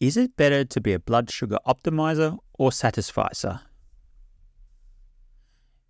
Is 0.00 0.16
it 0.16 0.34
better 0.34 0.64
to 0.64 0.80
be 0.80 0.94
a 0.94 0.98
blood 0.98 1.30
sugar 1.30 1.58
optimizer 1.66 2.38
or 2.58 2.72
satisficer? 2.72 3.60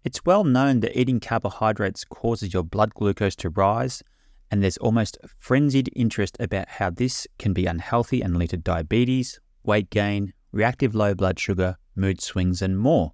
It's 0.02 0.26
well 0.26 0.42
known 0.42 0.80
that 0.80 0.98
eating 0.98 1.20
carbohydrates 1.20 2.04
causes 2.04 2.52
your 2.52 2.64
blood 2.64 2.92
glucose 2.94 3.36
to 3.36 3.50
rise, 3.50 4.02
and 4.50 4.62
there's 4.62 4.78
almost 4.78 5.16
frenzied 5.38 5.90
interest 5.94 6.36
about 6.40 6.68
how 6.68 6.90
this 6.90 7.28
can 7.38 7.52
be 7.52 7.66
unhealthy 7.66 8.20
and 8.20 8.36
lead 8.36 8.50
to 8.50 8.56
diabetes, 8.56 9.38
weight 9.62 9.90
gain, 9.90 10.32
reactive 10.50 10.92
low 10.92 11.14
blood 11.14 11.38
sugar, 11.38 11.76
mood 11.94 12.20
swings, 12.20 12.62
and 12.62 12.80
more. 12.80 13.12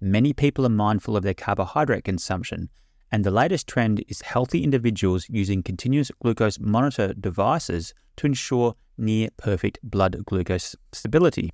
Many 0.00 0.32
people 0.32 0.64
are 0.64 0.68
mindful 0.68 1.16
of 1.16 1.24
their 1.24 1.34
carbohydrate 1.34 2.04
consumption, 2.04 2.68
and 3.12 3.24
the 3.24 3.30
latest 3.30 3.66
trend 3.66 4.04
is 4.08 4.20
healthy 4.20 4.62
individuals 4.62 5.26
using 5.28 5.62
continuous 5.62 6.10
glucose 6.22 6.60
monitor 6.60 7.12
devices 7.14 7.92
to 8.16 8.26
ensure 8.26 8.74
near 8.96 9.28
perfect 9.36 9.78
blood 9.82 10.24
glucose 10.26 10.76
stability. 10.92 11.50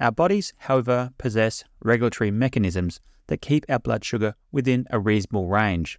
Our 0.00 0.12
bodies, 0.12 0.52
however, 0.58 1.10
possess 1.18 1.64
regulatory 1.82 2.30
mechanisms 2.30 3.00
that 3.28 3.40
keep 3.40 3.64
our 3.68 3.78
blood 3.78 4.04
sugar 4.04 4.34
within 4.52 4.86
a 4.90 4.98
reasonable 4.98 5.48
range. 5.48 5.98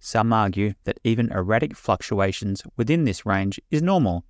Some 0.00 0.32
argue 0.32 0.74
that 0.84 0.98
even 1.04 1.30
erratic 1.30 1.76
fluctuations 1.76 2.62
within 2.76 3.04
this 3.04 3.24
range 3.24 3.60
is 3.70 3.82
normal, 3.82 4.24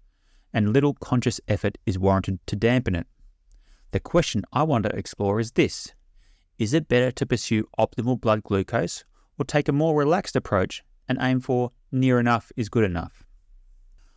and 0.53 0.73
little 0.73 0.95
conscious 0.95 1.41
effort 1.49 1.79
is 1.87 1.99
warranted 1.99 2.41
to 2.47 2.57
dampen 2.57 2.95
it. 2.95 3.07
The 3.93 4.01
question 4.01 4.43
I 4.53 4.65
want 4.65 4.85
to 4.85 4.97
explore 4.97 5.41
is 5.41 5.53
this 5.53 5.95
Is 6.59 6.75
it 6.75 6.89
better 6.89 7.11
to 7.13 7.27
pursue 7.27 7.69
optimal 7.79 8.21
blood 8.21 8.43
glucose 8.43 9.05
or 9.39 9.45
take 9.45 9.69
a 9.69 9.73
more 9.73 9.97
relaxed 9.97 10.37
approach 10.37 10.83
and 11.09 11.19
aim 11.21 11.41
for 11.41 11.73
near 11.93 12.19
enough 12.19 12.51
is 12.57 12.69
good 12.69 12.85
enough? 12.85 13.25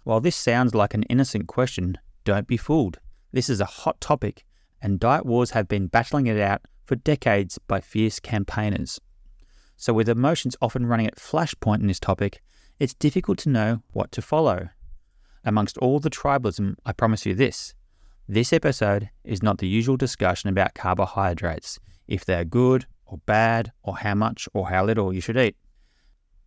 While 0.04 0.22
this 0.22 0.36
sounds 0.36 0.74
like 0.74 0.94
an 0.94 1.04
innocent 1.04 1.48
question, 1.48 1.98
don't 2.24 2.48
be 2.48 2.58
fooled. 2.58 3.00
This 3.32 3.50
is 3.50 3.62
a 3.62 3.66
hot 3.66 4.00
topic, 4.02 4.46
and 4.82 5.00
diet 5.00 5.26
wars 5.26 5.52
have 5.52 5.68
been 5.68 5.88
battling 5.88 6.28
it 6.28 6.40
out 6.40 6.62
for 6.86 6.96
decades 6.96 7.60
by 7.68 7.80
fierce 7.82 8.20
campaigners. 8.20 9.00
So, 9.78 9.94
with 9.94 10.10
emotions 10.10 10.56
often 10.62 10.88
running 10.88 11.08
at 11.08 11.18
flashpoint 11.18 11.82
in 11.82 11.88
this 11.88 12.00
topic, 12.00 12.42
it's 12.80 12.94
difficult 12.94 13.38
to 13.40 13.50
know 13.50 13.82
what 13.92 14.12
to 14.14 14.22
follow. 14.22 14.70
Amongst 15.46 15.78
all 15.78 16.00
the 16.00 16.10
tribalism, 16.10 16.76
I 16.86 16.94
promise 16.94 17.26
you 17.26 17.34
this 17.36 17.74
this 18.28 18.54
episode 18.54 19.10
is 19.24 19.42
not 19.42 19.58
the 19.58 19.68
usual 19.68 19.98
discussion 19.98 20.50
about 20.50 20.76
carbohydrates, 20.76 21.80
if 22.08 22.26
they're 22.26 22.46
good 22.46 22.86
or 23.10 23.18
bad, 23.26 23.72
or 23.84 23.98
how 23.98 24.16
much 24.16 24.48
or 24.54 24.70
how 24.70 24.86
little 24.86 25.14
you 25.14 25.22
should 25.22 25.38
eat. 25.38 25.56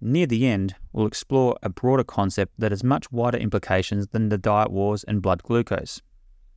Near 0.01 0.27
the 0.27 0.47
end, 0.47 0.75
we'll 0.93 1.07
explore 1.07 1.57
a 1.63 1.69
broader 1.69 2.05
concept 2.05 2.55
that 2.59 2.73
has 2.73 2.83
much 2.83 3.11
wider 3.13 3.39
implications 3.39 4.09
than 4.09 4.29
the 4.29 4.39
diet 4.39 4.71
wars 4.73 5.05
and 5.05 5.23
blood 5.23 5.43
glucose. 5.43 6.03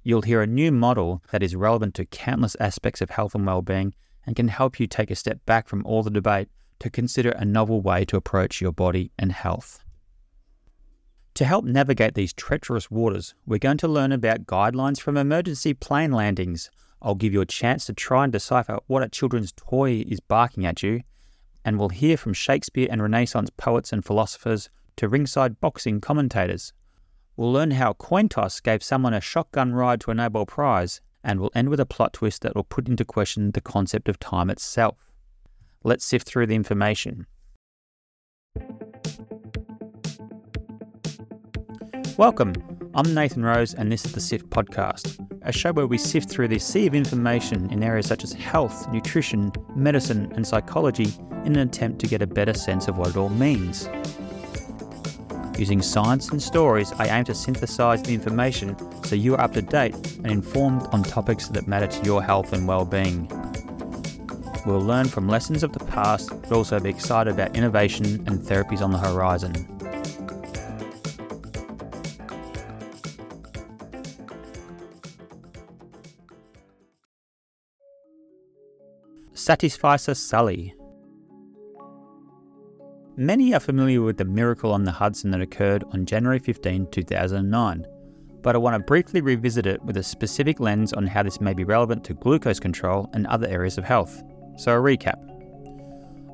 You'll 0.04 0.22
hear 0.22 0.42
a 0.42 0.48
new 0.48 0.72
model 0.72 1.22
that 1.32 1.44
is 1.44 1.56
relevant 1.56 1.96
to 1.96 2.06
countless 2.06 2.56
aspects 2.60 3.02
of 3.02 3.10
health 3.10 3.36
and 3.36 3.46
well-being 3.46 3.94
and 4.26 4.36
can 4.36 4.48
help 4.48 4.80
you 4.80 4.88
take 4.88 5.12
a 5.12 5.16
step 5.16 5.40
back 5.46 5.68
from 5.68 5.86
all 5.86 6.04
the 6.04 6.10
debate 6.10 6.48
to 6.80 6.90
consider 6.90 7.32
a 7.32 7.46
novel 7.46 7.82
way 7.82 8.06
to 8.06 8.18
approach 8.18 8.62
your 8.62 8.72
body 8.72 9.12
and 9.18 9.32
health. 9.32 9.84
To 11.36 11.46
help 11.46 11.66
navigate 11.66 12.16
these 12.16 12.34
treacherous 12.34 12.90
waters, 12.90 13.36
we're 13.46 13.60
going 13.60 13.78
to 13.80 13.88
learn 13.88 14.12
about 14.12 14.46
guidelines 14.46 15.00
from 15.00 15.18
emergency 15.18 15.74
plane 15.74 16.12
landings. 16.12 16.72
I'll 17.06 17.14
give 17.14 17.34
you 17.34 17.42
a 17.42 17.46
chance 17.46 17.86
to 17.86 17.94
try 17.94 18.24
and 18.24 18.34
decipher 18.34 18.80
what 18.88 19.04
a 19.04 19.08
children's 19.08 19.52
toy 19.52 20.04
is 20.08 20.20
barking 20.20 20.66
at 20.66 20.82
you, 20.82 21.02
and 21.64 21.78
we'll 21.78 21.90
hear 21.90 22.18
from 22.18 22.34
Shakespeare 22.34 22.88
and 22.90 23.00
Renaissance 23.00 23.52
poets 23.58 23.94
and 23.94 24.04
philosophers 24.04 24.72
to 24.96 25.08
ringside 25.08 25.62
boxing 25.62 26.02
commentators. 26.02 26.74
We'll 27.38 27.54
learn 27.54 27.70
how 27.70 27.94
coin 27.94 28.28
toss 28.28 28.60
gave 28.60 28.82
someone 28.82 29.14
a 29.14 29.22
shotgun 29.22 29.72
ride 29.74 30.02
to 30.02 30.12
a 30.12 30.16
Nobel 30.16 30.48
Prize, 30.48 31.00
and 31.24 31.40
we'll 31.40 31.52
end 31.54 31.70
with 31.70 31.80
a 31.80 31.86
plot 31.86 32.12
twist 32.14 32.42
that 32.42 32.56
will 32.56 32.64
put 32.64 32.88
into 32.88 33.06
question 33.06 33.52
the 33.52 33.62
concept 33.62 34.10
of 34.10 34.18
time 34.18 34.50
itself. 34.50 34.98
Let's 35.84 36.06
sift 36.06 36.28
through 36.28 36.48
the 36.48 36.56
information. 36.56 37.28
Welcome. 42.18 42.75
I'm 42.98 43.14
Nathan 43.14 43.44
Rose, 43.44 43.74
and 43.74 43.92
this 43.92 44.06
is 44.06 44.14
the 44.14 44.22
SIFT 44.22 44.50
podcast, 44.50 45.20
a 45.42 45.52
show 45.52 45.74
where 45.74 45.86
we 45.86 45.98
sift 45.98 46.30
through 46.30 46.48
the 46.48 46.60
sea 46.60 46.88
of 46.88 46.96
information 46.96 47.70
in 47.70 47.84
areas 47.84 48.06
such 48.06 48.24
as 48.24 48.32
health, 48.32 48.90
nutrition, 48.90 49.52
medicine, 49.76 50.32
and 50.34 50.48
psychology 50.48 51.10
in 51.44 51.58
an 51.58 51.68
attempt 51.68 52.00
to 52.00 52.08
get 52.08 52.22
a 52.22 52.28
better 52.28 52.54
sense 52.54 52.88
of 52.88 52.98
what 52.98 53.10
it 53.10 53.18
all 53.18 53.28
means. 53.28 53.90
Using 55.60 55.82
science 55.82 56.30
and 56.30 56.42
stories, 56.42 56.94
I 56.94 57.08
aim 57.08 57.26
to 57.26 57.36
synthesize 57.36 58.02
the 58.02 58.14
information 58.14 58.78
so 59.04 59.16
you 59.16 59.36
are 59.36 59.42
up 59.42 59.52
to 59.56 59.62
date 59.62 60.16
and 60.20 60.28
informed 60.28 60.84
on 60.94 61.04
topics 61.04 61.50
that 61.50 61.68
matter 61.68 61.88
to 61.88 62.06
your 62.06 62.24
health 62.24 62.54
and 62.54 62.66
well-being. 62.66 63.28
We'll 64.66 64.80
learn 64.80 65.10
from 65.10 65.28
lessons 65.28 65.64
of 65.64 65.74
the 65.74 65.84
past, 65.84 66.30
but 66.30 66.54
also 66.54 66.80
be 66.80 66.92
excited 66.92 67.34
about 67.34 67.58
innovation 67.58 68.24
and 68.26 68.40
therapies 68.40 68.82
on 68.82 68.94
the 68.94 69.00
horizon. 69.00 69.75
Satisficer 79.46 80.16
Sully. 80.16 80.74
Many 83.16 83.54
are 83.54 83.60
familiar 83.60 84.02
with 84.02 84.18
the 84.18 84.26
miracle 84.26 84.72
on 84.72 84.86
the 84.86 84.92
Hudson 84.92 85.30
that 85.30 85.40
occurred 85.40 85.84
on 85.94 86.08
January 86.08 86.40
15, 86.40 86.88
2009, 86.90 87.86
but 88.42 88.56
I 88.56 88.58
want 88.58 88.74
to 88.74 88.80
briefly 88.80 89.22
revisit 89.22 89.68
it 89.68 89.84
with 89.84 89.98
a 89.98 90.04
specific 90.04 90.60
lens 90.60 90.94
on 90.94 91.06
how 91.06 91.22
this 91.22 91.40
may 91.40 91.54
be 91.54 91.64
relevant 91.64 92.04
to 92.06 92.16
glucose 92.16 92.60
control 92.60 93.08
and 93.14 93.28
other 93.28 93.48
areas 93.48 93.78
of 93.78 93.84
health. 93.84 94.24
So, 94.58 94.76
a 94.76 94.82
recap. 94.82 95.22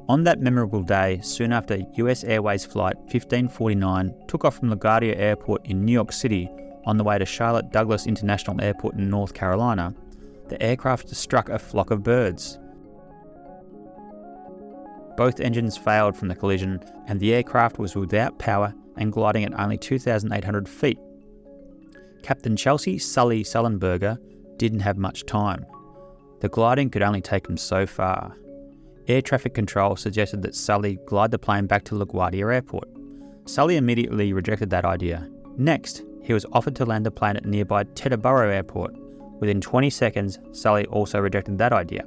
On 0.07 0.23
that 0.23 0.39
memorable 0.39 0.81
day, 0.81 1.19
soon 1.21 1.51
after 1.51 1.79
US 1.95 2.23
Airways 2.23 2.65
Flight 2.65 2.95
1549 2.95 4.15
took 4.29 4.45
off 4.45 4.57
from 4.57 4.73
LaGuardia 4.73 5.19
Airport 5.19 5.65
in 5.65 5.83
New 5.83 5.91
York 5.91 6.13
City 6.13 6.49
on 6.85 6.95
the 6.95 7.03
way 7.03 7.19
to 7.19 7.25
Charlotte 7.25 7.73
Douglas 7.73 8.07
International 8.07 8.61
Airport 8.61 8.95
in 8.95 9.09
North 9.09 9.33
Carolina, 9.33 9.93
the 10.47 10.61
aircraft 10.63 11.09
struck 11.09 11.49
a 11.49 11.59
flock 11.59 11.91
of 11.91 12.03
birds. 12.03 12.57
Both 15.21 15.39
engines 15.39 15.77
failed 15.77 16.17
from 16.17 16.29
the 16.29 16.35
collision, 16.35 16.83
and 17.05 17.19
the 17.19 17.35
aircraft 17.35 17.77
was 17.77 17.95
without 17.95 18.39
power 18.39 18.73
and 18.97 19.11
gliding 19.11 19.45
at 19.45 19.53
only 19.59 19.77
2,800 19.77 20.67
feet. 20.67 20.97
Captain 22.23 22.55
Chesley 22.55 22.97
Sully 22.97 23.43
Sullenberger 23.43 24.17
didn't 24.57 24.79
have 24.79 24.97
much 24.97 25.27
time. 25.27 25.63
The 26.39 26.49
gliding 26.49 26.89
could 26.89 27.03
only 27.03 27.21
take 27.21 27.47
him 27.47 27.55
so 27.55 27.85
far. 27.85 28.35
Air 29.07 29.21
traffic 29.21 29.53
control 29.53 29.95
suggested 29.95 30.41
that 30.41 30.55
Sully 30.55 30.97
glide 31.05 31.29
the 31.29 31.37
plane 31.37 31.67
back 31.67 31.83
to 31.83 31.93
LaGuardia 31.93 32.51
Airport. 32.51 32.89
Sully 33.45 33.77
immediately 33.77 34.33
rejected 34.33 34.71
that 34.71 34.85
idea. 34.85 35.29
Next, 35.55 36.01
he 36.23 36.33
was 36.33 36.47
offered 36.51 36.75
to 36.77 36.85
land 36.85 37.05
the 37.05 37.11
plane 37.11 37.37
at 37.37 37.45
nearby 37.45 37.83
Teterboro 37.83 38.51
Airport. 38.51 38.95
Within 39.39 39.61
20 39.61 39.87
seconds, 39.91 40.39
Sully 40.51 40.87
also 40.87 41.19
rejected 41.19 41.59
that 41.59 41.73
idea. 41.73 42.05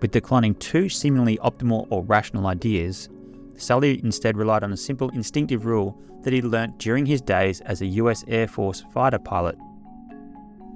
With 0.00 0.10
declining 0.10 0.54
two 0.56 0.88
seemingly 0.88 1.38
optimal 1.38 1.86
or 1.90 2.04
rational 2.04 2.46
ideas, 2.46 3.08
Sully 3.56 3.98
instead 4.04 4.36
relied 4.36 4.62
on 4.62 4.72
a 4.72 4.76
simple 4.76 5.08
instinctive 5.10 5.64
rule 5.64 5.98
that 6.22 6.34
he 6.34 6.42
learnt 6.42 6.78
during 6.78 7.06
his 7.06 7.22
days 7.22 7.62
as 7.62 7.80
a 7.80 7.86
US 7.86 8.22
Air 8.28 8.46
Force 8.46 8.84
fighter 8.92 9.18
pilot. 9.18 9.56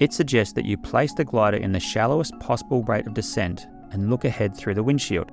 It 0.00 0.14
suggests 0.14 0.54
that 0.54 0.64
you 0.64 0.78
place 0.78 1.12
the 1.12 1.24
glider 1.24 1.58
in 1.58 1.72
the 1.72 1.80
shallowest 1.80 2.38
possible 2.40 2.82
rate 2.84 3.06
of 3.06 3.12
descent 3.12 3.66
and 3.90 4.08
look 4.08 4.24
ahead 4.24 4.56
through 4.56 4.74
the 4.74 4.82
windshield. 4.82 5.30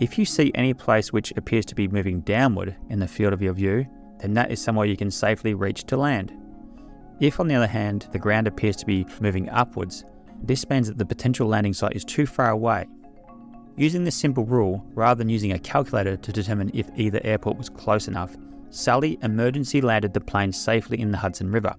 If 0.00 0.18
you 0.18 0.24
see 0.24 0.50
any 0.56 0.74
place 0.74 1.12
which 1.12 1.32
appears 1.36 1.64
to 1.66 1.76
be 1.76 1.86
moving 1.86 2.20
downward 2.22 2.74
in 2.90 2.98
the 2.98 3.06
field 3.06 3.32
of 3.32 3.42
your 3.42 3.52
view, 3.52 3.86
then 4.18 4.34
that 4.34 4.50
is 4.50 4.60
somewhere 4.60 4.86
you 4.86 4.96
can 4.96 5.10
safely 5.10 5.54
reach 5.54 5.84
to 5.84 5.96
land. 5.96 6.32
If, 7.20 7.38
on 7.38 7.46
the 7.46 7.54
other 7.54 7.68
hand, 7.68 8.08
the 8.10 8.18
ground 8.18 8.48
appears 8.48 8.74
to 8.76 8.86
be 8.86 9.06
moving 9.20 9.48
upwards, 9.50 10.04
this 10.42 10.68
means 10.68 10.88
that 10.88 10.98
the 10.98 11.06
potential 11.06 11.46
landing 11.46 11.74
site 11.74 11.94
is 11.94 12.04
too 12.04 12.26
far 12.26 12.50
away 12.50 12.86
Using 13.76 14.04
this 14.04 14.14
simple 14.14 14.44
rule, 14.44 14.84
rather 14.94 15.18
than 15.18 15.28
using 15.28 15.52
a 15.52 15.58
calculator 15.58 16.16
to 16.16 16.32
determine 16.32 16.70
if 16.74 16.88
either 16.96 17.20
airport 17.24 17.58
was 17.58 17.68
close 17.68 18.06
enough, 18.06 18.36
Sully 18.70 19.18
emergency 19.22 19.80
landed 19.80 20.14
the 20.14 20.20
plane 20.20 20.52
safely 20.52 21.00
in 21.00 21.10
the 21.10 21.18
Hudson 21.18 21.50
River. 21.50 21.74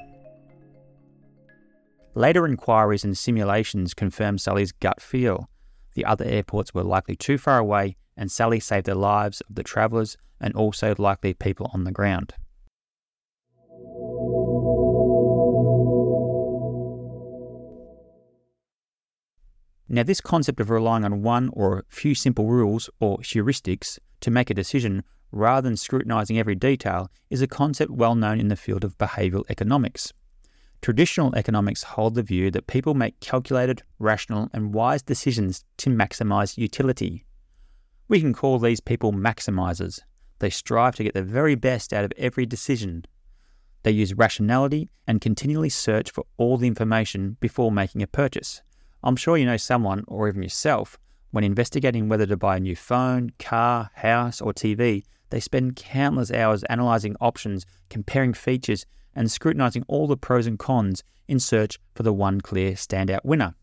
Later 2.13 2.45
inquiries 2.45 3.03
and 3.03 3.17
simulations 3.17 3.93
confirmed 3.93 4.41
Sully's 4.41 4.71
gut 4.71 5.01
feel. 5.01 5.49
The 5.93 6.05
other 6.05 6.25
airports 6.25 6.73
were 6.73 6.83
likely 6.83 7.15
too 7.15 7.37
far 7.37 7.59
away, 7.59 7.95
and 8.17 8.29
Sully 8.29 8.59
saved 8.59 8.85
the 8.85 8.95
lives 8.95 9.41
of 9.41 9.55
the 9.55 9.63
travellers 9.63 10.17
and 10.41 10.53
also 10.53 10.95
likely 10.97 11.33
people 11.33 11.69
on 11.73 11.85
the 11.85 11.91
ground. 11.91 12.33
Now, 19.87 20.03
this 20.03 20.21
concept 20.21 20.59
of 20.59 20.71
relying 20.71 21.05
on 21.05 21.21
one 21.21 21.49
or 21.53 21.79
a 21.79 21.83
few 21.89 22.15
simple 22.15 22.47
rules 22.47 22.89
or 22.99 23.19
heuristics 23.19 23.99
to 24.21 24.31
make 24.31 24.49
a 24.49 24.55
decision 24.55 25.03
rather 25.31 25.67
than 25.67 25.77
scrutinizing 25.77 26.39
every 26.39 26.55
detail 26.55 27.11
is 27.29 27.41
a 27.41 27.47
concept 27.47 27.91
well 27.91 28.15
known 28.15 28.39
in 28.39 28.47
the 28.47 28.55
field 28.55 28.83
of 28.83 28.97
behavioral 28.97 29.43
economics. 29.49 30.11
Traditional 30.81 31.35
economics 31.35 31.83
hold 31.83 32.15
the 32.15 32.23
view 32.23 32.49
that 32.51 32.67
people 32.67 32.93
make 32.93 33.19
calculated, 33.19 33.83
rational, 33.99 34.49
and 34.53 34.73
wise 34.73 35.01
decisions 35.03 35.63
to 35.77 35.89
maximize 35.89 36.57
utility. 36.57 37.25
We 38.07 38.21
can 38.21 38.33
call 38.33 38.59
these 38.59 38.79
people 38.79 39.11
maximizers. 39.11 39.99
They 40.39 40.49
strive 40.49 40.95
to 40.95 41.03
get 41.03 41.13
the 41.13 41.23
very 41.23 41.55
best 41.55 41.93
out 41.93 42.05
of 42.05 42.13
every 42.17 42.45
decision. 42.45 43.05
They 43.83 43.91
use 43.91 44.13
rationality 44.13 44.89
and 45.07 45.21
continually 45.21 45.69
search 45.69 46.11
for 46.11 46.25
all 46.37 46.57
the 46.57 46.67
information 46.67 47.37
before 47.39 47.71
making 47.71 48.01
a 48.01 48.07
purchase. 48.07 48.61
I'm 49.05 49.15
sure 49.15 49.37
you 49.37 49.45
know 49.45 49.55
someone, 49.55 50.03
or 50.07 50.27
even 50.27 50.41
yourself, 50.41 50.97
when 51.29 51.43
investigating 51.43 52.09
whether 52.09 52.25
to 52.25 52.35
buy 52.35 52.57
a 52.57 52.59
new 52.59 52.75
phone, 52.75 53.29
car, 53.37 53.91
house, 53.93 54.41
or 54.41 54.51
TV, 54.51 55.03
they 55.29 55.39
spend 55.39 55.75
countless 55.75 56.31
hours 56.31 56.63
analysing 56.71 57.15
options, 57.21 57.67
comparing 57.91 58.33
features, 58.33 58.83
and 59.15 59.31
scrutinising 59.31 59.85
all 59.87 60.07
the 60.07 60.17
pros 60.17 60.47
and 60.47 60.57
cons 60.57 61.03
in 61.27 61.39
search 61.39 61.77
for 61.93 62.01
the 62.01 62.13
one 62.13 62.41
clear 62.41 62.71
standout 62.71 63.23
winner. 63.23 63.53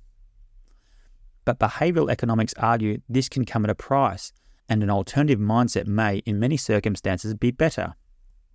But 1.44 1.58
behavioural 1.58 2.10
economics 2.10 2.54
argue 2.56 3.00
this 3.08 3.28
can 3.28 3.44
come 3.44 3.64
at 3.64 3.70
a 3.70 3.74
price, 3.74 4.32
and 4.68 4.80
an 4.80 4.90
alternative 4.90 5.40
mindset 5.40 5.88
may, 5.88 6.18
in 6.18 6.38
many 6.38 6.56
circumstances, 6.56 7.34
be 7.34 7.50
better. 7.50 7.94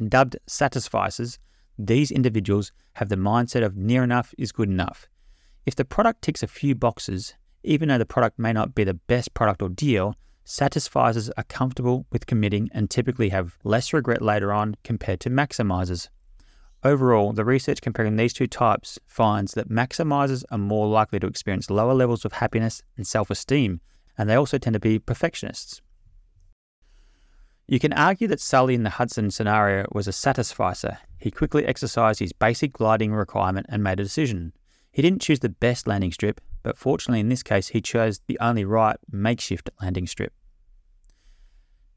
Dubbed 0.07 0.37
satisficers, 0.47 1.37
these 1.77 2.11
individuals 2.11 2.71
have 2.93 3.09
the 3.09 3.17
mindset 3.17 3.65
of 3.65 3.75
near 3.75 4.05
enough 4.05 4.33
is 4.37 4.53
good 4.53 4.69
enough. 4.69 5.09
If 5.67 5.75
the 5.75 5.83
product 5.83 6.21
ticks 6.21 6.41
a 6.41 6.47
few 6.47 6.75
boxes, 6.75 7.35
even 7.61 7.89
though 7.89 7.97
the 7.97 8.05
product 8.05 8.39
may 8.39 8.53
not 8.53 8.73
be 8.73 8.85
the 8.85 8.93
best 8.93 9.33
product 9.33 9.61
or 9.61 9.67
deal, 9.67 10.15
satisficers 10.45 11.29
are 11.35 11.43
comfortable 11.43 12.05
with 12.09 12.25
committing 12.25 12.69
and 12.71 12.89
typically 12.89 13.27
have 13.29 13.57
less 13.65 13.91
regret 13.91 14.21
later 14.21 14.53
on 14.53 14.77
compared 14.85 15.19
to 15.19 15.29
maximizers. 15.29 16.07
Overall, 16.85 17.33
the 17.33 17.43
research 17.43 17.81
comparing 17.81 18.15
these 18.15 18.31
two 18.31 18.47
types 18.47 18.97
finds 19.07 19.55
that 19.55 19.67
maximizers 19.67 20.45
are 20.51 20.57
more 20.57 20.87
likely 20.87 21.19
to 21.19 21.27
experience 21.27 21.69
lower 21.69 21.93
levels 21.93 22.23
of 22.23 22.31
happiness 22.31 22.81
and 22.95 23.05
self 23.05 23.29
esteem, 23.29 23.81
and 24.17 24.29
they 24.29 24.35
also 24.35 24.57
tend 24.57 24.75
to 24.75 24.79
be 24.79 24.99
perfectionists. 24.99 25.81
You 27.67 27.79
can 27.81 27.91
argue 27.91 28.29
that 28.29 28.39
Sully 28.39 28.73
in 28.73 28.83
the 28.83 28.91
Hudson 28.91 29.31
scenario 29.31 29.85
was 29.91 30.07
a 30.07 30.13
satisficer. 30.13 30.97
He 31.19 31.29
quickly 31.29 31.65
exercised 31.65 32.21
his 32.21 32.31
basic 32.31 32.71
gliding 32.71 33.11
requirement 33.11 33.65
and 33.67 33.83
made 33.83 33.99
a 33.99 34.03
decision. 34.03 34.53
He 34.97 35.03
didn't 35.03 35.21
choose 35.21 35.41
the 35.41 35.49
best 35.49 35.85
landing 35.85 36.11
strip, 36.11 36.41
but 36.63 36.75
fortunately 36.75 37.19
in 37.19 37.29
this 37.29 37.43
case 37.43 37.67
he 37.67 37.81
chose 37.81 38.19
the 38.25 38.39
only 38.41 38.65
right 38.65 38.97
makeshift 39.11 39.69
landing 39.79 40.07
strip. 40.07 40.33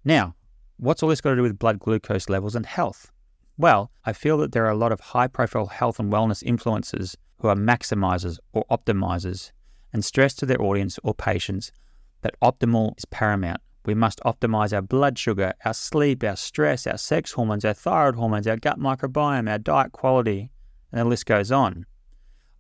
Now, 0.05 0.35
what's 0.77 1.03
all 1.03 1.09
this 1.09 1.23
got 1.23 1.31
to 1.31 1.37
do 1.37 1.43
with 1.43 1.59
blood 1.59 1.79
glucose 1.79 2.29
levels 2.29 2.55
and 2.55 2.67
health? 2.67 3.11
Well, 3.57 3.91
I 4.05 4.13
feel 4.13 4.37
that 4.37 4.53
there 4.53 4.67
are 4.67 4.71
a 4.71 4.77
lot 4.77 4.93
of 4.93 5.01
high 5.01 5.29
profile 5.29 5.69
health 5.69 5.99
and 5.99 6.13
wellness 6.13 6.45
influencers 6.45 7.17
who 7.39 7.49
are 7.49 7.57
maximizers 7.57 8.37
or 8.53 8.67
optimizers 8.71 9.53
and 9.95 10.05
stress 10.05 10.35
to 10.35 10.45
their 10.45 10.61
audience 10.61 10.99
or 11.03 11.15
patients 11.15 11.73
that 12.21 12.39
optimal 12.43 12.99
is 12.99 13.07
paramount 13.07 13.63
we 13.87 13.95
must 13.95 14.21
optimize 14.27 14.75
our 14.75 14.83
blood 14.83 15.19
sugar, 15.19 15.55
our 15.65 15.73
sleep, 15.73 16.23
our 16.23 16.37
stress, 16.37 16.87
our 16.87 16.99
sex 16.99 17.33
hormones, 17.33 17.65
our 17.65 17.73
thyroid 17.73 18.17
hormones, 18.17 18.47
our 18.47 18.59
gut 18.59 18.79
microbiome, 18.79 19.51
our 19.51 19.57
diet 19.59 19.93
quality, 19.93 20.51
and 20.93 21.01
the 21.01 21.05
list 21.07 21.25
goes 21.25 21.51
on. 21.51 21.87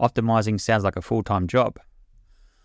Optimizing 0.01 0.59
sounds 0.61 0.83
like 0.83 0.97
a 0.97 1.03
full 1.03 1.23
time 1.23 1.47
job. 1.47 1.79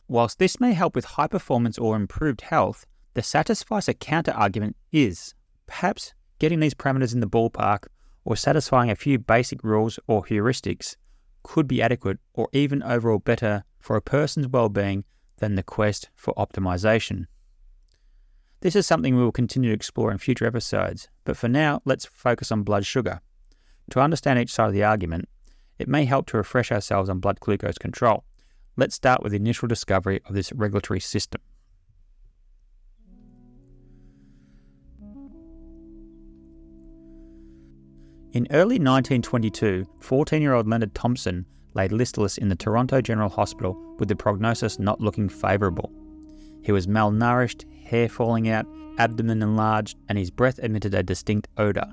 Whilst 0.07 0.39
this 0.39 0.59
may 0.59 0.73
help 0.73 0.95
with 0.95 1.05
high 1.05 1.27
performance 1.27 1.77
or 1.77 1.95
improved 1.95 2.41
health, 2.41 2.85
the 3.13 3.23
satisficer 3.23 3.93
counter 3.93 4.31
argument 4.31 4.75
is 4.91 5.33
perhaps 5.67 6.13
getting 6.39 6.59
these 6.59 6.73
parameters 6.73 7.13
in 7.13 7.19
the 7.19 7.27
ballpark 7.27 7.87
or 8.23 8.35
satisfying 8.35 8.89
a 8.89 8.95
few 8.95 9.19
basic 9.19 9.63
rules 9.63 9.99
or 10.07 10.23
heuristics 10.23 10.95
could 11.43 11.67
be 11.67 11.81
adequate 11.81 12.19
or 12.33 12.47
even 12.53 12.81
overall 12.83 13.19
better 13.19 13.63
for 13.79 13.95
a 13.95 14.01
person's 14.01 14.47
well 14.47 14.69
being 14.69 15.03
than 15.37 15.55
the 15.55 15.63
quest 15.63 16.09
for 16.15 16.33
optimization. 16.35 17.25
This 18.61 18.75
is 18.75 18.87
something 18.87 19.15
we 19.15 19.23
will 19.23 19.31
continue 19.31 19.69
to 19.69 19.75
explore 19.75 20.11
in 20.11 20.17
future 20.17 20.45
episodes, 20.45 21.09
but 21.23 21.37
for 21.37 21.47
now, 21.47 21.81
let's 21.85 22.05
focus 22.05 22.51
on 22.51 22.63
blood 22.63 22.85
sugar. 22.85 23.21
To 23.91 23.99
understand 23.99 24.39
each 24.39 24.53
side 24.53 24.67
of 24.67 24.73
the 24.73 24.83
argument, 24.83 25.29
it 25.79 25.87
may 25.87 26.05
help 26.05 26.27
to 26.27 26.37
refresh 26.37 26.71
ourselves 26.71 27.09
on 27.09 27.19
blood 27.19 27.39
glucose 27.39 27.77
control. 27.77 28.23
Let's 28.77 28.95
start 28.95 29.23
with 29.23 29.31
the 29.31 29.37
initial 29.37 29.67
discovery 29.67 30.21
of 30.25 30.35
this 30.35 30.51
regulatory 30.53 30.99
system. 30.99 31.41
In 38.33 38.47
early 38.51 38.75
1922, 38.75 39.87
14 40.01 40.41
year 40.41 40.53
old 40.53 40.67
Leonard 40.67 40.93
Thompson 40.93 41.45
lay 41.73 41.87
listless 41.87 42.37
in 42.37 42.49
the 42.49 42.55
Toronto 42.55 42.99
General 42.99 43.29
Hospital 43.29 43.77
with 43.97 44.09
the 44.09 44.15
prognosis 44.15 44.77
not 44.77 44.99
looking 44.99 45.29
favourable. 45.29 45.89
He 46.61 46.73
was 46.73 46.87
malnourished, 46.87 47.63
hair 47.85 48.09
falling 48.09 48.49
out, 48.49 48.65
abdomen 48.97 49.41
enlarged, 49.41 49.97
and 50.09 50.17
his 50.17 50.31
breath 50.31 50.59
emitted 50.59 50.93
a 50.93 51.03
distinct 51.03 51.47
odour. 51.57 51.85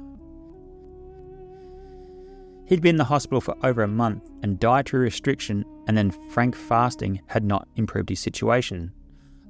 He'd 2.73 2.81
been 2.81 2.95
in 2.95 2.97
the 2.97 3.05
hospital 3.05 3.43
for 3.43 3.55
over 3.63 3.83
a 3.83 3.87
month, 3.87 4.31
and 4.43 4.59
dietary 4.59 5.03
restriction 5.03 5.63
and 5.87 5.95
then 5.95 6.11
frank 6.31 6.57
fasting 6.57 7.21
had 7.27 7.45
not 7.45 7.69
improved 7.77 8.09
his 8.09 8.21
situation. 8.21 8.91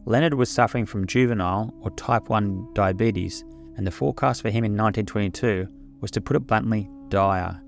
Leonard 0.06 0.34
was 0.34 0.50
suffering 0.50 0.86
from 0.86 1.06
juvenile 1.06 1.72
or 1.82 1.92
type 1.92 2.28
1 2.28 2.74
diabetes, 2.74 3.44
and 3.76 3.86
the 3.86 3.92
forecast 3.92 4.42
for 4.42 4.48
him 4.48 4.64
in 4.64 4.72
1922 4.72 5.68
was, 6.00 6.10
to 6.10 6.20
put 6.20 6.34
it 6.34 6.48
bluntly, 6.48 6.90
dire. 7.10 7.62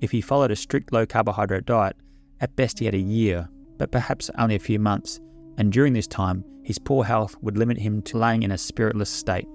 If 0.00 0.12
he 0.12 0.20
followed 0.20 0.52
a 0.52 0.56
strict 0.56 0.92
low 0.92 1.04
carbohydrate 1.04 1.66
diet, 1.66 1.96
at 2.40 2.54
best 2.54 2.78
he 2.78 2.84
had 2.84 2.94
a 2.94 2.98
year, 2.98 3.48
but 3.76 3.90
perhaps 3.90 4.30
only 4.38 4.54
a 4.54 4.60
few 4.60 4.78
months, 4.78 5.18
and 5.58 5.72
during 5.72 5.94
this 5.94 6.06
time, 6.06 6.44
his 6.62 6.78
poor 6.78 7.02
health 7.02 7.34
would 7.42 7.58
limit 7.58 7.76
him 7.76 8.00
to 8.02 8.18
laying 8.18 8.44
in 8.44 8.52
a 8.52 8.58
spiritless 8.58 9.10
state. 9.10 9.48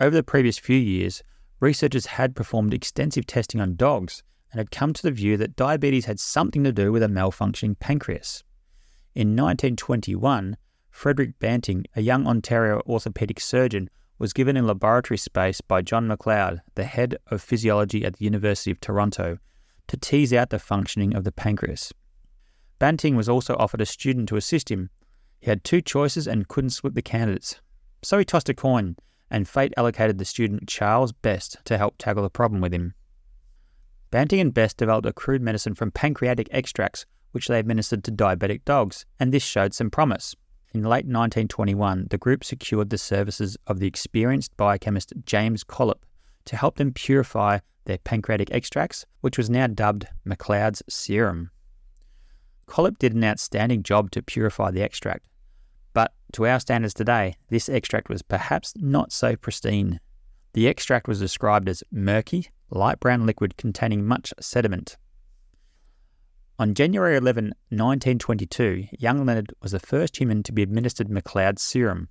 Over 0.00 0.14
the 0.14 0.22
previous 0.22 0.58
few 0.58 0.76
years, 0.76 1.24
researchers 1.58 2.06
had 2.06 2.36
performed 2.36 2.72
extensive 2.72 3.26
testing 3.26 3.60
on 3.60 3.74
dogs 3.74 4.22
and 4.52 4.58
had 4.58 4.70
come 4.70 4.92
to 4.92 5.02
the 5.02 5.10
view 5.10 5.36
that 5.38 5.56
diabetes 5.56 6.04
had 6.04 6.20
something 6.20 6.62
to 6.62 6.72
do 6.72 6.92
with 6.92 7.02
a 7.02 7.08
malfunctioning 7.08 7.78
pancreas. 7.80 8.44
In 9.16 9.30
1921, 9.30 10.56
Frederick 10.90 11.38
Banting, 11.40 11.84
a 11.96 12.00
young 12.00 12.28
Ontario 12.28 12.80
orthopaedic 12.86 13.40
surgeon, 13.40 13.90
was 14.20 14.32
given 14.32 14.56
in 14.56 14.66
laboratory 14.66 15.18
space 15.18 15.60
by 15.60 15.82
John 15.82 16.06
Macleod, 16.06 16.60
the 16.76 16.84
head 16.84 17.16
of 17.26 17.42
physiology 17.42 18.04
at 18.04 18.16
the 18.16 18.24
University 18.24 18.70
of 18.70 18.80
Toronto, 18.80 19.38
to 19.88 19.96
tease 19.96 20.32
out 20.32 20.50
the 20.50 20.58
functioning 20.60 21.14
of 21.14 21.24
the 21.24 21.32
pancreas. 21.32 21.92
Banting 22.78 23.16
was 23.16 23.28
also 23.28 23.56
offered 23.56 23.80
a 23.80 23.86
student 23.86 24.28
to 24.28 24.36
assist 24.36 24.70
him. 24.70 24.90
He 25.40 25.50
had 25.50 25.64
two 25.64 25.80
choices 25.80 26.28
and 26.28 26.46
couldn't 26.46 26.70
split 26.70 26.94
the 26.94 27.02
candidates. 27.02 27.60
So 28.02 28.18
he 28.18 28.24
tossed 28.24 28.48
a 28.48 28.54
coin, 28.54 28.96
and 29.30 29.48
fate 29.48 29.72
allocated 29.76 30.18
the 30.18 30.24
student 30.24 30.68
Charles 30.68 31.12
Best 31.12 31.58
to 31.64 31.78
help 31.78 31.96
tackle 31.98 32.22
the 32.22 32.30
problem 32.30 32.60
with 32.60 32.72
him. 32.72 32.94
Banting 34.10 34.40
and 34.40 34.54
Best 34.54 34.76
developed 34.76 35.06
a 35.06 35.12
crude 35.12 35.42
medicine 35.42 35.74
from 35.74 35.90
pancreatic 35.90 36.48
extracts, 36.50 37.04
which 37.32 37.48
they 37.48 37.58
administered 37.58 38.04
to 38.04 38.12
diabetic 38.12 38.64
dogs, 38.64 39.04
and 39.20 39.32
this 39.32 39.42
showed 39.42 39.74
some 39.74 39.90
promise. 39.90 40.34
In 40.72 40.82
late 40.82 41.06
1921, 41.06 42.08
the 42.10 42.18
group 42.18 42.44
secured 42.44 42.90
the 42.90 42.98
services 42.98 43.56
of 43.66 43.80
the 43.80 43.86
experienced 43.86 44.56
biochemist 44.56 45.12
James 45.24 45.64
Collip 45.64 46.02
to 46.44 46.56
help 46.56 46.76
them 46.76 46.92
purify 46.92 47.58
their 47.84 47.98
pancreatic 47.98 48.50
extracts, 48.50 49.04
which 49.20 49.38
was 49.38 49.50
now 49.50 49.66
dubbed 49.66 50.06
Macleod's 50.24 50.82
serum. 50.88 51.50
Collip 52.66 52.98
did 52.98 53.14
an 53.14 53.24
outstanding 53.24 53.82
job 53.82 54.10
to 54.10 54.22
purify 54.22 54.70
the 54.70 54.82
extract, 54.82 55.26
but 55.98 56.14
to 56.30 56.46
our 56.46 56.60
standards 56.60 56.94
today, 56.94 57.34
this 57.48 57.68
extract 57.68 58.08
was 58.08 58.22
perhaps 58.22 58.72
not 58.76 59.10
so 59.10 59.34
pristine. 59.34 59.98
The 60.52 60.68
extract 60.68 61.08
was 61.08 61.18
described 61.18 61.68
as 61.68 61.82
murky, 61.90 62.50
light 62.70 63.00
brown 63.00 63.26
liquid 63.26 63.56
containing 63.56 64.06
much 64.06 64.32
sediment. 64.38 64.96
On 66.56 66.72
January 66.72 67.16
11, 67.16 67.46
1922, 67.70 68.86
young 68.96 69.26
Leonard 69.26 69.52
was 69.60 69.72
the 69.72 69.80
first 69.80 70.16
human 70.16 70.44
to 70.44 70.52
be 70.52 70.62
administered 70.62 71.10
Macleod's 71.10 71.62
serum. 71.62 72.08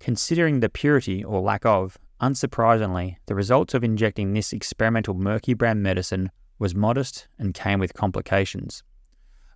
Considering 0.00 0.60
the 0.60 0.70
purity 0.70 1.22
or 1.22 1.42
lack 1.42 1.66
of 1.66 1.98
Unsurprisingly, 2.22 3.16
the 3.26 3.34
results 3.34 3.74
of 3.74 3.84
injecting 3.84 4.32
this 4.32 4.54
experimental 4.54 5.12
murky 5.12 5.52
brown 5.52 5.82
medicine 5.82 6.30
was 6.58 6.74
modest 6.74 7.28
and 7.38 7.52
came 7.52 7.80
with 7.80 7.92
complications. 7.92 8.82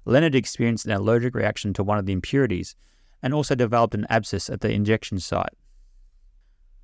Leonard 0.05 0.35
experienced 0.35 0.85
an 0.85 0.93
allergic 0.93 1.35
reaction 1.35 1.73
to 1.73 1.83
one 1.83 1.97
of 1.97 2.05
the 2.05 2.13
impurities 2.13 2.77
and 3.23 3.35
also 3.35 3.55
developed 3.55 3.95
an 3.95 4.07
abscess 4.09 4.51
at 4.51 4.61
the 4.61 4.71
injection 4.71 5.19
site. 5.19 5.55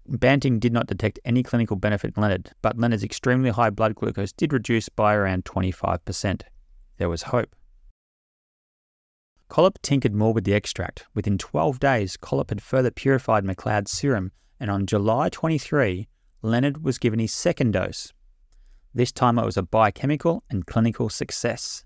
Banting 0.09 0.61
did 0.61 0.73
not 0.73 0.87
detect 0.87 1.19
any 1.25 1.43
clinical 1.43 1.77
benefit 1.77 2.15
in 2.17 2.23
Leonard, 2.23 2.53
but 2.63 2.79
Leonard's 2.79 3.03
extremely 3.03 3.51
high 3.51 3.71
blood 3.71 3.95
glucose 3.95 4.33
did 4.33 4.53
reduce 4.53 4.89
by 4.89 5.15
around 5.15 5.45
25%. 5.45 6.43
There 6.99 7.09
was 7.09 7.23
hope. 7.23 7.55
Collip 9.49 9.77
tinkered 9.83 10.15
more 10.15 10.33
with 10.33 10.45
the 10.45 10.55
extract. 10.55 11.07
Within 11.15 11.39
12 11.39 11.79
days, 11.81 12.17
Collip 12.17 12.51
had 12.51 12.63
further 12.63 12.91
purified 12.91 13.45
Macleod's 13.45 13.93
serum, 13.93 14.33
and 14.59 14.71
on 14.71 14.87
July 14.87 15.29
23, 15.29 16.09
Leonard 16.43 16.83
was 16.83 16.99
given 16.99 17.19
his 17.19 17.33
second 17.33 17.73
dose. 17.73 18.13
This 18.95 19.13
time 19.13 19.39
it 19.39 19.45
was 19.45 19.57
a 19.57 19.63
biochemical 19.63 20.43
and 20.51 20.67
clinical 20.67 21.09
success. 21.09 21.85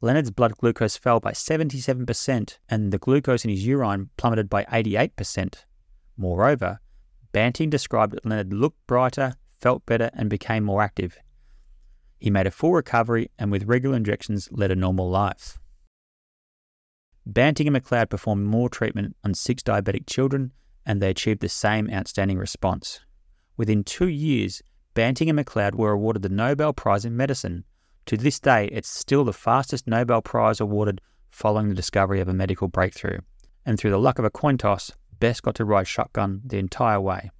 Leonard's 0.00 0.30
blood 0.30 0.56
glucose 0.58 0.96
fell 0.96 1.20
by 1.20 1.32
77%, 1.32 2.58
and 2.68 2.92
the 2.92 2.98
glucose 2.98 3.44
in 3.44 3.50
his 3.50 3.66
urine 3.66 4.10
plummeted 4.16 4.50
by 4.50 4.64
88%. 4.64 5.64
Moreover, 6.16 6.80
Banting 7.32 7.70
described 7.70 8.12
that 8.12 8.26
Leonard 8.26 8.52
looked 8.52 8.86
brighter, 8.86 9.34
felt 9.60 9.84
better, 9.86 10.10
and 10.14 10.30
became 10.30 10.64
more 10.64 10.82
active. 10.82 11.18
He 12.18 12.30
made 12.30 12.46
a 12.46 12.50
full 12.50 12.72
recovery 12.72 13.30
and, 13.38 13.50
with 13.50 13.64
regular 13.64 13.96
injections, 13.96 14.48
led 14.52 14.70
a 14.70 14.76
normal 14.76 15.10
life. 15.10 15.58
Banting 17.26 17.66
and 17.66 17.72
Macleod 17.72 18.10
performed 18.10 18.46
more 18.46 18.68
treatment 18.68 19.16
on 19.24 19.34
six 19.34 19.62
diabetic 19.62 20.06
children, 20.06 20.52
and 20.84 21.00
they 21.00 21.10
achieved 21.10 21.40
the 21.40 21.48
same 21.48 21.90
outstanding 21.90 22.38
response. 22.38 23.00
Within 23.56 23.82
two 23.82 24.08
years, 24.08 24.62
Banting 24.92 25.28
and 25.28 25.36
Macleod 25.36 25.74
were 25.74 25.92
awarded 25.92 26.22
the 26.22 26.28
Nobel 26.28 26.72
Prize 26.72 27.04
in 27.04 27.16
Medicine. 27.16 27.64
To 28.06 28.16
this 28.18 28.38
day, 28.38 28.68
it's 28.70 28.88
still 28.88 29.24
the 29.24 29.32
fastest 29.32 29.86
Nobel 29.86 30.20
Prize 30.20 30.60
awarded 30.60 31.00
following 31.30 31.68
the 31.68 31.74
discovery 31.74 32.20
of 32.20 32.28
a 32.28 32.34
medical 32.34 32.68
breakthrough. 32.68 33.18
And 33.64 33.78
through 33.78 33.92
the 33.92 33.98
luck 33.98 34.18
of 34.18 34.26
a 34.26 34.30
coin 34.30 34.58
toss, 34.58 34.92
Best 35.20 35.42
got 35.42 35.54
to 35.54 35.64
ride 35.64 35.86
shotgun 35.86 36.42
the 36.44 36.58
entire 36.58 37.00
way. 37.00 37.30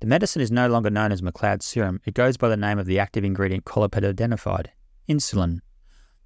The 0.00 0.06
medicine 0.06 0.42
is 0.42 0.50
no 0.50 0.66
longer 0.68 0.90
known 0.90 1.12
as 1.12 1.22
Macleod 1.22 1.62
serum. 1.62 2.00
It 2.04 2.12
goes 2.14 2.36
by 2.36 2.48
the 2.48 2.56
name 2.56 2.78
of 2.78 2.86
the 2.86 2.98
active 2.98 3.24
ingredient 3.24 3.64
Collip 3.64 3.96
identified 3.96 4.72
insulin. 5.08 5.60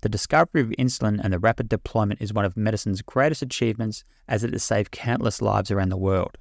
The 0.06 0.10
discovery 0.10 0.60
of 0.60 0.68
insulin 0.78 1.18
and 1.20 1.32
the 1.32 1.40
rapid 1.40 1.68
deployment 1.68 2.22
is 2.22 2.32
one 2.32 2.44
of 2.44 2.56
medicine's 2.56 3.02
greatest 3.02 3.42
achievements 3.42 4.04
as 4.28 4.44
it 4.44 4.52
has 4.52 4.62
saved 4.62 4.92
countless 4.92 5.42
lives 5.42 5.72
around 5.72 5.88
the 5.88 5.96
world. 5.96 6.38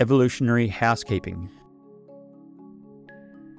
Evolutionary 0.00 0.68
housekeeping. 0.68 1.50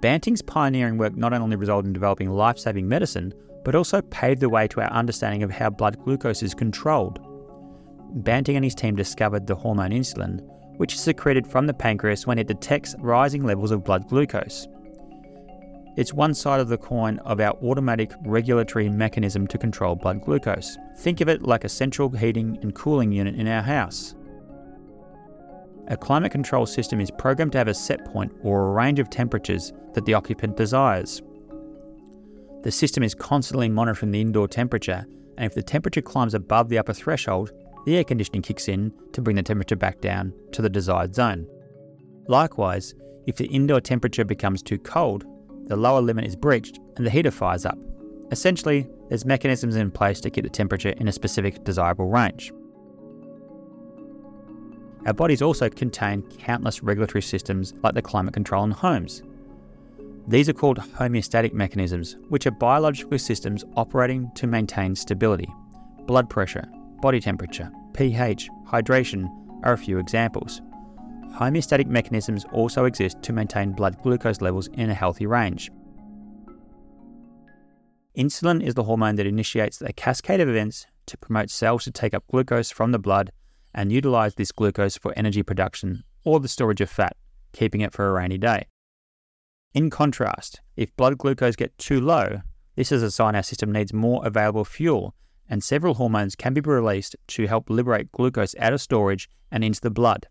Banting's 0.01 0.41
pioneering 0.41 0.97
work 0.97 1.15
not 1.15 1.31
only 1.31 1.55
resulted 1.55 1.85
in 1.85 1.93
developing 1.93 2.31
life 2.31 2.57
saving 2.57 2.87
medicine, 2.87 3.31
but 3.63 3.75
also 3.75 4.01
paved 4.01 4.41
the 4.41 4.49
way 4.49 4.67
to 4.69 4.81
our 4.81 4.91
understanding 4.91 5.43
of 5.43 5.51
how 5.51 5.69
blood 5.69 5.99
glucose 6.03 6.41
is 6.41 6.55
controlled. 6.55 7.19
Banting 8.23 8.55
and 8.55 8.65
his 8.65 8.73
team 8.73 8.95
discovered 8.95 9.45
the 9.45 9.53
hormone 9.53 9.91
insulin, 9.91 10.39
which 10.77 10.95
is 10.95 11.01
secreted 11.01 11.45
from 11.45 11.67
the 11.67 11.73
pancreas 11.75 12.25
when 12.25 12.39
it 12.39 12.47
detects 12.47 12.95
rising 12.97 13.43
levels 13.43 13.69
of 13.69 13.83
blood 13.83 14.09
glucose. 14.09 14.67
It's 15.97 16.13
one 16.13 16.35
side 16.35 16.59
of 16.59 16.67
the 16.67 16.77
coin 16.77 17.17
of 17.25 17.39
our 17.39 17.57
automatic 17.63 18.11
regulatory 18.23 18.87
mechanism 18.87 19.47
to 19.47 19.57
control 19.57 19.95
blood 19.95 20.21
glucose. 20.21 20.77
Think 20.99 21.21
of 21.21 21.27
it 21.27 21.41
like 21.41 21.63
a 21.63 21.69
central 21.69 22.07
heating 22.11 22.59
and 22.61 22.75
cooling 22.75 23.11
unit 23.11 23.33
in 23.33 23.47
our 23.47 23.63
house. 23.63 24.13
A 25.87 25.97
climate 25.97 26.31
control 26.31 26.67
system 26.67 27.01
is 27.01 27.09
programmed 27.09 27.53
to 27.53 27.57
have 27.57 27.67
a 27.67 27.73
set 27.73 28.05
point 28.05 28.31
or 28.43 28.67
a 28.67 28.71
range 28.73 28.99
of 28.99 29.09
temperatures 29.09 29.73
that 29.95 30.05
the 30.05 30.13
occupant 30.13 30.55
desires. 30.55 31.23
The 32.61 32.71
system 32.71 33.01
is 33.01 33.15
constantly 33.15 33.67
monitoring 33.67 34.11
the 34.11 34.21
indoor 34.21 34.47
temperature, 34.47 35.03
and 35.37 35.47
if 35.47 35.55
the 35.55 35.63
temperature 35.63 36.03
climbs 36.03 36.35
above 36.35 36.69
the 36.69 36.77
upper 36.77 36.93
threshold, 36.93 37.53
the 37.87 37.97
air 37.97 38.03
conditioning 38.03 38.43
kicks 38.43 38.67
in 38.67 38.91
to 39.13 39.21
bring 39.21 39.37
the 39.37 39.41
temperature 39.41 39.75
back 39.75 40.01
down 40.01 40.31
to 40.51 40.61
the 40.61 40.69
desired 40.69 41.15
zone. 41.15 41.47
Likewise, 42.27 42.93
if 43.25 43.37
the 43.37 43.47
indoor 43.47 43.81
temperature 43.81 44.25
becomes 44.25 44.61
too 44.61 44.77
cold, 44.77 45.25
the 45.67 45.75
lower 45.75 46.01
limit 46.01 46.25
is 46.25 46.35
breached 46.35 46.79
and 46.95 47.05
the 47.05 47.09
heater 47.09 47.31
fires 47.31 47.65
up. 47.65 47.77
Essentially, 48.31 48.87
there's 49.09 49.25
mechanisms 49.25 49.75
in 49.75 49.91
place 49.91 50.19
to 50.21 50.29
keep 50.29 50.43
the 50.43 50.49
temperature 50.49 50.89
in 50.97 51.07
a 51.07 51.11
specific 51.13 51.63
desirable 51.63 52.09
range. 52.09 52.51
Our 55.05 55.13
bodies 55.13 55.41
also 55.41 55.69
contain 55.69 56.23
countless 56.23 56.83
regulatory 56.83 57.21
systems 57.21 57.73
like 57.81 57.93
the 57.93 58.01
climate 58.01 58.33
control 58.33 58.65
in 58.65 58.71
homes. 58.71 59.23
These 60.27 60.49
are 60.49 60.53
called 60.53 60.79
homeostatic 60.79 61.53
mechanisms, 61.53 62.17
which 62.27 62.45
are 62.45 62.51
biological 62.51 63.17
systems 63.17 63.63
operating 63.77 64.29
to 64.35 64.47
maintain 64.47 64.93
stability. 64.95 65.47
Blood 66.05 66.29
pressure, 66.29 66.65
body 67.01 67.21
temperature, 67.21 67.71
pH, 67.93 68.49
hydration 68.67 69.29
are 69.63 69.71
a 69.73 69.77
few 69.77 69.99
examples. 69.99 70.61
Homeostatic 71.37 71.85
mechanisms 71.85 72.45
also 72.51 72.85
exist 72.85 73.21
to 73.21 73.31
maintain 73.31 73.71
blood 73.71 74.01
glucose 74.01 74.41
levels 74.41 74.67
in 74.73 74.89
a 74.89 74.95
healthy 74.95 75.27
range. 75.27 75.69
Insulin 78.17 78.63
is 78.63 78.73
the 78.73 78.83
hormone 78.83 79.15
that 79.17 79.27
initiates 79.27 79.79
a 79.81 79.93
cascade 79.93 80.39
of 80.39 80.49
events 80.49 80.87
to 81.05 81.17
promote 81.17 81.51
cells 81.51 81.83
to 81.83 81.91
take 81.91 82.15
up 82.15 82.23
glucose 82.31 82.71
from 82.71 82.91
the 82.91 82.97
blood 82.97 83.31
and 83.75 83.91
utilize 83.91 84.33
this 84.33 84.51
glucose 84.51 84.97
for 84.97 85.13
energy 85.15 85.43
production 85.43 86.03
or 86.23 86.39
the 86.39 86.47
storage 86.47 86.81
of 86.81 86.89
fat, 86.89 87.15
keeping 87.53 87.81
it 87.81 87.93
for 87.93 88.09
a 88.09 88.13
rainy 88.13 88.39
day. 88.39 88.65
In 89.75 89.91
contrast, 89.91 90.61
if 90.75 90.95
blood 90.95 91.19
glucose 91.19 91.55
gets 91.55 91.75
too 91.77 92.01
low, 92.01 92.41
this 92.75 92.91
is 92.91 93.03
a 93.03 93.11
sign 93.11 93.35
our 93.35 93.43
system 93.43 93.71
needs 93.71 93.93
more 93.93 94.25
available 94.25 94.65
fuel, 94.65 95.13
and 95.47 95.63
several 95.63 95.93
hormones 95.93 96.35
can 96.35 96.55
be 96.55 96.61
released 96.61 97.15
to 97.27 97.45
help 97.45 97.69
liberate 97.69 98.11
glucose 98.11 98.55
out 98.57 98.73
of 98.73 98.81
storage 98.81 99.29
and 99.51 99.63
into 99.63 99.81
the 99.81 99.91
blood. 99.91 100.27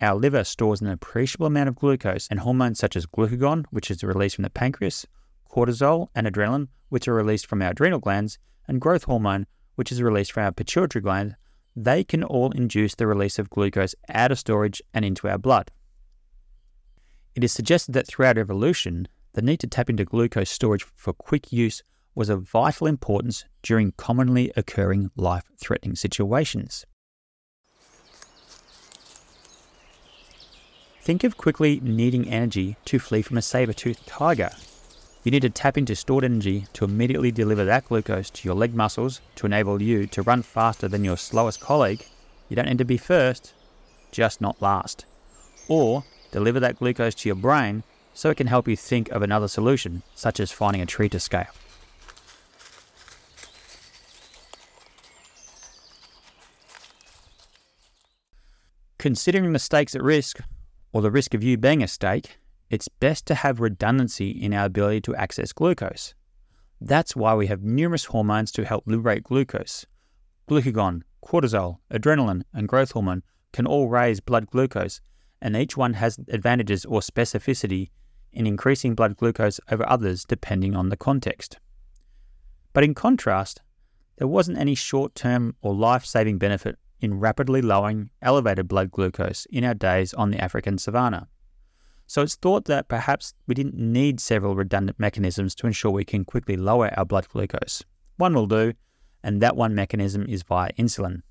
Our 0.00 0.14
liver 0.14 0.44
stores 0.44 0.80
an 0.80 0.86
appreciable 0.86 1.46
amount 1.46 1.68
of 1.68 1.76
glucose, 1.76 2.26
and 2.28 2.40
hormones 2.40 2.78
such 2.78 2.96
as 2.96 3.04
glucagon, 3.04 3.66
which 3.70 3.90
is 3.90 4.02
released 4.02 4.36
from 4.36 4.44
the 4.44 4.50
pancreas, 4.50 5.06
cortisol, 5.50 6.08
and 6.14 6.26
adrenaline, 6.26 6.68
which 6.88 7.06
are 7.06 7.14
released 7.14 7.46
from 7.46 7.60
our 7.60 7.70
adrenal 7.70 7.98
glands, 7.98 8.38
and 8.66 8.80
growth 8.80 9.04
hormone, 9.04 9.46
which 9.74 9.92
is 9.92 10.00
released 10.00 10.32
from 10.32 10.44
our 10.44 10.52
pituitary 10.52 11.02
gland, 11.02 11.36
they 11.76 12.02
can 12.02 12.24
all 12.24 12.50
induce 12.52 12.94
the 12.94 13.06
release 13.06 13.38
of 13.38 13.50
glucose 13.50 13.94
out 14.08 14.32
of 14.32 14.38
storage 14.38 14.82
and 14.94 15.04
into 15.04 15.28
our 15.28 15.38
blood. 15.38 15.70
It 17.34 17.44
is 17.44 17.52
suggested 17.52 17.92
that 17.92 18.06
throughout 18.06 18.38
evolution, 18.38 19.06
the 19.34 19.42
need 19.42 19.60
to 19.60 19.66
tap 19.66 19.90
into 19.90 20.04
glucose 20.04 20.50
storage 20.50 20.84
for 20.96 21.12
quick 21.12 21.52
use 21.52 21.82
was 22.14 22.28
of 22.28 22.42
vital 22.42 22.86
importance 22.86 23.44
during 23.62 23.92
commonly 23.92 24.50
occurring 24.56 25.10
life 25.16 25.44
threatening 25.58 25.94
situations. 25.94 26.84
Think 31.02 31.24
of 31.24 31.36
quickly 31.36 31.80
needing 31.82 32.28
energy 32.28 32.76
to 32.84 32.98
flee 32.98 33.22
from 33.22 33.38
a 33.38 33.42
saber 33.42 33.72
toothed 33.72 34.06
tiger 34.06 34.50
you 35.22 35.30
need 35.30 35.42
to 35.42 35.50
tap 35.50 35.76
into 35.76 35.94
stored 35.94 36.24
energy 36.24 36.66
to 36.72 36.84
immediately 36.86 37.30
deliver 37.30 37.64
that 37.66 37.84
glucose 37.84 38.30
to 38.30 38.48
your 38.48 38.54
leg 38.54 38.74
muscles 38.74 39.20
to 39.36 39.44
enable 39.44 39.82
you 39.82 40.06
to 40.06 40.22
run 40.22 40.42
faster 40.42 40.88
than 40.88 41.04
your 41.04 41.18
slowest 41.18 41.60
colleague. 41.60 42.06
You 42.48 42.56
don't 42.56 42.66
need 42.66 42.78
to 42.78 42.86
be 42.86 42.96
first, 42.96 43.52
just 44.12 44.40
not 44.40 44.62
last. 44.62 45.04
Or 45.68 46.04
deliver 46.32 46.58
that 46.60 46.78
glucose 46.78 47.14
to 47.16 47.28
your 47.28 47.36
brain 47.36 47.82
so 48.14 48.30
it 48.30 48.38
can 48.38 48.46
help 48.46 48.66
you 48.66 48.76
think 48.76 49.10
of 49.10 49.20
another 49.20 49.46
solution, 49.46 50.02
such 50.14 50.40
as 50.40 50.50
finding 50.50 50.80
a 50.80 50.86
tree 50.86 51.10
to 51.10 51.20
scale. 51.20 51.46
Considering 58.98 59.52
the 59.52 59.58
stakes 59.58 59.94
at 59.94 60.02
risk, 60.02 60.40
or 60.92 61.02
the 61.02 61.10
risk 61.10 61.34
of 61.34 61.42
you 61.42 61.56
being 61.56 61.82
a 61.82 61.88
stake, 61.88 62.38
it's 62.68 62.88
best 62.88 63.26
to 63.26 63.34
have 63.34 63.60
redundancy 63.60 64.30
in 64.30 64.54
our 64.54 64.66
ability 64.66 65.00
to 65.02 65.14
access 65.16 65.52
glucose. 65.52 66.14
That's 66.80 67.14
why 67.14 67.34
we 67.34 67.48
have 67.48 67.62
numerous 67.62 68.06
hormones 68.06 68.52
to 68.52 68.64
help 68.64 68.84
liberate 68.86 69.24
glucose. 69.24 69.86
Glucagon, 70.48 71.02
cortisol, 71.24 71.78
adrenaline, 71.92 72.42
and 72.54 72.68
growth 72.68 72.92
hormone 72.92 73.22
can 73.52 73.66
all 73.66 73.88
raise 73.88 74.20
blood 74.20 74.46
glucose, 74.46 75.00
and 75.42 75.56
each 75.56 75.76
one 75.76 75.94
has 75.94 76.18
advantages 76.28 76.84
or 76.84 77.00
specificity 77.00 77.90
in 78.32 78.46
increasing 78.46 78.94
blood 78.94 79.16
glucose 79.16 79.60
over 79.70 79.88
others 79.88 80.24
depending 80.24 80.76
on 80.76 80.88
the 80.88 80.96
context. 80.96 81.58
But 82.72 82.84
in 82.84 82.94
contrast, 82.94 83.62
there 84.16 84.28
wasn't 84.28 84.58
any 84.58 84.74
short 84.74 85.14
term 85.14 85.56
or 85.60 85.74
life 85.74 86.04
saving 86.04 86.38
benefit 86.38 86.78
in 87.00 87.18
rapidly 87.18 87.62
lowering 87.62 88.10
elevated 88.22 88.68
blood 88.68 88.90
glucose 88.90 89.46
in 89.50 89.64
our 89.64 89.74
days 89.74 90.14
on 90.14 90.30
the 90.30 90.42
African 90.42 90.78
savanna. 90.78 91.28
So 92.06 92.22
it's 92.22 92.34
thought 92.34 92.64
that 92.64 92.88
perhaps 92.88 93.34
we 93.46 93.54
didn't 93.54 93.76
need 93.76 94.20
several 94.20 94.56
redundant 94.56 94.98
mechanisms 94.98 95.54
to 95.56 95.66
ensure 95.66 95.92
we 95.92 96.04
can 96.04 96.24
quickly 96.24 96.56
lower 96.56 96.90
our 96.96 97.04
blood 97.04 97.28
glucose. 97.28 97.84
One 98.16 98.34
will 98.34 98.46
do, 98.46 98.72
and 99.22 99.40
that 99.40 99.56
one 99.56 99.74
mechanism 99.74 100.26
is 100.28 100.42
via 100.42 100.72
insulin. 100.72 101.22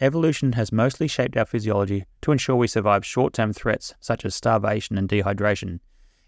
Evolution 0.00 0.52
has 0.54 0.72
mostly 0.72 1.06
shaped 1.06 1.36
our 1.36 1.44
physiology 1.44 2.06
to 2.22 2.32
ensure 2.32 2.56
we 2.56 2.66
survive 2.66 3.04
short 3.04 3.32
term 3.32 3.52
threats 3.52 3.94
such 4.00 4.24
as 4.24 4.34
starvation 4.34 4.98
and 4.98 5.08
dehydration. 5.08 5.78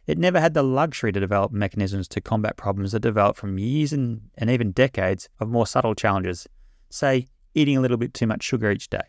it 0.07 0.19
never 0.19 0.41
had 0.41 0.55
the 0.55 0.63
luxury 0.63 1.13
to 1.13 1.21
develop 1.21 1.51
mechanisms 1.51 2.07
to 2.09 2.21
combat 2.21 2.57
problems 2.57 2.93
that 2.93 3.01
developed 3.01 3.39
from 3.39 3.59
years 3.59 3.93
and, 3.93 4.21
and 4.37 4.51
even 4.51 4.73
decades 4.73 5.29
of 5.41 5.49
more 5.49 5.67
subtle 5.67 5.95
challenges, 5.95 6.47
say, 6.91 7.27
eating 7.55 7.77
a 7.77 7.81
little 7.81 7.97
bit 7.97 8.15
too 8.15 8.27
much 8.27 8.43
sugar 8.43 8.71
each 8.71 8.89
day. 8.89 9.03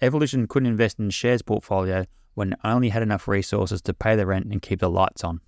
Evolution 0.00 0.46
couldn't 0.46 0.68
invest 0.68 0.98
in 0.98 1.10
shares 1.10 1.42
portfolio 1.42 2.04
when 2.34 2.52
it 2.52 2.58
only 2.64 2.88
had 2.88 3.02
enough 3.02 3.28
resources 3.28 3.80
to 3.82 3.94
pay 3.94 4.16
the 4.16 4.26
rent 4.26 4.46
and 4.46 4.60
keep 4.60 4.80
the 4.80 4.90
lights 4.90 5.22
on. 5.22 5.40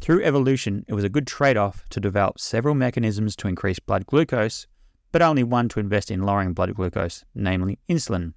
Through 0.00 0.24
evolution, 0.24 0.84
it 0.88 0.94
was 0.94 1.04
a 1.04 1.08
good 1.08 1.26
trade 1.26 1.56
off 1.56 1.88
to 1.90 2.00
develop 2.00 2.40
several 2.40 2.74
mechanisms 2.74 3.36
to 3.36 3.48
increase 3.48 3.78
blood 3.78 4.06
glucose, 4.06 4.66
but 5.12 5.22
only 5.22 5.44
one 5.44 5.68
to 5.70 5.80
invest 5.80 6.10
in 6.10 6.22
lowering 6.22 6.54
blood 6.54 6.74
glucose, 6.74 7.24
namely 7.34 7.78
insulin. 7.88 8.32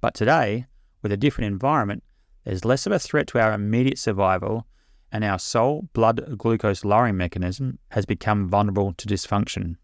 But 0.00 0.14
today, 0.14 0.66
with 1.02 1.12
a 1.12 1.16
different 1.16 1.52
environment, 1.52 2.02
there's 2.44 2.64
less 2.64 2.86
of 2.86 2.92
a 2.92 2.98
threat 2.98 3.26
to 3.28 3.40
our 3.40 3.52
immediate 3.52 3.98
survival, 3.98 4.66
and 5.10 5.24
our 5.24 5.38
sole 5.38 5.88
blood 5.92 6.36
glucose 6.36 6.84
lowering 6.84 7.16
mechanism 7.16 7.78
has 7.90 8.04
become 8.04 8.48
vulnerable 8.48 8.92
to 8.94 9.06
dysfunction. 9.08 9.76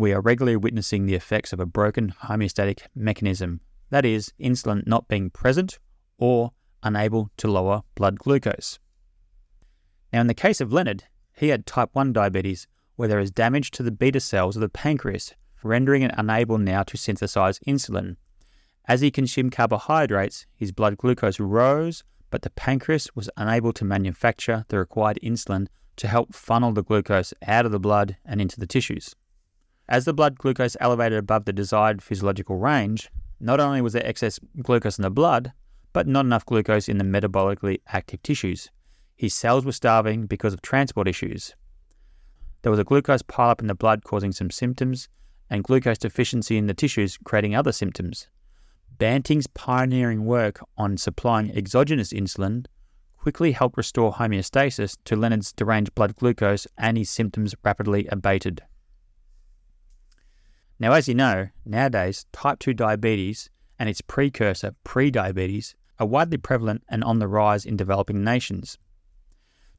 We 0.00 0.14
are 0.14 0.22
regularly 0.22 0.56
witnessing 0.56 1.04
the 1.04 1.14
effects 1.14 1.52
of 1.52 1.60
a 1.60 1.66
broken 1.66 2.14
homeostatic 2.22 2.86
mechanism, 2.94 3.60
that 3.90 4.06
is, 4.06 4.32
insulin 4.40 4.86
not 4.86 5.08
being 5.08 5.28
present 5.28 5.78
or 6.16 6.52
unable 6.82 7.30
to 7.36 7.48
lower 7.48 7.82
blood 7.96 8.18
glucose. 8.18 8.78
Now, 10.10 10.22
in 10.22 10.26
the 10.26 10.32
case 10.32 10.62
of 10.62 10.72
Leonard, 10.72 11.04
he 11.36 11.48
had 11.48 11.66
type 11.66 11.90
1 11.92 12.14
diabetes, 12.14 12.66
where 12.96 13.08
there 13.08 13.20
is 13.20 13.30
damage 13.30 13.72
to 13.72 13.82
the 13.82 13.90
beta 13.90 14.20
cells 14.20 14.56
of 14.56 14.62
the 14.62 14.70
pancreas, 14.70 15.34
rendering 15.62 16.00
it 16.00 16.14
unable 16.16 16.56
now 16.56 16.82
to 16.84 16.96
synthesize 16.96 17.58
insulin. 17.66 18.16
As 18.88 19.02
he 19.02 19.10
consumed 19.10 19.52
carbohydrates, 19.52 20.46
his 20.56 20.72
blood 20.72 20.96
glucose 20.96 21.38
rose, 21.38 22.04
but 22.30 22.40
the 22.40 22.48
pancreas 22.48 23.14
was 23.14 23.28
unable 23.36 23.74
to 23.74 23.84
manufacture 23.84 24.64
the 24.68 24.78
required 24.78 25.18
insulin 25.22 25.66
to 25.96 26.08
help 26.08 26.34
funnel 26.34 26.72
the 26.72 26.82
glucose 26.82 27.34
out 27.46 27.66
of 27.66 27.72
the 27.72 27.78
blood 27.78 28.16
and 28.24 28.40
into 28.40 28.58
the 28.58 28.66
tissues. 28.66 29.14
As 29.90 30.04
the 30.04 30.14
blood 30.14 30.38
glucose 30.38 30.76
elevated 30.78 31.18
above 31.18 31.46
the 31.46 31.52
desired 31.52 32.00
physiological 32.00 32.56
range, 32.56 33.10
not 33.40 33.58
only 33.58 33.80
was 33.80 33.92
there 33.92 34.06
excess 34.06 34.38
glucose 34.62 34.98
in 34.98 35.02
the 35.02 35.10
blood, 35.10 35.52
but 35.92 36.06
not 36.06 36.24
enough 36.24 36.46
glucose 36.46 36.88
in 36.88 36.98
the 36.98 37.04
metabolically 37.04 37.80
active 37.88 38.22
tissues. 38.22 38.70
His 39.16 39.34
cells 39.34 39.64
were 39.64 39.72
starving 39.72 40.26
because 40.26 40.54
of 40.54 40.62
transport 40.62 41.08
issues. 41.08 41.56
There 42.62 42.70
was 42.70 42.78
a 42.78 42.84
glucose 42.84 43.22
pileup 43.22 43.60
in 43.60 43.66
the 43.66 43.74
blood 43.74 44.04
causing 44.04 44.30
some 44.30 44.52
symptoms, 44.52 45.08
and 45.50 45.64
glucose 45.64 45.98
deficiency 45.98 46.56
in 46.56 46.68
the 46.68 46.74
tissues 46.74 47.18
creating 47.24 47.56
other 47.56 47.72
symptoms. 47.72 48.28
Banting's 48.96 49.48
pioneering 49.48 50.24
work 50.24 50.60
on 50.78 50.98
supplying 50.98 51.50
exogenous 51.50 52.12
insulin 52.12 52.66
quickly 53.18 53.50
helped 53.50 53.76
restore 53.76 54.12
homeostasis 54.12 54.96
to 55.06 55.16
Leonard's 55.16 55.52
deranged 55.52 55.96
blood 55.96 56.14
glucose, 56.14 56.68
and 56.78 56.96
his 56.96 57.10
symptoms 57.10 57.56
rapidly 57.64 58.06
abated. 58.06 58.62
Now, 60.80 60.92
as 60.94 61.08
you 61.08 61.14
know, 61.14 61.48
nowadays, 61.66 62.24
type 62.32 62.58
2 62.58 62.72
diabetes 62.72 63.50
and 63.78 63.86
its 63.86 64.00
precursor, 64.00 64.74
prediabetes, 64.82 65.74
are 65.98 66.06
widely 66.06 66.38
prevalent 66.38 66.82
and 66.88 67.04
on 67.04 67.18
the 67.18 67.28
rise 67.28 67.66
in 67.66 67.76
developing 67.76 68.24
nations. 68.24 68.78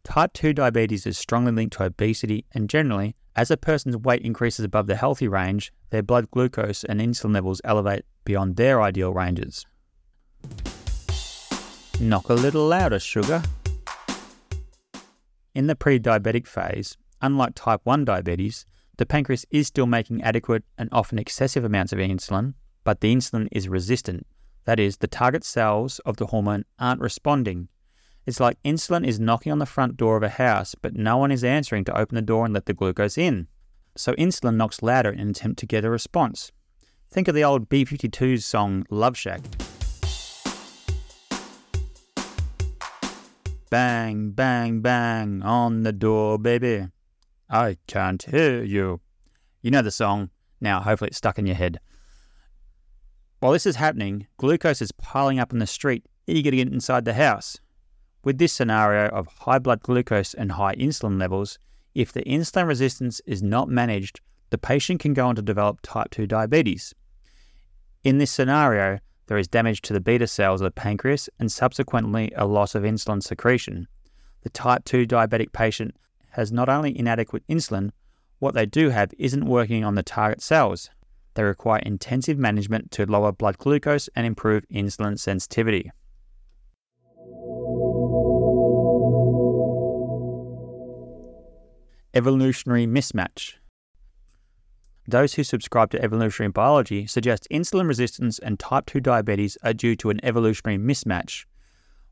Type 0.04 0.32
2 0.34 0.54
diabetes 0.54 1.08
is 1.08 1.18
strongly 1.18 1.52
linked 1.52 1.76
to 1.78 1.86
obesity, 1.86 2.46
and 2.54 2.70
generally, 2.70 3.16
as 3.36 3.50
a 3.50 3.58
person's 3.58 3.98
weight 3.98 4.22
increases 4.22 4.64
above 4.64 4.86
the 4.86 4.96
healthy 4.96 5.28
range, 5.28 5.74
their 5.90 6.04
blood 6.04 6.30
glucose 6.30 6.84
and 6.84 7.02
insulin 7.02 7.34
levels 7.34 7.62
elevate 7.64 8.06
beyond 8.24 8.56
their 8.56 8.80
ideal 8.80 9.12
ranges. 9.12 9.66
Knock 12.00 12.30
a 12.30 12.36
little 12.36 12.68
louder, 12.68 13.00
sugar. 13.00 13.42
In 15.56 15.66
the 15.66 15.76
pre 15.76 16.00
diabetic 16.00 16.46
phase, 16.46 16.96
unlike 17.22 17.54
type 17.56 17.82
1 17.86 18.06
diabetes, 18.06 18.68
the 19.02 19.06
pancreas 19.06 19.46
is 19.50 19.68
still 19.68 19.88
making 19.88 20.22
adequate 20.22 20.64
and 20.78 20.88
often 20.94 21.20
excessive 21.20 21.66
amounts 21.66 21.92
of 21.92 22.00
insulin, 22.00 22.54
but 22.86 23.02
the 23.02 23.14
insulin 23.14 23.50
is 23.52 23.68
resistant. 23.68 24.26
That 24.64 24.80
is, 24.80 24.98
the 24.98 25.08
target 25.08 25.44
cells 25.44 26.00
of 26.06 26.16
the 26.16 26.28
hormone 26.28 26.64
aren't 26.80 27.02
responding 27.02 27.68
it's 28.28 28.40
like 28.40 28.62
insulin 28.64 29.06
is 29.06 29.20
knocking 29.20 29.52
on 29.52 29.58
the 29.58 29.66
front 29.66 29.98
door 29.98 30.16
of 30.16 30.22
a 30.22 30.30
house, 30.30 30.76
but 30.76 30.96
no 30.96 31.18
one 31.18 31.32
is 31.32 31.44
answering 31.44 31.84
to 31.86 31.98
open 31.98 32.16
the 32.16 32.22
door 32.22 32.46
and 32.46 32.54
let 32.54 32.68
the 32.68 32.74
glucose 32.74 33.18
in. 33.18 33.48
So 33.98 34.14
insulin 34.14 34.58
knocks 34.58 34.84
louder 34.84 35.10
in 35.10 35.20
an 35.20 35.30
attempt 35.32 35.60
to 35.60 35.66
get 35.66 35.84
a 35.84 35.90
response. 35.90 36.52
Think 37.10 37.28
of 37.28 37.36
the 37.36 37.44
old 37.44 37.68
B 37.68 37.84
52's 37.84 38.46
song 38.46 38.86
Love 38.92 39.18
Shack. 39.18 39.42
Bang, 43.72 44.32
bang, 44.32 44.82
bang 44.82 45.42
on 45.42 45.82
the 45.82 45.92
door, 45.92 46.38
baby. 46.38 46.90
I 47.52 47.76
can't 47.86 48.24
hear 48.24 48.64
you. 48.64 49.02
You 49.62 49.72
know 49.72 49.82
the 49.82 49.92
song. 49.92 50.30
Now, 50.62 50.80
hopefully, 50.80 51.10
it's 51.10 51.18
stuck 51.18 51.38
in 51.38 51.46
your 51.46 51.58
head. 51.58 51.82
While 53.42 53.52
this 53.52 53.66
is 53.66 53.76
happening, 53.76 54.28
glucose 54.38 54.82
is 54.82 54.94
piling 54.94 55.38
up 55.38 55.52
in 55.52 55.60
the 55.60 55.68
street, 55.68 56.06
eager 56.28 56.50
to 56.50 56.56
get 56.56 56.72
inside 56.72 57.04
the 57.04 57.14
house. 57.14 57.60
With 58.24 58.38
this 58.38 58.54
scenario 58.54 59.10
of 59.10 59.28
high 59.28 59.60
blood 59.60 59.82
glucose 59.82 60.34
and 60.34 60.54
high 60.54 60.76
insulin 60.76 61.20
levels, 61.20 61.60
if 61.94 62.14
the 62.14 62.24
insulin 62.24 62.68
resistance 62.68 63.20
is 63.26 63.44
not 63.44 63.68
managed, 63.68 64.22
the 64.50 64.58
patient 64.58 65.02
can 65.02 65.14
go 65.14 65.28
on 65.28 65.36
to 65.36 65.42
develop 65.42 65.80
type 65.82 66.12
2 66.12 66.28
diabetes. 66.28 66.94
In 68.06 68.18
this 68.18 68.32
scenario, 68.32 69.00
there 69.28 69.38
is 69.38 69.50
damage 69.50 69.82
to 69.82 69.94
the 69.94 70.00
beta 70.00 70.28
cells 70.28 70.62
of 70.62 70.66
the 70.66 70.72
pancreas 70.72 71.30
and 71.40 71.52
subsequently 71.52 72.32
a 72.38 72.46
loss 72.46 72.76
of 72.76 72.84
insulin 72.84 73.22
secretion. 73.22 73.88
The 74.44 74.50
type 74.52 74.86
2 74.86 75.06
diabetic 75.06 75.52
patient 75.52 75.96
has 76.32 76.52
not 76.52 76.70
only 76.70 76.98
inadequate 76.98 77.44
insulin, 77.48 77.92
what 78.40 78.54
they 78.54 78.66
do 78.66 78.90
have 78.90 79.14
isn't 79.18 79.46
working 79.46 79.84
on 79.84 79.96
the 79.96 80.04
target 80.04 80.42
cells. 80.42 80.90
They 81.36 81.44
require 81.44 81.80
intensive 81.80 82.38
management 82.38 82.92
to 82.92 83.06
lower 83.06 83.32
blood 83.32 83.58
glucose 83.58 84.10
and 84.16 84.26
improve 84.26 84.68
insulin 84.70 85.20
sensitivity. 85.20 85.92
Evolutionary 92.14 92.86
mismatch. 92.88 93.54
Those 95.08 95.34
who 95.34 95.44
subscribe 95.44 95.92
to 95.92 96.02
evolutionary 96.02 96.52
biology 96.52 97.08
suggest 97.08 97.48
insulin 97.52 97.88
resistance 97.88 98.40
and 98.40 98.60
type 98.60 98.86
2 98.86 99.00
diabetes 99.00 99.58
are 99.64 99.74
due 99.74 99.96
to 99.98 100.10
an 100.10 100.20
evolutionary 100.24 100.78
mismatch. 100.78 101.46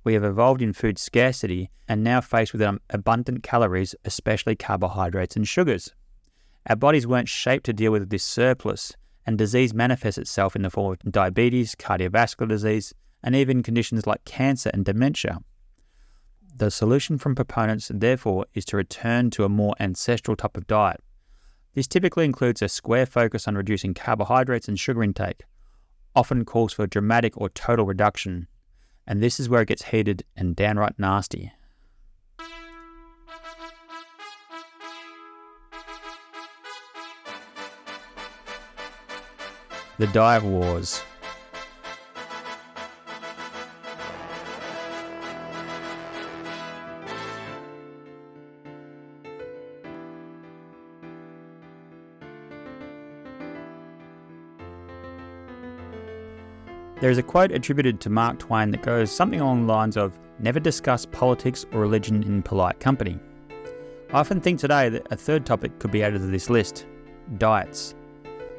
We 0.03 0.13
have 0.13 0.23
evolved 0.23 0.61
in 0.61 0.73
food 0.73 0.97
scarcity 0.97 1.69
and 1.87 2.03
now 2.03 2.21
faced 2.21 2.53
with 2.53 2.61
um, 2.61 2.79
abundant 2.89 3.43
calories, 3.43 3.95
especially 4.05 4.55
carbohydrates 4.55 5.35
and 5.35 5.47
sugars. 5.47 5.93
Our 6.69 6.75
bodies 6.75 7.07
weren't 7.07 7.29
shaped 7.29 7.65
to 7.65 7.73
deal 7.73 7.91
with 7.91 8.09
this 8.09 8.23
surplus, 8.23 8.93
and 9.25 9.37
disease 9.37 9.73
manifests 9.73 10.17
itself 10.17 10.55
in 10.55 10.61
the 10.61 10.69
form 10.69 10.93
of 10.93 11.11
diabetes, 11.11 11.75
cardiovascular 11.75 12.47
disease, 12.47 12.93
and 13.23 13.35
even 13.35 13.63
conditions 13.63 14.07
like 14.07 14.23
cancer 14.25 14.69
and 14.73 14.85
dementia. 14.85 15.39
The 16.55 16.71
solution 16.71 17.17
from 17.17 17.35
proponents, 17.35 17.91
therefore, 17.93 18.45
is 18.53 18.65
to 18.65 18.77
return 18.77 19.29
to 19.31 19.45
a 19.45 19.49
more 19.49 19.75
ancestral 19.79 20.35
type 20.35 20.57
of 20.57 20.67
diet. 20.67 21.01
This 21.73 21.87
typically 21.87 22.25
includes 22.25 22.61
a 22.61 22.69
square 22.69 23.05
focus 23.05 23.47
on 23.47 23.55
reducing 23.55 23.93
carbohydrates 23.93 24.67
and 24.67 24.79
sugar 24.79 25.03
intake, 25.03 25.43
often 26.15 26.43
calls 26.43 26.73
for 26.73 26.87
dramatic 26.87 27.37
or 27.37 27.49
total 27.49 27.85
reduction, 27.85 28.47
and 29.09 29.23
this 29.23 29.39
is 29.39 29.49
where 29.49 29.63
it 29.63 29.67
gets 29.67 29.85
heated 29.85 30.23
and 30.37 30.55
downright 30.55 30.93
nasty. 30.99 31.51
The 39.97 40.07
Diet 40.13 40.43
Wars. 40.43 41.01
There 56.99 57.09
is 57.09 57.17
a 57.17 57.23
quote 57.23 57.53
attributed 57.53 58.01
to 58.01 58.09
Mark 58.09 58.39
Twain 58.39 58.71
that 58.71 58.81
goes 58.81 59.09
something 59.09 59.39
along 59.39 59.65
the 59.65 59.73
lines 59.73 59.95
of 59.95 60.19
Never 60.37 60.59
discuss 60.59 61.05
politics 61.05 61.65
or 61.71 61.79
religion 61.79 62.23
in 62.23 62.41
polite 62.41 62.81
company. 62.81 63.19
I 64.11 64.19
often 64.19 64.41
think 64.41 64.59
today 64.59 64.89
that 64.89 65.07
a 65.09 65.15
third 65.15 65.45
topic 65.45 65.79
could 65.79 65.91
be 65.91 66.03
added 66.03 66.19
to 66.19 66.27
this 66.27 66.49
list 66.49 66.85
diets. 67.37 67.95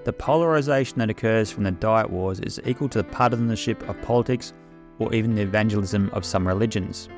The 0.04 0.12
polarization 0.14 0.98
that 0.98 1.10
occurs 1.10 1.50
from 1.50 1.64
the 1.64 1.70
diet 1.70 2.08
wars 2.08 2.40
is 2.40 2.60
equal 2.64 2.88
to 2.90 2.98
the 2.98 3.08
partisanship 3.08 3.86
of 3.88 4.00
politics 4.00 4.54
or 4.98 5.12
even 5.14 5.34
the 5.34 5.42
evangelism 5.42 6.08
of 6.14 6.24
some 6.24 6.48
religions. 6.48 7.10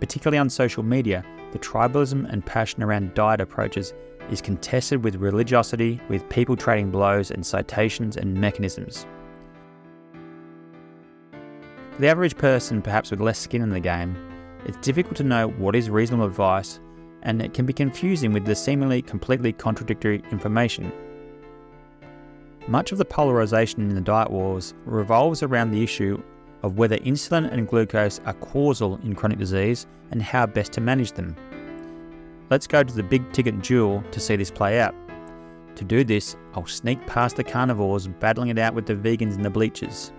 Particularly 0.00 0.38
on 0.38 0.48
social 0.48 0.82
media, 0.82 1.24
the 1.52 1.58
tribalism 1.58 2.30
and 2.30 2.44
passion 2.44 2.82
around 2.82 3.12
diet 3.12 3.42
approaches 3.42 3.92
is 4.30 4.40
contested 4.40 5.04
with 5.04 5.16
religiosity, 5.16 6.00
with 6.08 6.28
people 6.28 6.56
trading 6.56 6.90
blows 6.90 7.30
and 7.30 7.44
citations 7.44 8.16
and 8.16 8.34
mechanisms. 8.34 9.06
For 11.92 12.02
the 12.02 12.08
average 12.08 12.36
person, 12.36 12.82
perhaps 12.82 13.10
with 13.10 13.20
less 13.20 13.38
skin 13.38 13.62
in 13.62 13.70
the 13.70 13.80
game, 13.80 14.16
it's 14.64 14.78
difficult 14.78 15.16
to 15.16 15.24
know 15.24 15.48
what 15.48 15.74
is 15.74 15.90
reasonable 15.90 16.26
advice, 16.26 16.80
and 17.22 17.42
it 17.42 17.54
can 17.54 17.66
be 17.66 17.72
confusing 17.72 18.32
with 18.32 18.44
the 18.44 18.54
seemingly 18.54 19.02
completely 19.02 19.52
contradictory 19.52 20.22
information. 20.30 20.92
Much 22.68 22.92
of 22.92 22.98
the 22.98 23.04
polarization 23.04 23.80
in 23.80 23.94
the 23.94 24.00
diet 24.00 24.30
wars 24.30 24.74
revolves 24.84 25.42
around 25.42 25.70
the 25.70 25.82
issue 25.82 26.22
of 26.62 26.76
whether 26.76 26.98
insulin 26.98 27.50
and 27.52 27.66
glucose 27.66 28.20
are 28.26 28.34
causal 28.34 29.00
in 29.02 29.14
chronic 29.14 29.38
disease 29.38 29.86
and 30.10 30.22
how 30.22 30.46
best 30.46 30.72
to 30.72 30.80
manage 30.80 31.12
them. 31.12 31.34
Let's 32.50 32.66
go 32.66 32.82
to 32.82 32.94
the 32.94 33.02
big 33.02 33.30
ticket 33.32 33.62
duel 33.62 34.02
to 34.10 34.20
see 34.20 34.36
this 34.36 34.50
play 34.50 34.80
out. 34.80 34.94
To 35.76 35.84
do 35.84 36.02
this, 36.02 36.36
I'll 36.54 36.66
sneak 36.66 37.06
past 37.06 37.36
the 37.36 37.44
carnivores 37.44 38.08
battling 38.08 38.48
it 38.48 38.58
out 38.58 38.74
with 38.74 38.86
the 38.86 38.94
vegans 38.94 39.34
in 39.34 39.42
the 39.42 39.50
bleachers. 39.50 40.12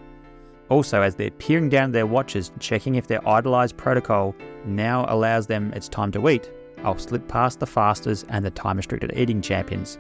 Also, 0.70 1.02
as 1.02 1.16
they're 1.16 1.32
peering 1.32 1.70
down 1.70 1.86
at 1.86 1.94
their 1.94 2.06
watches, 2.06 2.52
checking 2.60 2.96
if 2.96 3.08
their 3.08 3.28
idolized 3.28 3.76
protocol 3.76 4.36
now 4.66 5.06
allows 5.10 5.48
them 5.48 5.74
it's 5.76 5.90
time 5.90 6.12
to 6.12 6.30
eat, 6.30 6.52
I'll 6.84 6.98
slip 6.98 7.28
past 7.28 7.60
the 7.60 7.66
fasters 7.66 8.24
and 8.30 8.46
the 8.46 8.52
time 8.52 8.78
restricted 8.78 9.12
eating 9.16 9.42
champions 9.42 9.98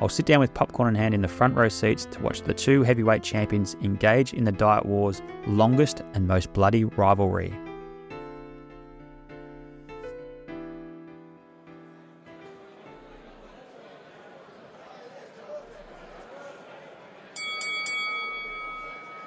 I'll 0.00 0.08
sit 0.08 0.26
down 0.26 0.40
with 0.40 0.52
popcorn 0.54 0.88
in 0.88 0.94
hand 1.00 1.14
in 1.14 1.22
the 1.22 1.28
front 1.28 1.54
row 1.54 1.68
seats 1.68 2.06
to 2.06 2.20
watch 2.20 2.42
the 2.42 2.52
two 2.52 2.82
heavyweight 2.82 3.22
champions 3.22 3.76
engage 3.82 4.34
in 4.34 4.44
the 4.44 4.52
Diet 4.52 4.84
War's 4.84 5.22
longest 5.46 6.02
and 6.14 6.26
most 6.26 6.52
bloody 6.52 6.84
rivalry. 6.84 7.54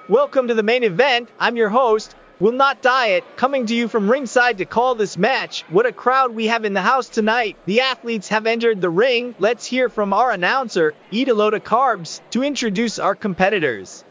Welcome 0.10 0.48
to 0.48 0.54
the 0.54 0.64
main 0.64 0.84
event. 0.84 1.28
I'm 1.38 1.58
your 1.58 1.68
host, 1.68 2.16
Will 2.40 2.54
Not 2.54 2.82
Diet, 2.82 3.26
coming 3.36 3.66
to 3.66 3.76
you 3.76 3.90
from 3.90 4.10
ringside 4.10 4.60
to 4.60 4.66
call 4.66 4.96
this 4.96 5.18
match. 5.18 5.66
What 5.68 5.86
a 5.86 5.92
crowd 5.92 6.34
we 6.34 6.48
have 6.48 6.64
in 6.64 6.74
the 6.74 6.82
house 6.82 7.10
tonight. 7.10 7.58
The 7.66 7.82
athletes 7.82 8.30
have 8.30 8.46
entered 8.46 8.80
the 8.80 8.90
ring. 8.90 9.36
Let's 9.38 9.66
hear 9.66 9.90
from 9.90 10.14
our 10.14 10.32
announcer, 10.32 10.94
Eat 11.12 11.28
a 11.28 11.34
Load 11.34 11.56
of 11.56 11.66
Carbs, 11.66 12.22
to 12.30 12.42
introduce 12.42 13.00
our 13.00 13.16
competitors. 13.16 14.06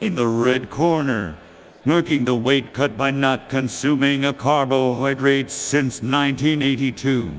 In 0.00 0.14
the 0.14 0.26
red 0.26 0.70
corner, 0.70 1.36
making 1.84 2.24
the 2.24 2.34
weight 2.34 2.72
cut 2.72 2.96
by 2.96 3.10
not 3.10 3.50
consuming 3.50 4.24
a 4.24 4.32
carbohydrate 4.32 5.50
since 5.50 6.00
1982, 6.00 7.30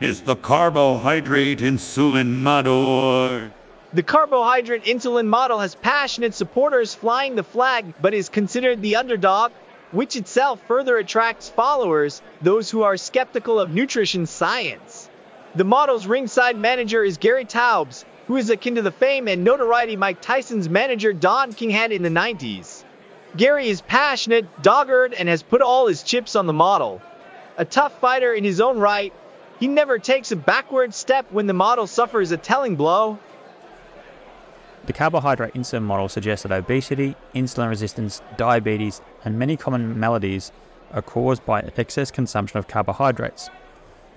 is 0.00 0.20
the 0.20 0.36
carbohydrate 0.36 1.58
insulin 1.58 2.36
model. 2.36 3.50
The 3.92 4.02
carbohydrate 4.04 4.84
insulin 4.84 5.26
model 5.26 5.58
has 5.58 5.74
passionate 5.74 6.34
supporters 6.34 6.94
flying 6.94 7.34
the 7.34 7.42
flag, 7.42 7.94
but 8.00 8.14
is 8.14 8.28
considered 8.28 8.80
the 8.80 8.94
underdog, 8.94 9.50
which 9.90 10.14
itself 10.14 10.60
further 10.68 10.98
attracts 10.98 11.48
followers, 11.48 12.22
those 12.40 12.70
who 12.70 12.82
are 12.82 12.96
skeptical 12.96 13.58
of 13.58 13.74
nutrition 13.74 14.26
science. 14.26 15.10
The 15.56 15.64
model's 15.64 16.06
ringside 16.06 16.56
manager 16.56 17.02
is 17.02 17.18
Gary 17.18 17.44
Taubes, 17.44 18.04
who 18.28 18.36
is 18.36 18.50
akin 18.50 18.76
to 18.76 18.82
the 18.82 18.92
fame 18.92 19.26
and 19.26 19.42
notoriety 19.42 19.96
Mike 19.96 20.20
Tyson's 20.20 20.68
manager 20.68 21.12
Don 21.12 21.52
King 21.54 21.70
had 21.70 21.90
in 21.90 22.02
the 22.02 22.08
90s. 22.08 22.84
Gary 23.36 23.68
is 23.68 23.80
passionate, 23.80 24.62
dogged, 24.62 25.14
and 25.14 25.28
has 25.28 25.42
put 25.42 25.60
all 25.60 25.88
his 25.88 26.04
chips 26.04 26.36
on 26.36 26.46
the 26.46 26.52
model. 26.52 27.02
A 27.56 27.64
tough 27.64 27.98
fighter 27.98 28.32
in 28.32 28.44
his 28.44 28.60
own 28.60 28.78
right, 28.78 29.12
he 29.58 29.68
never 29.68 29.98
takes 29.98 30.30
a 30.32 30.36
backward 30.36 30.94
step 30.94 31.26
when 31.30 31.46
the 31.46 31.54
model 31.54 31.86
suffers 31.86 32.30
a 32.30 32.36
telling 32.36 32.76
blow. 32.76 33.18
The 34.86 34.92
carbohydrate 34.92 35.54
insulin 35.54 35.82
model 35.82 36.08
suggests 36.08 36.44
that 36.44 36.52
obesity, 36.52 37.14
insulin 37.34 37.68
resistance, 37.68 38.22
diabetes, 38.36 39.02
and 39.24 39.38
many 39.38 39.56
common 39.56 39.98
maladies 39.98 40.52
are 40.92 41.02
caused 41.02 41.44
by 41.44 41.60
excess 41.76 42.10
consumption 42.10 42.58
of 42.58 42.68
carbohydrates. 42.68 43.50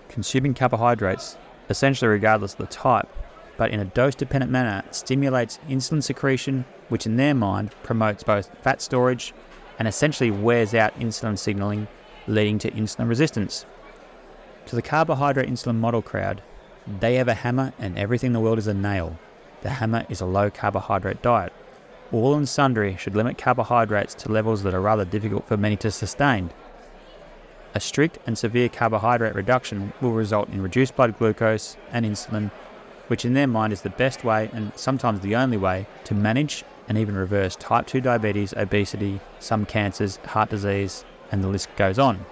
Consuming 0.08 0.54
carbohydrates, 0.54 1.38
essentially 1.70 2.10
regardless 2.10 2.54
of 2.54 2.60
the 2.60 2.68
type, 2.68 3.10
but 3.58 3.72
in 3.72 3.80
a 3.80 3.86
dose 3.86 4.16
dependent 4.16 4.52
manner, 4.52 4.84
stimulates 4.92 5.60
insulin 5.68 6.02
secretion, 6.02 6.64
which 6.90 7.06
in 7.06 7.18
their 7.18 7.36
mind 7.36 7.72
promotes 7.84 8.24
both 8.24 8.50
fat 8.62 8.82
storage 8.82 9.34
and 9.78 9.88
essentially 9.88 10.32
wears 10.32 10.74
out 10.74 10.98
insulin 11.00 11.38
signaling, 11.38 11.88
leading 12.28 12.58
to 12.60 12.72
insulin 12.72 13.10
resistance. 13.10 13.66
To 14.68 14.76
the 14.76 14.82
carbohydrate 14.82 15.50
insulin 15.50 15.78
model 15.78 16.02
crowd, 16.02 16.42
they 17.00 17.16
have 17.16 17.28
a 17.28 17.34
hammer 17.34 17.74
and 17.80 17.98
everything 17.98 18.28
in 18.28 18.34
the 18.34 18.40
world 18.40 18.58
is 18.58 18.68
a 18.68 18.74
nail. 18.74 19.18
The 19.62 19.70
hammer 19.70 20.06
is 20.10 20.22
a 20.22 20.26
low 20.26 20.50
carbohydrate 20.50 21.22
diet. 21.22 21.54
All 22.12 22.36
and 22.36 22.48
sundry 22.48 22.96
should 22.98 23.16
limit 23.16 23.38
carbohydrates 23.38 24.14
to 24.16 24.32
levels 24.32 24.64
that 24.64 24.74
are 24.74 24.82
rather 24.82 25.06
difficult 25.06 25.48
for 25.48 25.58
many 25.58 25.76
to 25.78 25.92
sustain. 25.92 26.52
A 27.74 27.80
strict 27.80 28.20
and 28.26 28.38
severe 28.38 28.68
carbohydrate 28.68 29.36
reduction 29.36 29.94
will 30.02 30.12
result 30.12 30.50
in 30.50 30.62
reduced 30.62 30.96
blood 30.96 31.18
glucose 31.18 31.78
and 31.92 32.06
insulin, 32.06 32.52
which 33.08 33.24
in 33.24 33.34
their 33.34 33.48
mind 33.48 33.72
is 33.72 33.82
the 33.82 33.90
best 33.90 34.24
way 34.24 34.50
and 34.52 34.74
sometimes 34.76 35.22
the 35.22 35.36
only 35.36 35.58
way 35.58 35.88
to 36.06 36.14
manage 36.14 36.66
and 36.90 36.98
even 36.98 37.16
reverse 37.16 37.56
type 37.56 37.88
2 37.88 38.02
diabetes, 38.02 38.54
obesity, 38.58 39.22
some 39.40 39.66
cancers, 39.66 40.18
heart 40.26 40.50
disease, 40.50 41.06
and 41.32 41.44
the 41.44 41.48
list 41.48 41.70
goes 41.78 41.98
on. 41.98 42.26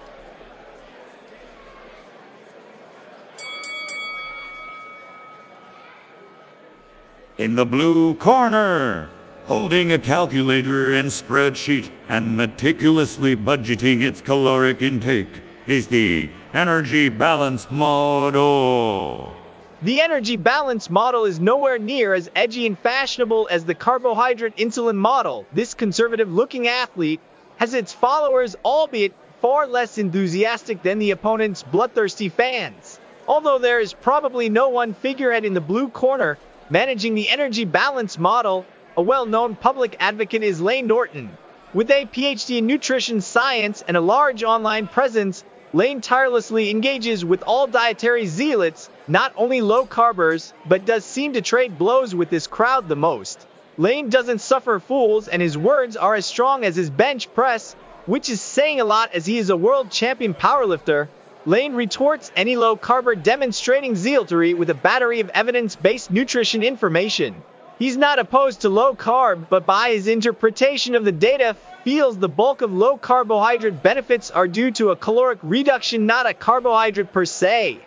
In 7.40 7.54
the 7.54 7.64
blue 7.64 8.16
corner, 8.16 9.08
holding 9.46 9.92
a 9.92 9.98
calculator 9.98 10.92
and 10.92 11.08
spreadsheet 11.08 11.88
and 12.06 12.36
meticulously 12.36 13.34
budgeting 13.34 14.02
its 14.02 14.20
caloric 14.20 14.82
intake, 14.82 15.40
is 15.66 15.86
the 15.86 16.28
energy 16.52 17.08
balance 17.08 17.70
model. 17.70 19.34
The 19.80 20.02
energy 20.02 20.36
balance 20.36 20.90
model 20.90 21.24
is 21.24 21.40
nowhere 21.40 21.78
near 21.78 22.12
as 22.12 22.30
edgy 22.36 22.66
and 22.66 22.78
fashionable 22.78 23.48
as 23.50 23.64
the 23.64 23.74
carbohydrate 23.74 24.58
insulin 24.58 24.96
model. 24.96 25.46
This 25.50 25.72
conservative 25.72 26.30
looking 26.30 26.68
athlete 26.68 27.22
has 27.56 27.72
its 27.72 27.94
followers, 27.94 28.54
albeit 28.66 29.14
far 29.40 29.66
less 29.66 29.96
enthusiastic 29.96 30.82
than 30.82 30.98
the 30.98 31.12
opponent's 31.12 31.62
bloodthirsty 31.62 32.28
fans. 32.28 33.00
Although 33.26 33.60
there 33.60 33.80
is 33.80 33.94
probably 33.94 34.50
no 34.50 34.68
one 34.68 34.92
figurehead 34.92 35.46
in 35.46 35.54
the 35.54 35.62
blue 35.62 35.88
corner 35.88 36.36
Managing 36.72 37.16
the 37.16 37.28
energy 37.28 37.64
balance 37.64 38.16
model, 38.16 38.64
a 38.96 39.02
well-known 39.02 39.56
public 39.56 39.96
advocate 39.98 40.44
is 40.44 40.60
Layne 40.60 40.86
Norton. 40.86 41.36
With 41.74 41.90
a 41.90 42.06
PhD 42.06 42.58
in 42.58 42.68
nutrition 42.68 43.20
science 43.22 43.82
and 43.88 43.96
a 43.96 44.00
large 44.00 44.44
online 44.44 44.86
presence, 44.86 45.42
Layne 45.72 46.00
tirelessly 46.00 46.70
engages 46.70 47.24
with 47.24 47.42
all 47.44 47.66
dietary 47.66 48.26
zealots, 48.26 48.88
not 49.08 49.32
only 49.36 49.62
low 49.62 49.84
carbers, 49.84 50.52
but 50.64 50.86
does 50.86 51.04
seem 51.04 51.32
to 51.32 51.42
trade 51.42 51.76
blows 51.76 52.14
with 52.14 52.30
this 52.30 52.46
crowd 52.46 52.86
the 52.86 52.94
most. 52.94 53.44
Layne 53.76 54.08
doesn't 54.08 54.40
suffer 54.40 54.78
fools, 54.78 55.26
and 55.26 55.42
his 55.42 55.58
words 55.58 55.96
are 55.96 56.14
as 56.14 56.24
strong 56.24 56.64
as 56.64 56.76
his 56.76 56.88
bench 56.88 57.34
press, 57.34 57.74
which 58.06 58.30
is 58.30 58.40
saying 58.40 58.80
a 58.80 58.84
lot 58.84 59.12
as 59.12 59.26
he 59.26 59.38
is 59.38 59.50
a 59.50 59.56
world 59.56 59.90
champion 59.90 60.34
powerlifter. 60.34 61.08
Layne 61.46 61.74
retorts 61.74 62.30
any 62.36 62.56
low 62.56 62.76
carber 62.76 63.20
demonstrating 63.20 63.96
zeal 63.96 64.24
to 64.24 64.28
zealotry 64.28 64.54
with 64.54 64.68
a 64.68 64.74
battery 64.74 65.20
of 65.20 65.30
evidence 65.30 65.74
based 65.74 66.10
nutrition 66.10 66.62
information. 66.62 67.42
He's 67.78 67.96
not 67.96 68.18
opposed 68.18 68.60
to 68.60 68.68
low 68.68 68.94
carb, 68.94 69.48
but 69.48 69.64
by 69.64 69.88
his 69.90 70.06
interpretation 70.06 70.94
of 70.94 71.06
the 71.06 71.12
data, 71.12 71.56
feels 71.82 72.18
the 72.18 72.28
bulk 72.28 72.60
of 72.60 72.74
low 72.74 72.98
carbohydrate 72.98 73.82
benefits 73.82 74.30
are 74.30 74.46
due 74.46 74.70
to 74.72 74.90
a 74.90 74.96
caloric 74.96 75.38
reduction, 75.42 76.04
not 76.04 76.28
a 76.28 76.34
carbohydrate 76.34 77.10
per 77.10 77.24
se. 77.24 77.80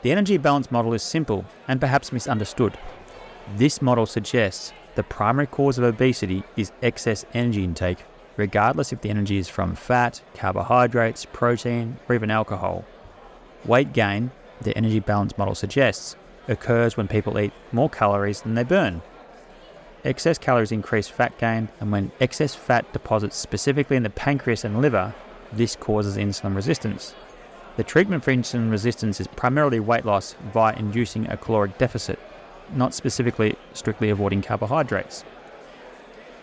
The 0.00 0.10
energy 0.10 0.38
balance 0.38 0.70
model 0.70 0.94
is 0.94 1.02
simple 1.02 1.44
and 1.68 1.78
perhaps 1.78 2.12
misunderstood. 2.12 2.78
This 3.56 3.82
model 3.82 4.06
suggests 4.06 4.72
the 4.94 5.02
primary 5.02 5.46
cause 5.46 5.76
of 5.76 5.84
obesity 5.84 6.44
is 6.56 6.72
excess 6.80 7.26
energy 7.34 7.62
intake 7.62 7.98
regardless 8.36 8.92
if 8.92 9.00
the 9.00 9.10
energy 9.10 9.38
is 9.38 9.48
from 9.48 9.74
fat, 9.74 10.22
carbohydrates, 10.34 11.26
protein, 11.32 11.98
or 12.08 12.14
even 12.14 12.30
alcohol. 12.30 12.84
Weight 13.64 13.92
gain, 13.92 14.30
the 14.60 14.76
energy 14.76 15.00
balance 15.00 15.36
model 15.38 15.54
suggests, 15.54 16.16
occurs 16.48 16.96
when 16.96 17.08
people 17.08 17.38
eat 17.38 17.52
more 17.72 17.90
calories 17.90 18.42
than 18.42 18.54
they 18.54 18.64
burn. 18.64 19.02
Excess 20.04 20.36
calories 20.38 20.72
increase 20.72 21.06
fat 21.06 21.36
gain, 21.38 21.68
and 21.80 21.92
when 21.92 22.10
excess 22.20 22.54
fat 22.54 22.90
deposits 22.92 23.36
specifically 23.36 23.96
in 23.96 24.02
the 24.02 24.10
pancreas 24.10 24.64
and 24.64 24.82
liver, 24.82 25.14
this 25.52 25.76
causes 25.76 26.16
insulin 26.16 26.56
resistance. 26.56 27.14
The 27.76 27.84
treatment 27.84 28.24
for 28.24 28.32
insulin 28.32 28.70
resistance 28.70 29.20
is 29.20 29.28
primarily 29.28 29.80
weight 29.80 30.04
loss 30.04 30.34
via 30.52 30.76
inducing 30.76 31.26
a 31.28 31.36
caloric 31.36 31.78
deficit, 31.78 32.18
not 32.74 32.94
specifically 32.94 33.56
strictly 33.74 34.10
avoiding 34.10 34.42
carbohydrates. 34.42 35.24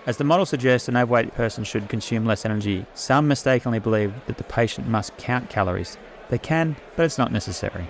As 0.06 0.18
the 0.18 0.24
model 0.24 0.46
suggests, 0.46 0.88
an 0.88 0.96
overweight 0.96 1.34
person 1.34 1.64
should 1.64 1.90
consume 1.90 2.26
less 2.26 2.46
energy. 2.46 2.86
Some 2.94 3.28
mistakenly 3.28 3.80
believe 3.80 4.14
that 4.28 4.38
the 4.38 4.44
patient 4.46 4.88
must 4.88 5.16
count 5.18 5.50
calories. 5.50 5.98
They 6.30 6.38
can, 6.38 6.76
but 6.96 7.06
it's 7.06 7.18
not 7.18 7.32
necessary. 7.32 7.88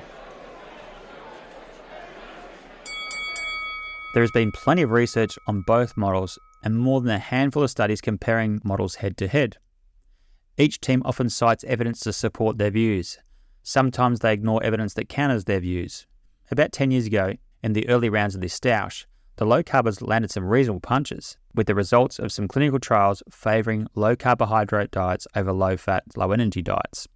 There 4.14 4.24
has 4.24 4.32
been 4.32 4.52
plenty 4.52 4.82
of 4.82 4.90
research 4.90 5.38
on 5.46 5.62
both 5.62 5.96
models 5.96 6.40
and 6.64 6.80
more 6.80 7.00
than 7.00 7.12
a 7.12 7.20
handful 7.20 7.64
of 7.64 7.70
studies 7.70 8.02
comparing 8.02 8.60
models 8.64 8.96
head 8.96 9.16
to 9.18 9.28
head. 9.28 9.58
Each 10.58 10.82
team 10.82 11.04
often 11.06 11.30
cites 11.30 11.64
evidence 11.66 12.00
to 12.02 12.12
support 12.12 12.58
their 12.58 12.72
views. 12.72 13.20
Sometimes 13.62 14.20
they 14.20 14.34
ignore 14.34 14.64
evidence 14.64 14.96
that 14.96 15.10
counters 15.10 15.46
their 15.46 15.60
views. 15.60 16.08
About 16.50 16.72
10 16.72 16.90
years 16.90 17.06
ago, 17.06 17.36
in 17.62 17.74
the 17.74 17.88
early 17.88 18.10
rounds 18.10 18.34
of 18.34 18.42
this 18.42 18.60
stoush, 18.60 19.06
the 19.40 19.46
low 19.46 19.64
carbers 19.64 20.02
landed 20.02 20.30
some 20.30 20.44
reasonable 20.44 20.82
punches, 20.82 21.38
with 21.56 21.66
the 21.66 21.74
results 21.74 22.20
of 22.20 22.30
some 22.30 22.46
clinical 22.46 22.78
trials 22.78 23.24
favouring 23.32 23.88
low 23.96 24.14
carbohydrate 24.14 24.92
diets 24.92 25.26
over 25.34 25.54
low 25.54 25.78
fat, 25.78 26.04
low 26.18 26.34
energy 26.34 26.62
diets. 26.62 27.08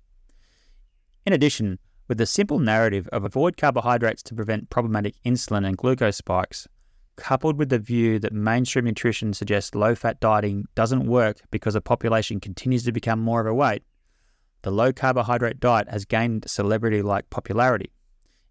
In 1.25 1.33
addition, 1.33 1.79
with 2.07 2.17
the 2.17 2.25
simple 2.25 2.59
narrative 2.59 3.09
of 3.09 3.25
avoid 3.25 3.57
carbohydrates 3.57 4.23
to 4.23 4.35
prevent 4.35 4.69
problematic 4.69 5.15
insulin 5.25 5.67
and 5.67 5.75
glucose 5.75 6.15
spikes, 6.15 6.65
coupled 7.17 7.57
with 7.57 7.67
the 7.67 7.77
view 7.77 8.19
that 8.19 8.31
mainstream 8.31 8.85
nutrition 8.85 9.33
suggests 9.33 9.75
low 9.75 9.93
fat 9.93 10.21
dieting 10.21 10.63
doesn't 10.75 11.05
work 11.05 11.41
because 11.51 11.75
a 11.75 11.81
population 11.81 12.39
continues 12.39 12.83
to 12.83 12.93
become 12.93 13.19
more 13.19 13.41
overweight, 13.41 13.83
the 14.61 14.71
low 14.71 14.93
carbohydrate 14.93 15.59
diet 15.59 15.89
has 15.89 16.05
gained 16.05 16.49
celebrity 16.49 17.01
like 17.01 17.29
popularity. 17.29 17.91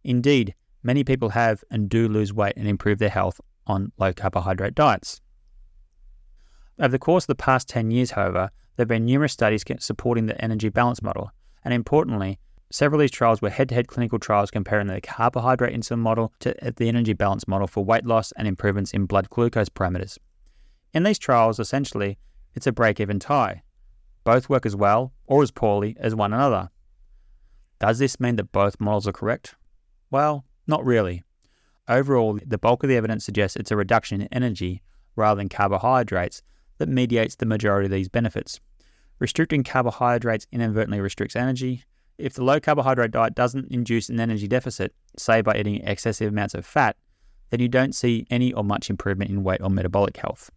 Indeed, 0.05 0.55
many 0.83 1.05
people 1.05 1.31
have 1.31 1.65
and 1.71 1.89
do 1.89 2.07
lose 2.07 2.35
weight 2.35 2.59
and 2.59 2.69
improve 2.69 2.99
their 2.99 3.09
health 3.09 3.41
on 3.67 3.93
low 3.99 4.13
carbohydrate 4.13 4.75
diets. 4.75 5.21
Over 6.79 6.89
the 6.89 6.99
course 6.99 7.25
of 7.25 7.29
the 7.29 7.35
past 7.35 7.69
10 7.69 7.91
years, 7.91 8.13
however, 8.13 8.51
there 8.77 8.85
have 8.85 8.89
been 8.89 9.05
numerous 9.05 9.33
studies 9.33 9.65
supporting 9.79 10.27
the 10.27 10.43
energy 10.43 10.69
balance 10.69 11.03
model, 11.03 11.31
and 11.65 11.75
importantly, 11.75 12.39
several 12.71 13.01
of 13.01 13.05
these 13.05 13.11
trials 13.11 13.43
were 13.43 13.51
head 13.51 13.69
to 13.69 13.75
head 13.75 13.87
clinical 13.87 14.19
trials 14.19 14.51
comparing 14.51 14.87
the 14.87 15.01
carbohydrate 15.01 15.75
insulin 15.75 15.99
model 15.99 16.33
to 16.41 16.67
uh, 16.67 16.71
the 16.77 16.89
energy 16.89 17.13
balance 17.13 17.47
model 17.47 17.67
for 17.67 17.85
weight 17.85 18.07
loss 18.07 18.33
and 18.33 18.49
improvements 18.49 18.93
in 18.93 19.07
blood 19.07 19.29
glucose 19.29 19.69
parameters. 19.69 20.19
In 20.95 21.03
these 21.03 21.19
trials, 21.19 21.61
essentially, 21.61 22.19
it's 22.55 22.67
a 22.67 22.73
break 22.73 23.01
even 23.01 23.19
tie. 23.19 23.63
Both 24.25 24.49
work 24.49 24.67
as 24.67 24.77
well 24.77 25.13
or 25.27 25.43
as 25.43 25.51
poorly 25.51 25.97
as 26.01 26.15
one 26.15 26.33
another. 26.33 26.71
Does 27.79 27.99
this 27.99 28.21
mean 28.21 28.37
that 28.37 28.53
both 28.53 28.81
models 28.81 29.07
are 29.07 29.13
correct? 29.13 29.57
Well, 30.11 30.45
not 30.67 30.85
really. 30.85 31.25
Overall, 31.89 32.39
the 32.47 32.59
bulk 32.59 32.85
of 32.85 32.89
the 32.89 32.97
evidence 32.97 33.25
suggests 33.25 33.57
it's 33.57 33.71
a 33.71 33.77
reduction 33.77 34.23
in 34.23 34.29
energy 34.31 34.83
rather 35.17 35.39
than 35.39 35.49
carbohydrates 35.49 36.43
that 36.79 36.89
mediates 36.89 37.35
the 37.35 37.47
majority 37.47 37.87
of 37.87 37.93
these 37.93 38.09
benefits. 38.09 38.61
Restricting 39.19 39.65
carbohydrates 39.65 40.47
inadvertently 40.53 41.01
restricts 41.01 41.37
energy. 41.37 41.85
If 42.19 42.35
the 42.35 42.45
low 42.45 42.61
carbohydrate 42.61 43.11
diet 43.11 43.35
doesn't 43.35 43.71
induce 43.73 44.09
an 44.09 44.21
energy 44.21 44.47
deficit, 44.47 44.95
say 45.19 45.41
by 45.43 45.57
eating 45.57 45.83
excessive 45.83 46.29
amounts 46.29 46.55
of 46.55 46.65
fat, 46.65 46.97
then 47.51 47.61
you 47.61 47.69
don't 47.69 47.95
see 47.95 48.27
any 48.31 48.53
or 48.53 48.65
much 48.65 48.89
improvement 48.89 49.31
in 49.31 49.43
weight 49.43 49.61
or 49.61 49.71
metabolic 49.71 50.17
health. 50.17 50.51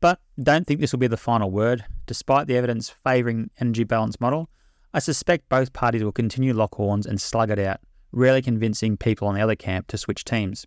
But 0.00 0.20
don't 0.40 0.66
think 0.66 0.80
this 0.80 0.92
will 0.92 0.98
be 0.98 1.06
the 1.06 1.16
final 1.16 1.50
word. 1.50 1.84
Despite 2.06 2.46
the 2.46 2.56
evidence 2.56 2.90
favouring 2.90 3.50
energy 3.60 3.84
balance 3.84 4.20
model, 4.20 4.48
I 4.92 5.00
suspect 5.00 5.48
both 5.48 5.72
parties 5.72 6.04
will 6.04 6.12
continue 6.12 6.54
lock 6.54 6.74
horns 6.76 7.06
and 7.06 7.20
slug 7.20 7.50
it 7.50 7.58
out 7.58 7.80
rarely 8.14 8.40
convincing 8.40 8.96
people 8.96 9.28
on 9.28 9.34
the 9.34 9.40
other 9.40 9.56
camp 9.56 9.88
to 9.88 9.98
switch 9.98 10.24
teams. 10.24 10.66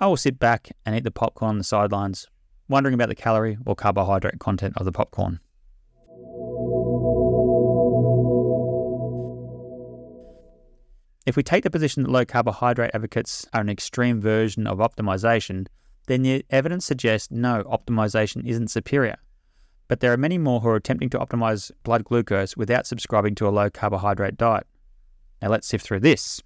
I 0.00 0.06
will 0.06 0.16
sit 0.16 0.38
back 0.38 0.70
and 0.84 0.96
eat 0.96 1.04
the 1.04 1.10
popcorn 1.10 1.50
on 1.50 1.58
the 1.58 1.64
sidelines, 1.64 2.26
wondering 2.68 2.94
about 2.94 3.08
the 3.08 3.14
calorie 3.14 3.58
or 3.66 3.74
carbohydrate 3.74 4.38
content 4.38 4.74
of 4.76 4.84
the 4.84 4.92
popcorn. 4.92 5.40
If 11.26 11.36
we 11.36 11.42
take 11.42 11.64
the 11.64 11.70
position 11.70 12.04
that 12.04 12.10
low 12.10 12.24
carbohydrate 12.24 12.92
advocates 12.94 13.46
are 13.52 13.60
an 13.60 13.68
extreme 13.68 14.20
version 14.20 14.66
of 14.66 14.78
optimization, 14.78 15.66
then 16.06 16.22
the 16.22 16.44
evidence 16.50 16.86
suggests 16.86 17.30
no, 17.30 17.64
optimization 17.64 18.46
isn't 18.46 18.70
superior. 18.70 19.16
But 19.88 20.00
there 20.00 20.12
are 20.12 20.16
many 20.16 20.38
more 20.38 20.60
who 20.60 20.68
are 20.68 20.76
attempting 20.76 21.10
to 21.10 21.18
optimize 21.18 21.70
blood 21.82 22.04
glucose 22.04 22.56
without 22.56 22.86
subscribing 22.86 23.34
to 23.36 23.48
a 23.48 23.50
low 23.50 23.70
carbohydrate 23.70 24.36
diet. 24.36 24.66
Now 25.42 25.48
let's 25.48 25.66
sift 25.66 25.84
through 25.84 26.00
this. 26.00 26.42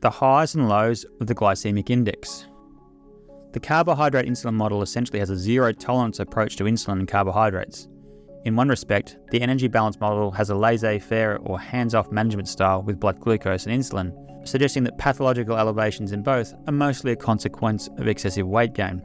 The 0.00 0.10
highs 0.10 0.54
and 0.54 0.68
lows 0.68 1.04
of 1.20 1.26
the 1.26 1.34
glycemic 1.34 1.90
index. 1.90 2.46
The 3.52 3.60
carbohydrate 3.60 4.26
insulin 4.26 4.54
model 4.54 4.80
essentially 4.80 5.18
has 5.18 5.30
a 5.30 5.36
zero 5.36 5.72
tolerance 5.72 6.20
approach 6.20 6.56
to 6.56 6.64
insulin 6.64 7.00
and 7.00 7.08
carbohydrates. 7.08 7.88
In 8.44 8.56
one 8.56 8.68
respect, 8.68 9.18
the 9.30 9.42
energy 9.42 9.68
balance 9.68 10.00
model 10.00 10.30
has 10.30 10.48
a 10.48 10.54
laissez 10.54 11.00
faire 11.00 11.36
or 11.38 11.60
hands 11.60 11.94
off 11.94 12.10
management 12.10 12.48
style 12.48 12.82
with 12.82 13.00
blood 13.00 13.20
glucose 13.20 13.66
and 13.66 13.78
insulin, 13.78 14.14
suggesting 14.48 14.84
that 14.84 14.96
pathological 14.96 15.58
elevations 15.58 16.12
in 16.12 16.22
both 16.22 16.54
are 16.66 16.72
mostly 16.72 17.12
a 17.12 17.16
consequence 17.16 17.88
of 17.98 18.08
excessive 18.08 18.46
weight 18.46 18.72
gain. 18.72 19.02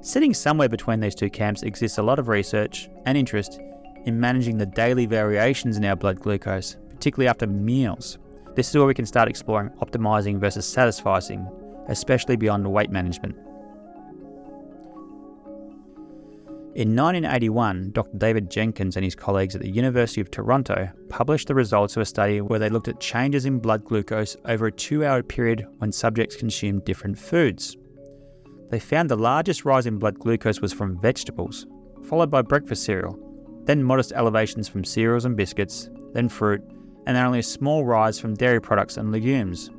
Sitting 0.00 0.34
somewhere 0.34 0.68
between 0.68 0.98
these 0.98 1.14
two 1.14 1.30
camps 1.30 1.62
exists 1.62 1.98
a 1.98 2.02
lot 2.02 2.18
of 2.18 2.26
research 2.26 2.88
and 3.04 3.16
interest 3.16 3.60
in 4.08 4.18
managing 4.18 4.56
the 4.56 4.66
daily 4.66 5.06
variations 5.06 5.76
in 5.76 5.84
our 5.84 5.94
blood 5.94 6.18
glucose, 6.18 6.76
particularly 6.88 7.28
after 7.28 7.46
meals. 7.46 8.18
This 8.56 8.70
is 8.70 8.74
where 8.74 8.86
we 8.86 8.94
can 8.94 9.06
start 9.06 9.28
exploring 9.28 9.70
optimizing 9.82 10.40
versus 10.40 10.66
satisficing, 10.66 11.46
especially 11.88 12.36
beyond 12.36 12.66
weight 12.66 12.90
management. 12.90 13.36
In 16.74 16.94
1981, 16.94 17.90
Dr. 17.92 18.16
David 18.18 18.50
Jenkins 18.50 18.96
and 18.96 19.04
his 19.04 19.14
colleagues 19.14 19.54
at 19.54 19.60
the 19.60 19.70
University 19.70 20.20
of 20.20 20.30
Toronto 20.30 20.88
published 21.08 21.48
the 21.48 21.54
results 21.54 21.96
of 21.96 22.02
a 22.02 22.06
study 22.06 22.40
where 22.40 22.58
they 22.58 22.68
looked 22.70 22.88
at 22.88 23.00
changes 23.00 23.44
in 23.44 23.58
blood 23.58 23.84
glucose 23.84 24.36
over 24.46 24.66
a 24.66 24.72
two 24.72 25.04
hour 25.04 25.22
period 25.22 25.66
when 25.78 25.92
subjects 25.92 26.36
consumed 26.36 26.84
different 26.84 27.18
foods. 27.18 27.76
They 28.70 28.78
found 28.78 29.10
the 29.10 29.16
largest 29.16 29.64
rise 29.64 29.86
in 29.86 29.98
blood 29.98 30.18
glucose 30.18 30.60
was 30.60 30.72
from 30.72 31.00
vegetables, 31.00 31.66
followed 32.04 32.30
by 32.30 32.42
breakfast 32.42 32.84
cereal, 32.84 33.18
then 33.68 33.84
modest 33.84 34.12
elevations 34.12 34.66
from 34.66 34.82
cereals 34.82 35.26
and 35.26 35.36
biscuits, 35.36 35.90
then 36.14 36.26
fruit, 36.26 36.62
and 37.06 37.14
then 37.14 37.26
only 37.26 37.40
a 37.40 37.42
small 37.42 37.84
rise 37.84 38.18
from 38.18 38.32
dairy 38.32 38.62
products 38.62 38.96
and 38.96 39.12
legumes. 39.12 39.70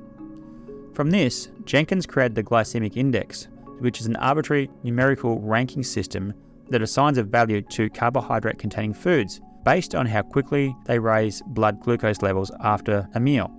From 0.94 1.10
this, 1.10 1.50
Jenkins 1.66 2.06
created 2.06 2.36
the 2.36 2.44
glycemic 2.44 2.98
index, 2.98 3.48
which 3.80 4.00
is 4.00 4.06
an 4.06 4.16
arbitrary 4.18 4.70
numerical 4.84 5.40
ranking 5.40 5.82
system 5.82 6.36
that 6.70 6.84
assigns 6.84 7.18
a 7.18 7.24
value 7.24 7.64
to 7.64 7.90
carbohydrate 7.90 8.60
containing 8.60 8.94
foods 8.94 9.42
based 9.66 9.96
on 9.96 10.06
how 10.06 10.22
quickly 10.22 10.76
they 10.86 11.00
raise 11.00 11.42
blood 11.48 11.80
glucose 11.80 12.22
levels 12.22 12.52
after 12.60 13.10
a 13.16 13.20
meal. 13.20 13.52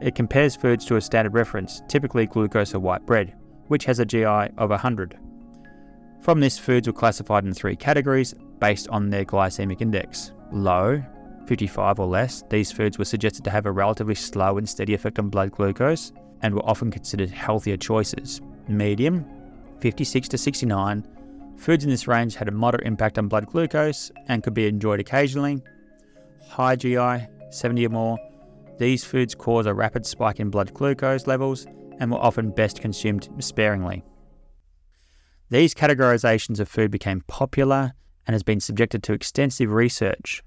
It 0.00 0.14
compares 0.14 0.56
foods 0.56 0.86
to 0.86 0.96
a 0.96 1.02
standard 1.02 1.34
reference, 1.34 1.82
typically 1.86 2.24
glucose 2.24 2.74
or 2.74 2.78
white 2.78 3.04
bread, 3.04 3.34
which 3.66 3.84
has 3.84 3.98
a 3.98 4.06
GI 4.06 4.24
of 4.24 4.70
100. 4.70 5.18
From 6.20 6.40
this, 6.40 6.58
foods 6.58 6.86
were 6.86 6.92
classified 6.92 7.44
in 7.44 7.54
three 7.54 7.76
categories 7.76 8.34
based 8.58 8.88
on 8.88 9.08
their 9.08 9.24
glycemic 9.24 9.80
index. 9.80 10.32
Low, 10.52 11.02
55 11.46 12.00
or 12.00 12.06
less, 12.06 12.44
these 12.50 12.70
foods 12.70 12.98
were 12.98 13.04
suggested 13.04 13.44
to 13.44 13.50
have 13.50 13.66
a 13.66 13.72
relatively 13.72 14.14
slow 14.14 14.58
and 14.58 14.68
steady 14.68 14.94
effect 14.94 15.18
on 15.18 15.30
blood 15.30 15.52
glucose 15.52 16.12
and 16.42 16.54
were 16.54 16.66
often 16.68 16.90
considered 16.90 17.30
healthier 17.30 17.76
choices. 17.76 18.40
Medium, 18.68 19.24
56 19.80 20.28
to 20.28 20.38
69, 20.38 21.06
foods 21.56 21.84
in 21.84 21.90
this 21.90 22.06
range 22.06 22.34
had 22.34 22.48
a 22.48 22.52
moderate 22.52 22.86
impact 22.86 23.18
on 23.18 23.28
blood 23.28 23.46
glucose 23.46 24.10
and 24.26 24.42
could 24.42 24.54
be 24.54 24.66
enjoyed 24.66 25.00
occasionally. 25.00 25.62
High 26.48 26.76
GI, 26.76 27.26
70 27.50 27.86
or 27.86 27.90
more, 27.90 28.18
these 28.78 29.04
foods 29.04 29.34
cause 29.34 29.66
a 29.66 29.74
rapid 29.74 30.06
spike 30.06 30.40
in 30.40 30.50
blood 30.50 30.74
glucose 30.74 31.26
levels 31.26 31.66
and 31.98 32.12
were 32.12 32.18
often 32.18 32.50
best 32.50 32.80
consumed 32.80 33.28
sparingly. 33.38 34.04
These 35.50 35.74
categorizations 35.74 36.60
of 36.60 36.68
food 36.68 36.90
became 36.90 37.22
popular 37.26 37.94
and 38.26 38.34
has 38.34 38.42
been 38.42 38.60
subjected 38.60 39.02
to 39.04 39.14
extensive 39.14 39.72
research. 39.72 40.42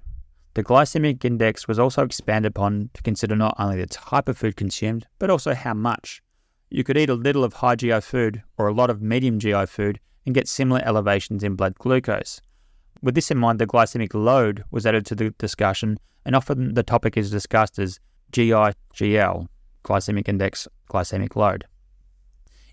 The 0.54 0.62
glycemic 0.62 1.24
index 1.24 1.66
was 1.66 1.80
also 1.80 2.04
expanded 2.04 2.50
upon 2.50 2.90
to 2.94 3.02
consider 3.02 3.34
not 3.34 3.56
only 3.58 3.78
the 3.78 3.86
type 3.86 4.28
of 4.28 4.38
food 4.38 4.54
consumed, 4.54 5.06
but 5.18 5.28
also 5.28 5.54
how 5.54 5.74
much. 5.74 6.22
You 6.70 6.84
could 6.84 6.96
eat 6.96 7.10
a 7.10 7.14
little 7.14 7.42
of 7.42 7.54
high 7.54 7.74
GI 7.74 8.00
food 8.02 8.42
or 8.58 8.68
a 8.68 8.72
lot 8.72 8.90
of 8.90 9.02
medium 9.02 9.40
GI 9.40 9.66
food 9.66 9.98
and 10.24 10.34
get 10.34 10.46
similar 10.46 10.80
elevations 10.84 11.42
in 11.42 11.56
blood 11.56 11.74
glucose. 11.78 12.40
With 13.02 13.16
this 13.16 13.32
in 13.32 13.38
mind, 13.38 13.58
the 13.58 13.66
glycemic 13.66 14.14
load 14.14 14.62
was 14.70 14.86
added 14.86 15.04
to 15.06 15.16
the 15.16 15.30
discussion, 15.30 15.98
and 16.24 16.36
often 16.36 16.74
the 16.74 16.84
topic 16.84 17.16
is 17.16 17.32
discussed 17.32 17.80
as 17.80 17.98
GI 18.30 18.72
GL, 18.94 19.48
glycemic 19.84 20.28
index, 20.28 20.68
glycemic 20.88 21.34
load. 21.34 21.64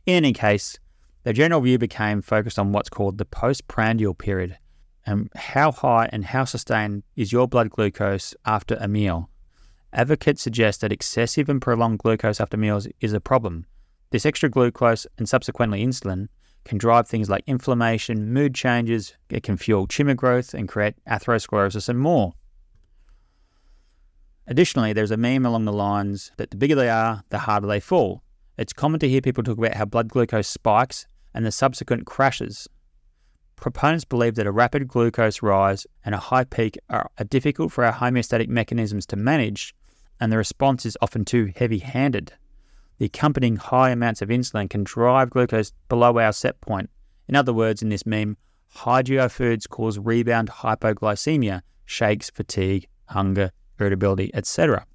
In 0.05 0.13
any 0.13 0.33
case, 0.33 0.77
the 1.23 1.33
general 1.33 1.61
view 1.61 1.77
became 1.77 2.21
focused 2.21 2.59
on 2.59 2.71
what's 2.71 2.89
called 2.89 3.17
the 3.17 3.25
postprandial 3.25 4.13
period 4.13 4.57
and 5.05 5.29
how 5.35 5.71
high 5.71 6.09
and 6.11 6.23
how 6.25 6.45
sustained 6.45 7.03
is 7.15 7.31
your 7.31 7.47
blood 7.47 7.69
glucose 7.69 8.35
after 8.45 8.77
a 8.79 8.87
meal. 8.87 9.29
Advocates 9.91 10.41
suggest 10.41 10.81
that 10.81 10.91
excessive 10.91 11.49
and 11.49 11.61
prolonged 11.61 11.99
glucose 11.99 12.39
after 12.39 12.57
meals 12.57 12.87
is 13.01 13.13
a 13.13 13.19
problem. 13.19 13.65
This 14.11 14.25
extra 14.25 14.49
glucose 14.49 15.07
and 15.17 15.27
subsequently 15.27 15.83
insulin 15.85 16.27
can 16.65 16.77
drive 16.77 17.07
things 17.07 17.29
like 17.29 17.43
inflammation, 17.47 18.31
mood 18.31 18.53
changes, 18.53 19.15
it 19.29 19.43
can 19.43 19.57
fuel 19.57 19.87
tumor 19.87 20.13
growth 20.13 20.53
and 20.53 20.67
create 20.67 20.95
atherosclerosis 21.07 21.89
and 21.89 21.99
more. 21.99 22.33
Additionally, 24.47 24.93
there's 24.93 25.11
a 25.11 25.17
meme 25.17 25.45
along 25.45 25.65
the 25.65 25.73
lines 25.73 26.31
that 26.37 26.51
the 26.51 26.57
bigger 26.57 26.75
they 26.75 26.89
are, 26.89 27.23
the 27.29 27.39
harder 27.39 27.67
they 27.67 27.79
fall. 27.79 28.23
It's 28.59 28.73
common 28.73 28.99
to 28.99 29.07
hear 29.07 29.21
people 29.21 29.41
talk 29.41 29.57
about 29.57 29.73
how 29.73 29.85
blood 29.85 30.09
glucose 30.09 30.49
spikes 30.49 31.07
and 31.33 31.45
the 31.45 31.51
subsequent 31.51 32.05
crashes. 32.05 32.67
Proponents 33.55 34.03
believe 34.03 34.35
that 34.35 34.47
a 34.47 34.51
rapid 34.51 34.85
glucose 34.85 35.41
rise 35.41 35.87
and 36.03 36.13
a 36.13 36.17
high 36.17 36.43
peak 36.43 36.77
are, 36.89 37.09
difficult 37.29 37.71
for 37.71 37.85
our 37.85 37.93
homeostatic 37.93 38.49
mechanisms 38.49 39.05
to 39.05 39.15
manage, 39.15 39.73
and 40.19 40.29
the 40.29 40.35
response 40.35 40.85
is 40.85 40.97
often 41.01 41.23
too 41.23 41.53
heavy 41.55 41.77
handed. 41.79 42.33
The 42.97 43.05
accompanying 43.05 43.55
high 43.55 43.91
amounts 43.91 44.21
of 44.21 44.27
insulin 44.27 44.69
can 44.69 44.83
drive 44.83 45.29
glucose 45.29 45.71
below 45.87 46.19
our 46.19 46.33
set 46.33 46.59
point. 46.59 46.89
In 47.29 47.37
other 47.37 47.53
words, 47.53 47.81
in 47.81 47.87
this 47.87 48.05
meme, 48.05 48.35
high 48.67 49.03
GI 49.03 49.29
foods 49.29 49.67
cause 49.67 49.97
rebound 49.97 50.49
hypoglycemia, 50.49 51.61
shakes, 51.85 52.29
fatigue, 52.29 52.89
hunger, 53.05 53.53
irritability, 53.79 54.31
etc. 54.33 54.85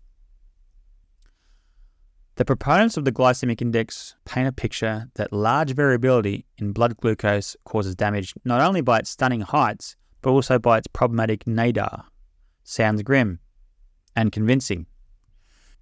The 2.36 2.44
proponents 2.44 2.96
of 2.96 3.04
the 3.04 3.12
glycemic 3.12 3.62
index 3.62 4.16
paint 4.24 4.48
a 4.48 4.52
picture 4.52 5.08
that 5.14 5.32
large 5.32 5.72
variability 5.72 6.46
in 6.58 6.72
blood 6.72 6.96
glucose 6.96 7.56
causes 7.64 7.94
damage 7.94 8.34
not 8.44 8.60
only 8.60 8.80
by 8.80 8.98
its 8.98 9.10
stunning 9.10 9.42
heights, 9.42 9.94
but 10.20 10.30
also 10.30 10.58
by 10.58 10.78
its 10.78 10.88
problematic 10.88 11.46
nadir. 11.46 12.06
Sounds 12.64 13.04
grim 13.04 13.38
and 14.16 14.32
convincing. 14.32 14.86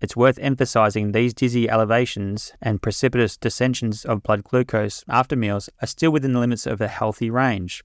It's 0.02 0.16
worth 0.16 0.38
emphasizing 0.40 1.12
these 1.12 1.32
dizzy 1.32 1.70
elevations 1.70 2.52
and 2.60 2.82
precipitous 2.82 3.38
descensions 3.38 4.04
of 4.04 4.22
blood 4.22 4.44
glucose 4.44 5.04
after 5.08 5.36
meals 5.36 5.70
are 5.80 5.86
still 5.86 6.10
within 6.10 6.34
the 6.34 6.40
limits 6.40 6.66
of 6.66 6.82
a 6.82 6.88
healthy 6.88 7.30
range. 7.30 7.82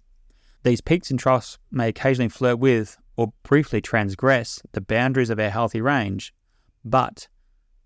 These 0.64 0.82
peaks 0.82 1.10
and 1.10 1.20
troughs 1.20 1.58
may 1.72 1.90
occasionally 1.90 2.30
flirt 2.30 2.60
with 2.60 2.98
or 3.16 3.32
briefly 3.44 3.80
transgress 3.80 4.62
the 4.74 4.82
boundaries 4.82 5.30
of 5.30 5.40
our 5.40 5.52
healthy 5.52 5.80
range, 5.80 6.34
but 6.84 7.30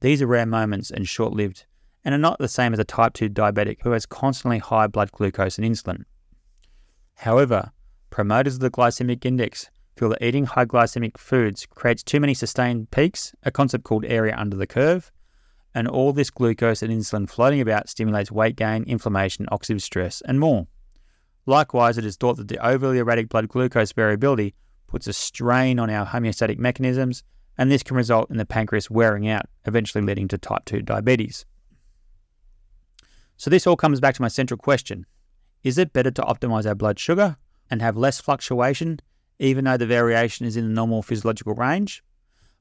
these 0.01 0.21
are 0.21 0.27
rare 0.27 0.45
moments 0.45 0.91
and 0.91 1.07
short 1.07 1.33
lived 1.33 1.65
and 2.03 2.13
are 2.13 2.19
not 2.19 2.39
the 2.39 2.47
same 2.47 2.73
as 2.73 2.79
a 2.79 2.83
type 2.83 3.13
2 3.13 3.29
diabetic 3.29 3.77
who 3.81 3.91
has 3.91 4.05
constantly 4.05 4.57
high 4.57 4.87
blood 4.87 5.11
glucose 5.11 5.57
and 5.57 5.67
insulin. 5.67 6.03
However, 7.15 7.71
promoters 8.09 8.55
of 8.55 8.61
the 8.61 8.71
glycemic 8.71 9.23
index 9.25 9.69
feel 9.95 10.09
that 10.09 10.23
eating 10.23 10.45
high 10.45 10.65
glycemic 10.65 11.17
foods 11.17 11.67
creates 11.67 12.01
too 12.01 12.19
many 12.19 12.33
sustained 12.33 12.89
peaks, 12.89 13.33
a 13.43 13.51
concept 13.51 13.83
called 13.83 14.05
area 14.05 14.35
under 14.35 14.57
the 14.57 14.65
curve, 14.67 15.11
and 15.75 15.87
all 15.87 16.11
this 16.11 16.31
glucose 16.31 16.81
and 16.81 16.91
insulin 16.91 17.29
floating 17.29 17.61
about 17.61 17.87
stimulates 17.87 18.31
weight 18.31 18.55
gain, 18.55 18.83
inflammation, 18.83 19.45
oxidative 19.51 19.81
stress, 19.81 20.21
and 20.21 20.39
more. 20.39 20.67
Likewise, 21.45 21.97
it 21.97 22.05
is 22.05 22.15
thought 22.15 22.37
that 22.37 22.47
the 22.47 22.65
overly 22.65 22.97
erratic 22.97 23.29
blood 23.29 23.47
glucose 23.47 23.91
variability 23.91 24.53
puts 24.87 25.07
a 25.07 25.13
strain 25.13 25.79
on 25.79 25.89
our 25.89 26.05
homeostatic 26.05 26.57
mechanisms, 26.57 27.23
and 27.57 27.71
this 27.71 27.83
can 27.83 27.95
result 27.95 28.29
in 28.29 28.37
the 28.37 28.45
pancreas 28.45 28.89
wearing 28.89 29.27
out, 29.27 29.45
eventually 29.65 30.03
leading 30.03 30.27
to 30.29 30.37
type 30.37 30.65
2 30.65 30.81
diabetes. 30.81 31.45
So, 33.37 33.49
this 33.49 33.65
all 33.65 33.75
comes 33.75 33.99
back 33.99 34.15
to 34.15 34.21
my 34.21 34.27
central 34.27 34.57
question 34.57 35.05
Is 35.63 35.77
it 35.77 35.93
better 35.93 36.11
to 36.11 36.21
optimize 36.21 36.65
our 36.65 36.75
blood 36.75 36.99
sugar 36.99 37.37
and 37.69 37.81
have 37.81 37.97
less 37.97 38.21
fluctuation, 38.21 38.99
even 39.39 39.65
though 39.65 39.77
the 39.77 39.87
variation 39.87 40.45
is 40.45 40.57
in 40.57 40.67
the 40.67 40.73
normal 40.73 41.01
physiological 41.01 41.55
range? 41.55 42.03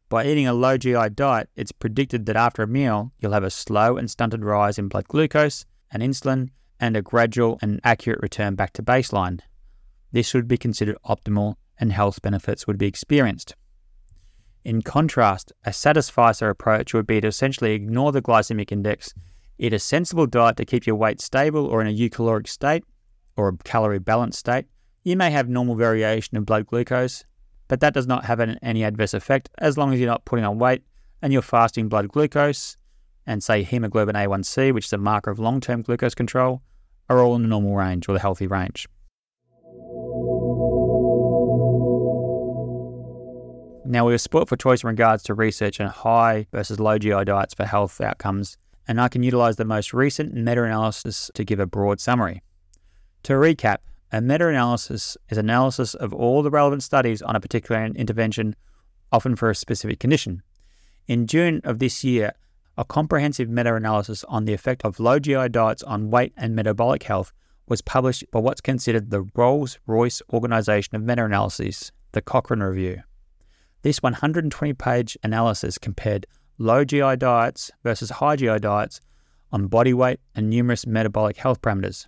By 0.09 0.27
eating 0.27 0.49
a 0.49 0.53
low 0.53 0.77
GI 0.77 1.11
diet, 1.11 1.51
it's 1.55 1.71
predicted 1.71 2.27
that 2.27 2.37
after 2.37 2.63
a 2.63 2.67
meal, 2.67 3.13
you'll 3.21 3.33
have 3.33 3.45
a 3.45 3.51
slow 3.51 3.97
and 3.97 4.11
stunted 4.11 4.45
rise 4.45 4.79
in 4.79 4.89
blood 4.89 5.07
glucose 5.07 5.67
and 5.93 6.03
insulin 6.03 6.51
and 6.81 6.97
a 6.97 7.03
gradual 7.03 7.59
and 7.63 7.81
accurate 7.85 8.21
return 8.21 8.55
back 8.57 8.73
to 8.73 8.83
baseline. 8.83 9.41
This 10.11 10.27
should 10.27 10.49
be 10.49 10.57
considered 10.57 10.97
optimal 11.05 11.55
and 11.79 11.93
health 11.93 12.23
benefits 12.23 12.67
would 12.67 12.79
be 12.79 12.87
experienced. 12.87 13.55
In 14.65 14.83
contrast, 14.83 15.53
a 15.65 15.73
satisficer 15.73 16.51
approach 16.51 16.93
would 16.93 17.07
be 17.07 17.21
to 17.21 17.29
essentially 17.29 17.73
ignore 17.73 18.13
the 18.13 18.21
glycemic 18.21 18.71
index, 18.71 19.15
eat 19.59 19.73
a 19.73 19.79
sensible 19.79 20.27
diet 20.27 20.57
to 20.59 20.67
keep 20.67 20.87
your 20.87 20.97
weight 20.97 21.21
stable 21.21 21.65
or 21.67 21.81
in 21.81 21.87
a 21.87 21.97
eucaloric 21.97 22.47
state 22.47 22.85
or 23.37 23.49
a 23.49 23.57
calorie 23.65 23.99
balanced 23.99 24.39
state. 24.39 24.67
You 25.03 25.17
may 25.17 25.31
have 25.31 25.49
normal 25.49 25.77
variation 25.77 26.37
in 26.37 26.45
blood 26.45 26.67
glucose, 26.67 27.25
but 27.69 27.81
that 27.81 27.95
does 27.95 28.07
not 28.07 28.27
have 28.27 28.41
an, 28.41 28.59
any 28.63 28.85
adverse 28.85 29.15
effect 29.15 29.49
as 29.59 29.79
long 29.79 29.95
as 29.95 30.01
you're 30.01 30.11
not 30.11 30.27
putting 30.27 30.45
on 30.45 30.59
weight 30.59 30.83
and 31.23 31.33
you're 31.33 31.41
fasting 31.41 31.89
blood 31.89 32.09
glucose 32.09 32.77
and 33.27 33.43
say 33.43 33.63
hemoglobin 33.63 34.17
A1C, 34.17 34.75
which 34.75 34.87
is 34.87 34.93
a 34.93 34.99
marker 34.99 35.31
of 35.31 35.39
long 35.39 35.61
term 35.61 35.81
glucose 35.81 36.15
control, 36.15 36.61
are 37.09 37.21
all 37.21 37.35
in 37.35 37.43
the 37.43 37.49
normal 37.49 37.75
range 37.75 38.09
or 38.09 38.13
the 38.13 38.21
healthy 38.21 38.47
range. 38.47 38.87
Now, 43.91 44.07
we 44.07 44.15
are 44.15 44.19
split 44.19 44.49
for 44.49 44.57
choice 44.57 44.85
in 44.85 44.89
regards 44.89 45.25
to 45.25 45.35
research 45.35 45.81
on 45.81 45.89
high 45.89 46.47
versus 46.53 46.79
low 46.79 46.97
GI 46.97 47.25
diets 47.25 47.55
for 47.55 47.67
health 47.67 48.01
outcomes, 48.01 48.57
and 48.87 49.01
I 49.01 49.09
can 49.09 49.25
utilize 49.25 49.57
the 49.57 49.65
most 49.65 49.93
recent 49.93 50.33
meta 50.33 50.63
analysis 50.63 51.29
to 51.35 51.45
give 51.45 51.59
a 51.59 51.67
broad 51.67 51.99
summary. 51.99 52.41
To 53.25 53.33
recap, 53.33 53.79
a 54.13 54.21
meta 54.21 54.47
analysis 54.47 55.17
is 55.29 55.39
analysis 55.39 55.95
of 55.95 56.15
all 56.15 56.45
the 56.45 56.53
relevant 56.53 56.85
studies 56.85 57.21
on 57.21 57.35
a 57.35 57.41
particular 57.41 57.85
intervention, 57.85 58.55
often 59.11 59.35
for 59.35 59.51
a 59.51 59.57
specific 59.57 59.99
condition. 59.99 60.41
In 61.09 61.27
June 61.27 61.61
of 61.65 61.81
this 61.81 62.05
year, 62.05 62.31
a 62.79 62.85
comprehensive 62.85 63.49
meta 63.49 63.75
analysis 63.75 64.23
on 64.29 64.45
the 64.45 64.55
effect 64.55 64.85
of 64.85 65.01
low 65.01 65.19
GI 65.19 65.49
diets 65.49 65.83
on 65.83 66.13
weight 66.13 66.33
and 66.37 66.55
metabolic 66.55 67.03
health 67.03 67.33
was 67.67 67.83
published 67.83 68.23
by 68.31 68.39
what's 68.39 68.61
considered 68.61 69.11
the 69.11 69.27
Rolls 69.35 69.81
Royce 69.89 70.23
Organization 70.33 70.95
of 70.95 71.03
Meta 71.03 71.25
Analyses, 71.25 71.91
the 72.13 72.23
Cochrane 72.23 72.63
Review. 72.63 73.03
This 73.83 74.03
120 74.03 74.75
page 74.75 75.17
analysis 75.23 75.79
compared 75.79 76.27
low 76.59 76.85
GI 76.85 77.17
diets 77.17 77.71
versus 77.83 78.11
high 78.11 78.37
GI 78.37 78.59
diets 78.59 79.01
on 79.53 79.69
body 79.69 79.95
weight 79.95 80.21
and 80.35 80.51
numerous 80.51 80.87
metabolic 80.87 81.39
health 81.39 81.63
parameters. 81.63 82.07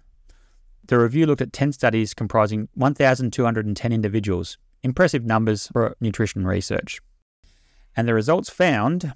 The 0.86 0.98
review 0.98 1.24
looked 1.24 1.40
at 1.40 1.54
10 1.54 1.72
studies 1.72 2.12
comprising 2.12 2.68
1,210 2.74 3.90
individuals, 3.90 4.58
impressive 4.82 5.24
numbers 5.24 5.68
for 5.68 5.96
nutrition 5.98 6.46
research. 6.46 7.00
And 7.96 8.06
the 8.06 8.14
results 8.14 8.50
found 8.50 9.14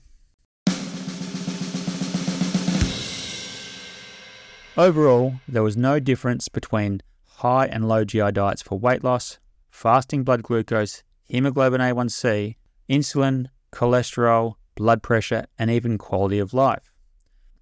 Overall, 4.79 5.41
there 5.47 5.63
was 5.63 5.77
no 5.77 6.01
difference 6.01 6.49
between 6.49 7.03
high 7.37 7.67
and 7.67 7.87
low 7.87 8.05
GI 8.05 8.33
diets 8.33 8.63
for 8.63 8.79
weight 8.79 9.05
loss, 9.05 9.39
fasting 9.71 10.23
blood 10.23 10.43
glucose, 10.43 11.03
hemoglobin 11.27 11.81
A1C, 11.81 12.57
insulin, 12.89 13.47
cholesterol, 13.73 14.55
blood 14.75 15.03
pressure, 15.03 15.47
and 15.59 15.71
even 15.71 15.99
quality 15.99 16.39
of 16.39 16.55
life. 16.55 16.93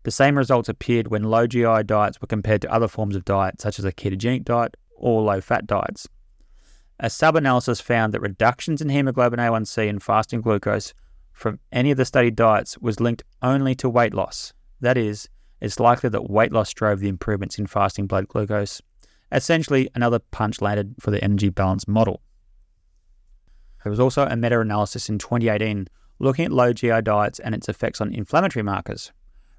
The 0.04 0.10
same 0.10 0.36
results 0.36 0.68
appeared 0.68 1.08
when 1.08 1.24
low 1.24 1.46
GI 1.46 1.84
diets 1.84 2.20
were 2.20 2.26
compared 2.26 2.60
to 2.62 2.72
other 2.72 2.88
forms 2.88 3.16
of 3.16 3.24
diet, 3.24 3.60
such 3.60 3.78
as 3.78 3.84
a 3.84 3.92
ketogenic 3.92 4.44
diet 4.44 4.76
or 4.96 5.22
low 5.22 5.40
fat 5.40 5.66
diets. 5.66 6.06
A 7.00 7.10
sub 7.10 7.36
analysis 7.36 7.80
found 7.80 8.12
that 8.12 8.20
reductions 8.20 8.80
in 8.80 8.88
hemoglobin 8.88 9.40
A1C 9.40 9.88
and 9.88 10.02
fasting 10.02 10.42
glucose 10.42 10.94
from 11.32 11.58
any 11.72 11.90
of 11.90 11.96
the 11.96 12.04
studied 12.04 12.36
diets 12.36 12.78
was 12.78 13.00
linked 13.00 13.24
only 13.42 13.74
to 13.76 13.88
weight 13.88 14.14
loss. 14.14 14.52
That 14.80 14.96
is, 14.96 15.28
it's 15.60 15.80
likely 15.80 16.10
that 16.10 16.30
weight 16.30 16.52
loss 16.52 16.72
drove 16.72 17.00
the 17.00 17.08
improvements 17.08 17.58
in 17.58 17.66
fasting 17.66 18.06
blood 18.06 18.28
glucose. 18.28 18.80
Essentially, 19.32 19.88
another 19.94 20.18
punch 20.18 20.60
landed 20.60 20.94
for 21.00 21.10
the 21.10 21.22
energy 21.24 21.48
balance 21.48 21.88
model. 21.88 22.20
There 23.84 23.90
was 23.90 24.00
also 24.00 24.26
a 24.26 24.34
meta 24.34 24.58
analysis 24.58 25.10
in 25.10 25.18
2018 25.18 25.88
looking 26.18 26.46
at 26.46 26.52
low 26.52 26.72
GI 26.72 27.02
diets 27.02 27.38
and 27.38 27.54
its 27.54 27.68
effects 27.68 28.00
on 28.00 28.14
inflammatory 28.14 28.62
markers. 28.62 29.12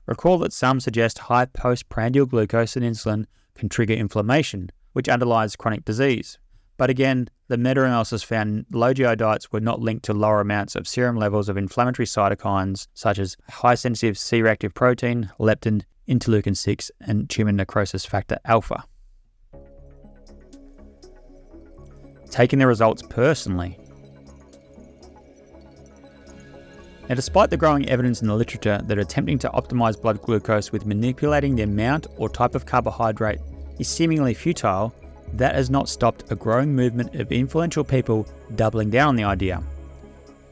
Recall 0.08 0.40
that 0.40 0.52
some 0.52 0.80
suggest 0.80 1.20
high 1.20 1.46
postprandial 1.46 2.26
glucose 2.26 2.76
and 2.76 2.84
insulin 2.84 3.26
can 3.54 3.70
trigger 3.70 3.94
inflammation, 3.94 4.72
which 4.94 5.10
underlies 5.10 5.56
chronic 5.56 5.86
disease. 5.86 6.40
But 6.78 6.90
again, 6.90 7.30
the 7.50 7.58
meta 7.58 7.84
analysis 7.84 8.24
found 8.24 8.66
low 8.72 8.94
GI 8.94 9.16
diets 9.18 9.52
were 9.52 9.60
not 9.60 9.80
linked 9.80 10.06
to 10.06 10.14
lower 10.14 10.42
amounts 10.42 10.76
of 10.76 10.88
serum 10.88 11.18
levels 11.18 11.48
of 11.48 11.56
inflammatory 11.56 12.08
cytokines 12.08 12.88
such 12.96 13.20
as 13.20 13.38
high 13.50 13.76
sensitive 13.76 14.18
C 14.18 14.42
reactive 14.42 14.74
protein, 14.74 15.32
leptin, 15.40 15.84
interleukin 16.10 16.58
6, 16.58 16.92
and 17.02 17.30
tumor 17.30 17.52
necrosis 17.52 18.06
factor 18.06 18.40
alpha. 18.46 18.84
Taking 22.32 22.60
the 22.60 22.68
results 22.68 23.04
personally, 23.08 23.78
Now, 27.08 27.14
despite 27.14 27.52
the 27.52 27.58
growing 27.58 27.88
evidence 27.88 28.22
in 28.22 28.28
the 28.28 28.36
literature 28.36 28.82
that 28.84 28.98
attempting 28.98 29.38
to 29.40 29.50
optimize 29.50 30.02
blood 30.02 30.22
glucose 30.24 30.72
with 30.72 30.88
manipulating 30.88 31.56
the 31.56 31.64
amount 31.64 32.08
or 32.18 32.30
type 32.30 32.56
of 32.56 32.66
carbohydrate 32.66 33.40
is 33.78 33.88
seemingly 33.88 34.34
futile, 34.34 34.94
that 35.34 35.54
has 35.54 35.70
not 35.70 35.88
stopped 35.88 36.32
a 36.32 36.36
growing 36.36 36.76
movement 36.76 37.14
of 37.16 37.32
influential 37.32 37.84
people 37.84 38.28
doubling 38.56 38.90
down 38.90 39.10
on 39.10 39.16
the 39.16 39.24
idea. 39.24 39.62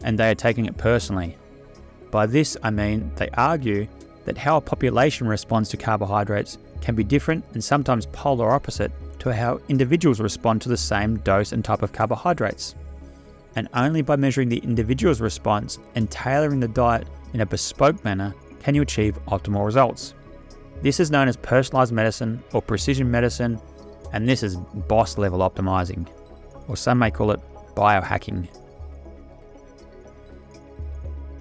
And 0.03 0.17
they 0.17 0.29
are 0.29 0.35
taking 0.35 0.65
it 0.65 0.77
personally. 0.77 1.37
By 2.11 2.27
this, 2.27 2.55
I 2.61 2.69
mean 2.69 3.11
they 3.15 3.29
argue 3.29 3.87
that 4.25 4.37
how 4.37 4.57
a 4.57 4.61
population 4.61 5.27
responds 5.27 5.69
to 5.69 5.77
carbohydrates 5.77 6.59
can 6.81 6.93
be 6.93 7.03
different 7.03 7.43
and 7.53 7.63
sometimes 7.63 8.05
polar 8.07 8.51
opposite 8.51 8.91
to 9.19 9.33
how 9.33 9.59
individuals 9.69 10.19
respond 10.19 10.61
to 10.61 10.69
the 10.69 10.77
same 10.77 11.17
dose 11.19 11.51
and 11.51 11.65
type 11.65 11.81
of 11.81 11.93
carbohydrates. 11.93 12.75
And 13.55 13.69
only 13.73 14.01
by 14.01 14.15
measuring 14.15 14.49
the 14.49 14.57
individual's 14.57 15.21
response 15.21 15.79
and 15.95 16.09
tailoring 16.09 16.59
the 16.59 16.67
diet 16.67 17.07
in 17.33 17.41
a 17.41 17.45
bespoke 17.45 18.03
manner 18.03 18.33
can 18.61 18.73
you 18.75 18.81
achieve 18.81 19.19
optimal 19.27 19.65
results. 19.65 20.15
This 20.81 20.99
is 20.99 21.11
known 21.11 21.27
as 21.27 21.37
personalized 21.37 21.93
medicine 21.93 22.43
or 22.51 22.61
precision 22.61 23.09
medicine, 23.09 23.59
and 24.11 24.27
this 24.27 24.43
is 24.43 24.55
boss 24.55 25.17
level 25.17 25.39
optimizing, 25.39 26.07
or 26.67 26.75
some 26.75 26.99
may 26.99 27.11
call 27.11 27.31
it 27.31 27.39
biohacking. 27.75 28.47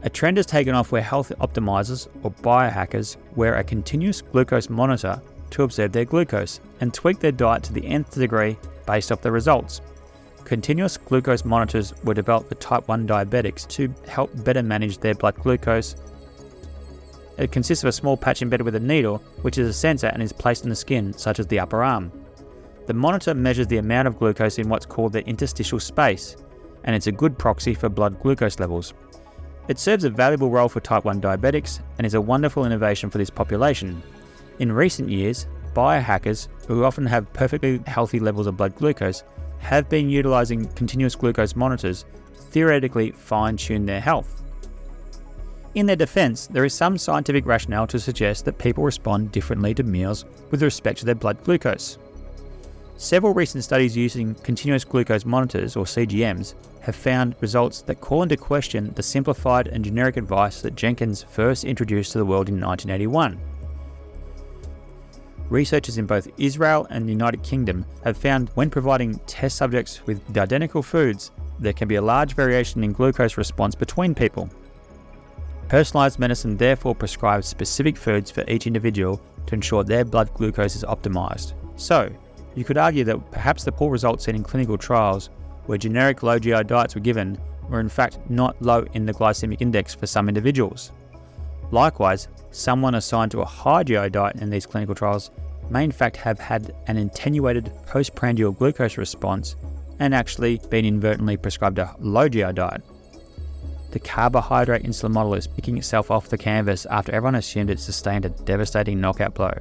A 0.04 0.10
trend 0.10 0.36
has 0.36 0.46
taken 0.46 0.74
off 0.74 0.90
where 0.90 1.02
health 1.02 1.32
optimizers 1.40 2.08
or 2.22 2.32
biohackers 2.32 3.16
wear 3.36 3.54
a 3.54 3.64
continuous 3.64 4.20
glucose 4.20 4.68
monitor 4.68 5.22
to 5.50 5.62
observe 5.62 5.92
their 5.92 6.04
glucose 6.04 6.60
and 6.80 6.92
tweak 6.92 7.20
their 7.20 7.30
diet 7.30 7.62
to 7.64 7.72
the 7.72 7.86
nth 7.86 8.14
degree 8.14 8.56
based 8.84 9.12
off 9.12 9.22
the 9.22 9.30
results. 9.30 9.80
Continuous 10.44 10.96
glucose 10.96 11.44
monitors 11.44 11.94
were 12.04 12.14
developed 12.14 12.48
for 12.48 12.56
type 12.56 12.88
1 12.88 13.06
diabetics 13.06 13.66
to 13.68 13.92
help 14.06 14.30
better 14.44 14.62
manage 14.62 14.98
their 14.98 15.14
blood 15.14 15.36
glucose. 15.36 15.96
It 17.38 17.52
consists 17.52 17.82
of 17.82 17.88
a 17.88 17.92
small 17.92 18.16
patch 18.16 18.42
embedded 18.42 18.64
with 18.64 18.74
a 18.74 18.80
needle, 18.80 19.18
which 19.42 19.56
is 19.56 19.68
a 19.68 19.72
sensor 19.72 20.08
and 20.08 20.22
is 20.22 20.32
placed 20.32 20.64
in 20.64 20.70
the 20.70 20.76
skin, 20.76 21.12
such 21.14 21.38
as 21.38 21.46
the 21.46 21.58
upper 21.58 21.82
arm. 21.82 22.12
The 22.86 22.94
monitor 22.94 23.34
measures 23.34 23.68
the 23.68 23.78
amount 23.78 24.08
of 24.08 24.18
glucose 24.18 24.58
in 24.58 24.68
what's 24.68 24.84
called 24.84 25.12
the 25.12 25.26
interstitial 25.26 25.80
space, 25.80 26.36
and 26.84 26.94
it's 26.94 27.06
a 27.06 27.12
good 27.12 27.38
proxy 27.38 27.74
for 27.74 27.88
blood 27.88 28.20
glucose 28.20 28.58
levels. 28.58 28.92
It 29.68 29.78
serves 29.78 30.04
a 30.04 30.10
valuable 30.10 30.50
role 30.50 30.68
for 30.68 30.80
type 30.80 31.04
1 31.04 31.20
diabetics 31.20 31.80
and 31.96 32.06
is 32.06 32.14
a 32.14 32.20
wonderful 32.20 32.66
innovation 32.66 33.08
for 33.08 33.18
this 33.18 33.30
population. 33.30 34.02
In 34.58 34.72
recent 34.72 35.08
years, 35.08 35.46
biohackers, 35.74 36.48
who 36.66 36.84
often 36.84 37.06
have 37.06 37.32
perfectly 37.32 37.80
healthy 37.86 38.20
levels 38.20 38.46
of 38.46 38.56
blood 38.56 38.76
glucose, 38.76 39.22
have 39.62 39.88
been 39.88 40.10
utilizing 40.10 40.66
continuous 40.74 41.14
glucose 41.14 41.56
monitors 41.56 42.04
to 42.34 42.42
theoretically 42.42 43.12
fine 43.12 43.56
tune 43.56 43.86
their 43.86 44.00
health. 44.00 44.42
In 45.74 45.86
their 45.86 45.96
defense, 45.96 46.48
there 46.48 46.66
is 46.66 46.74
some 46.74 46.98
scientific 46.98 47.46
rationale 47.46 47.86
to 47.86 47.98
suggest 47.98 48.44
that 48.44 48.58
people 48.58 48.84
respond 48.84 49.32
differently 49.32 49.72
to 49.74 49.82
meals 49.82 50.26
with 50.50 50.62
respect 50.62 50.98
to 50.98 51.06
their 51.06 51.14
blood 51.14 51.42
glucose. 51.44 51.96
Several 52.98 53.32
recent 53.32 53.64
studies 53.64 53.96
using 53.96 54.34
continuous 54.36 54.84
glucose 54.84 55.24
monitors, 55.24 55.74
or 55.76 55.84
CGMs, 55.84 56.54
have 56.80 56.94
found 56.94 57.36
results 57.40 57.80
that 57.82 58.00
call 58.00 58.22
into 58.22 58.36
question 58.36 58.92
the 58.94 59.02
simplified 59.02 59.68
and 59.68 59.84
generic 59.84 60.16
advice 60.16 60.60
that 60.60 60.74
Jenkins 60.74 61.22
first 61.22 61.64
introduced 61.64 62.12
to 62.12 62.18
the 62.18 62.26
world 62.26 62.48
in 62.48 62.60
1981. 62.60 63.40
Researchers 65.52 65.98
in 65.98 66.06
both 66.06 66.28
Israel 66.38 66.86
and 66.88 67.04
the 67.06 67.12
United 67.12 67.42
Kingdom 67.42 67.84
have 68.04 68.16
found 68.16 68.48
when 68.54 68.70
providing 68.70 69.18
test 69.26 69.58
subjects 69.58 70.00
with 70.06 70.34
identical 70.34 70.82
foods, 70.82 71.30
there 71.58 71.74
can 71.74 71.88
be 71.88 71.96
a 71.96 72.00
large 72.00 72.32
variation 72.32 72.82
in 72.82 72.94
glucose 72.94 73.36
response 73.36 73.74
between 73.74 74.14
people. 74.14 74.48
Personalised 75.68 76.18
medicine 76.18 76.56
therefore 76.56 76.94
prescribes 76.94 77.46
specific 77.46 77.98
foods 77.98 78.30
for 78.30 78.48
each 78.48 78.66
individual 78.66 79.20
to 79.44 79.54
ensure 79.54 79.84
their 79.84 80.06
blood 80.06 80.32
glucose 80.32 80.74
is 80.74 80.84
optimised. 80.84 81.52
So, 81.76 82.10
you 82.54 82.64
could 82.64 82.78
argue 82.78 83.04
that 83.04 83.30
perhaps 83.30 83.62
the 83.62 83.72
poor 83.72 83.90
results 83.90 84.24
seen 84.24 84.36
in 84.36 84.42
clinical 84.42 84.78
trials 84.78 85.28
where 85.66 85.76
generic 85.76 86.22
low 86.22 86.38
GI 86.38 86.64
diets 86.64 86.94
were 86.94 87.02
given 87.02 87.36
were 87.68 87.80
in 87.80 87.90
fact 87.90 88.18
not 88.30 88.56
low 88.62 88.86
in 88.94 89.04
the 89.04 89.12
glycemic 89.12 89.60
index 89.60 89.94
for 89.94 90.06
some 90.06 90.28
individuals. 90.28 90.92
Likewise, 91.72 92.28
someone 92.52 92.94
assigned 92.94 93.30
to 93.32 93.42
a 93.42 93.44
high 93.44 93.82
GI 93.82 94.08
diet 94.10 94.36
in 94.36 94.48
these 94.48 94.64
clinical 94.64 94.94
trials 94.94 95.30
may 95.72 95.84
in 95.84 95.92
fact 95.92 96.16
have 96.16 96.38
had 96.38 96.74
an 96.86 96.96
attenuated 96.96 97.72
postprandial 97.86 98.52
glucose 98.52 98.96
response 98.98 99.56
and 99.98 100.14
actually 100.14 100.60
been 100.70 100.84
inadvertently 100.84 101.36
prescribed 101.36 101.78
a 101.78 101.94
low 101.98 102.28
GI 102.28 102.52
diet. 102.52 102.82
The 103.90 103.98
carbohydrate 103.98 104.84
insulin 104.84 105.10
model 105.10 105.34
is 105.34 105.46
picking 105.46 105.76
itself 105.76 106.10
off 106.10 106.28
the 106.28 106.38
canvas 106.38 106.86
after 106.86 107.12
everyone 107.12 107.34
assumed 107.34 107.70
it 107.70 107.80
sustained 107.80 108.24
a 108.24 108.30
devastating 108.30 109.00
knockout 109.00 109.34
blow. 109.34 109.52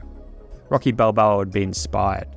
Rocky 0.70 0.92
Balboa 0.92 1.38
would 1.38 1.52
be 1.52 1.64
inspired. 1.64 2.28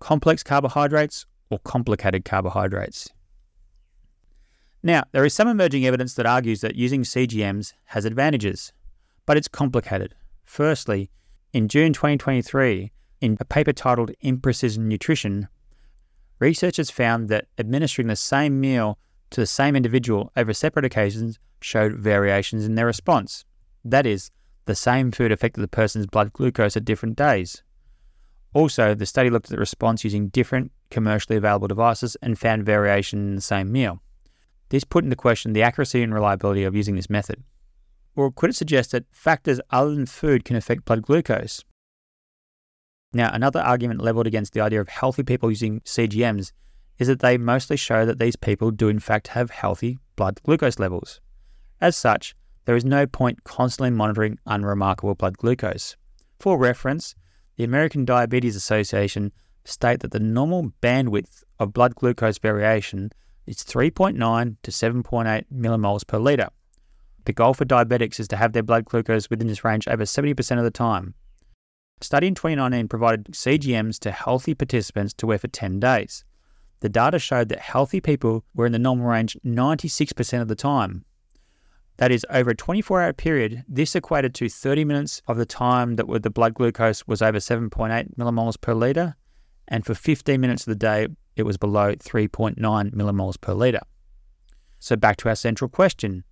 complex 0.00 0.42
carbohydrates 0.42 1.26
or 1.50 1.58
complicated 1.60 2.24
carbohydrates. 2.24 3.10
Now, 4.82 5.04
there 5.12 5.24
is 5.24 5.34
some 5.34 5.46
emerging 5.46 5.86
evidence 5.86 6.14
that 6.14 6.26
argues 6.26 6.62
that 6.62 6.74
using 6.74 7.02
CGMs 7.02 7.74
has 7.84 8.06
advantages, 8.06 8.72
but 9.26 9.36
it's 9.36 9.46
complicated. 9.46 10.14
Firstly, 10.50 11.12
in 11.52 11.68
June 11.68 11.92
2023, 11.92 12.90
in 13.20 13.36
a 13.38 13.44
paper 13.44 13.72
titled 13.72 14.10
Imprecision 14.24 14.78
Nutrition, 14.78 15.46
researchers 16.40 16.90
found 16.90 17.28
that 17.28 17.46
administering 17.56 18.08
the 18.08 18.16
same 18.16 18.60
meal 18.60 18.98
to 19.30 19.40
the 19.40 19.46
same 19.46 19.76
individual 19.76 20.32
over 20.36 20.52
separate 20.52 20.84
occasions 20.84 21.38
showed 21.60 21.94
variations 21.94 22.64
in 22.64 22.74
their 22.74 22.86
response. 22.86 23.44
That 23.84 24.06
is, 24.06 24.32
the 24.64 24.74
same 24.74 25.12
food 25.12 25.30
affected 25.30 25.60
the 25.60 25.68
person's 25.68 26.08
blood 26.08 26.32
glucose 26.32 26.76
at 26.76 26.84
different 26.84 27.14
days. 27.14 27.62
Also, 28.52 28.92
the 28.92 29.06
study 29.06 29.30
looked 29.30 29.46
at 29.46 29.50
the 29.52 29.56
response 29.56 30.02
using 30.02 30.30
different 30.30 30.72
commercially 30.90 31.36
available 31.36 31.68
devices 31.68 32.16
and 32.22 32.36
found 32.36 32.66
variation 32.66 33.20
in 33.20 33.34
the 33.36 33.40
same 33.40 33.70
meal. 33.70 34.02
This 34.70 34.82
put 34.82 35.04
into 35.04 35.14
question 35.14 35.52
the 35.52 35.62
accuracy 35.62 36.02
and 36.02 36.12
reliability 36.12 36.64
of 36.64 36.74
using 36.74 36.96
this 36.96 37.08
method. 37.08 37.40
Or 38.16 38.30
could 38.30 38.50
it 38.50 38.56
suggest 38.56 38.92
that 38.92 39.04
factors 39.12 39.60
other 39.70 39.94
than 39.94 40.06
food 40.06 40.44
can 40.44 40.56
affect 40.56 40.84
blood 40.84 41.02
glucose? 41.02 41.64
Now, 43.12 43.30
another 43.32 43.60
argument 43.60 44.02
leveled 44.02 44.26
against 44.26 44.52
the 44.52 44.60
idea 44.60 44.80
of 44.80 44.88
healthy 44.88 45.22
people 45.22 45.50
using 45.50 45.80
CGMs 45.80 46.52
is 46.98 47.08
that 47.08 47.20
they 47.20 47.38
mostly 47.38 47.76
show 47.76 48.04
that 48.06 48.18
these 48.18 48.36
people 48.36 48.70
do 48.70 48.88
in 48.88 49.00
fact 49.00 49.28
have 49.28 49.50
healthy 49.50 49.98
blood 50.16 50.40
glucose 50.42 50.78
levels. 50.78 51.20
As 51.80 51.96
such, 51.96 52.36
there 52.66 52.76
is 52.76 52.84
no 52.84 53.06
point 53.06 53.42
constantly 53.42 53.90
monitoring 53.90 54.38
unremarkable 54.46 55.14
blood 55.14 55.38
glucose. 55.38 55.96
For 56.38 56.58
reference, 56.58 57.14
the 57.56 57.64
American 57.64 58.04
Diabetes 58.04 58.54
Association 58.54 59.32
state 59.64 60.00
that 60.00 60.12
the 60.12 60.20
normal 60.20 60.72
bandwidth 60.82 61.42
of 61.58 61.72
blood 61.72 61.94
glucose 61.94 62.38
variation 62.38 63.10
is 63.46 63.56
3.9 63.56 64.56
to 64.62 64.70
7.8 64.70 65.44
millimoles 65.52 66.06
per 66.06 66.18
litre. 66.18 66.50
The 67.30 67.34
goal 67.34 67.54
for 67.54 67.64
diabetics 67.64 68.18
is 68.18 68.26
to 68.26 68.36
have 68.36 68.54
their 68.54 68.64
blood 68.64 68.86
glucose 68.86 69.30
within 69.30 69.46
this 69.46 69.62
range 69.62 69.86
over 69.86 70.02
70% 70.02 70.58
of 70.58 70.64
the 70.64 70.70
time. 70.72 71.14
A 72.00 72.04
study 72.04 72.26
in 72.26 72.34
2019 72.34 72.88
provided 72.88 73.26
CGMs 73.26 74.00
to 74.00 74.10
healthy 74.10 74.52
participants 74.52 75.14
to 75.14 75.28
wear 75.28 75.38
for 75.38 75.46
10 75.46 75.78
days. 75.78 76.24
The 76.80 76.88
data 76.88 77.20
showed 77.20 77.48
that 77.50 77.60
healthy 77.60 78.00
people 78.00 78.44
were 78.52 78.66
in 78.66 78.72
the 78.72 78.80
normal 78.80 79.06
range 79.06 79.36
96% 79.46 80.42
of 80.42 80.48
the 80.48 80.56
time. 80.56 81.04
That 81.98 82.10
is, 82.10 82.26
over 82.30 82.50
a 82.50 82.56
24 82.56 83.00
hour 83.00 83.12
period, 83.12 83.62
this 83.68 83.94
equated 83.94 84.34
to 84.34 84.48
30 84.48 84.84
minutes 84.84 85.22
of 85.28 85.36
the 85.36 85.46
time 85.46 85.94
that 85.94 86.08
the 86.24 86.30
blood 86.30 86.54
glucose 86.54 87.06
was 87.06 87.22
over 87.22 87.38
7.8 87.38 88.16
millimoles 88.16 88.60
per 88.60 88.74
litre, 88.74 89.14
and 89.68 89.86
for 89.86 89.94
15 89.94 90.40
minutes 90.40 90.62
of 90.62 90.72
the 90.72 90.74
day, 90.74 91.06
it 91.36 91.44
was 91.44 91.56
below 91.56 91.94
3.9 91.94 92.56
millimoles 92.56 93.40
per 93.40 93.54
litre. 93.54 93.82
So, 94.80 94.96
back 94.96 95.16
to 95.18 95.28
our 95.28 95.36
central 95.36 95.68
question. 95.68 96.24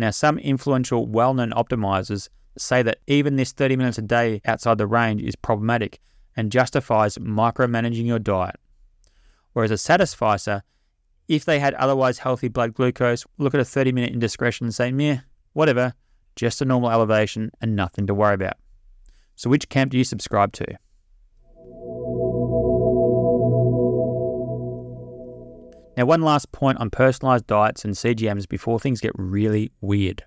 Now, 0.00 0.10
some 0.10 0.38
influential, 0.38 1.06
well 1.06 1.34
known 1.34 1.50
optimizers 1.50 2.30
say 2.56 2.82
that 2.82 3.00
even 3.06 3.36
this 3.36 3.52
30 3.52 3.76
minutes 3.76 3.98
a 3.98 4.02
day 4.02 4.40
outside 4.46 4.78
the 4.78 4.86
range 4.86 5.20
is 5.20 5.36
problematic 5.36 6.00
and 6.34 6.50
justifies 6.50 7.18
micromanaging 7.18 8.06
your 8.06 8.18
diet. 8.18 8.56
Whereas 9.52 9.70
a 9.70 9.76
satisficer 9.76 10.62
if 11.28 11.44
they 11.44 11.60
had 11.60 11.74
otherwise 11.74 12.18
healthy 12.18 12.48
blood 12.48 12.72
glucose, 12.72 13.26
look 13.36 13.54
at 13.54 13.60
a 13.60 13.64
30 13.64 13.92
minute 13.92 14.14
indiscretion 14.14 14.64
and 14.64 14.74
say, 14.74 14.90
meh, 14.90 15.18
whatever, 15.52 15.92
just 16.34 16.62
a 16.62 16.64
normal 16.64 16.90
elevation 16.90 17.50
and 17.60 17.76
nothing 17.76 18.06
to 18.06 18.14
worry 18.14 18.34
about. 18.34 18.56
So, 19.36 19.50
which 19.50 19.68
camp 19.68 19.92
do 19.92 19.98
you 19.98 20.04
subscribe 20.04 20.54
to? 20.54 20.78
Now, 26.00 26.06
one 26.06 26.22
last 26.22 26.50
point 26.50 26.78
on 26.78 26.88
personalized 26.88 27.46
diets 27.46 27.84
and 27.84 27.92
CGMs 27.92 28.48
before 28.48 28.80
things 28.80 29.02
get 29.02 29.12
really 29.16 29.70
weird. 29.82 30.24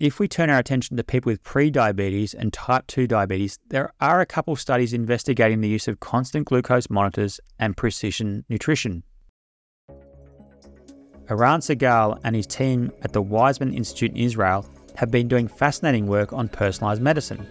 If 0.00 0.18
we 0.18 0.26
turn 0.26 0.50
our 0.50 0.58
attention 0.58 0.96
to 0.96 1.04
people 1.04 1.30
with 1.30 1.44
pre-diabetes 1.44 2.34
and 2.34 2.52
type 2.52 2.88
2 2.88 3.06
diabetes, 3.06 3.60
there 3.68 3.92
are 4.00 4.20
a 4.20 4.26
couple 4.26 4.56
studies 4.56 4.94
investigating 4.94 5.60
the 5.60 5.68
use 5.68 5.86
of 5.86 6.00
constant 6.00 6.48
glucose 6.48 6.90
monitors 6.90 7.38
and 7.60 7.76
precision 7.76 8.44
nutrition. 8.48 9.04
Eran 11.30 11.60
Segal 11.60 12.18
and 12.24 12.34
his 12.34 12.48
team 12.48 12.90
at 13.02 13.12
the 13.12 13.22
Weizmann 13.22 13.72
Institute 13.72 14.10
in 14.10 14.16
Israel 14.16 14.66
have 14.96 15.12
been 15.12 15.28
doing 15.28 15.46
fascinating 15.46 16.08
work 16.08 16.32
on 16.32 16.48
personalised 16.48 16.98
medicine. 16.98 17.46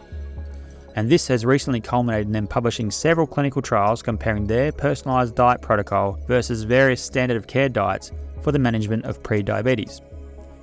And 0.95 1.09
this 1.09 1.27
has 1.27 1.45
recently 1.45 1.79
culminated 1.81 2.27
in 2.27 2.33
them 2.33 2.47
publishing 2.47 2.91
several 2.91 3.27
clinical 3.27 3.61
trials 3.61 4.01
comparing 4.01 4.45
their 4.45 4.71
personalised 4.71 5.35
diet 5.35 5.61
protocol 5.61 6.19
versus 6.27 6.63
various 6.63 7.01
standard 7.01 7.37
of 7.37 7.47
care 7.47 7.69
diets 7.69 8.11
for 8.41 8.51
the 8.51 8.59
management 8.59 9.05
of 9.05 9.21
pre-diabetes. 9.23 10.01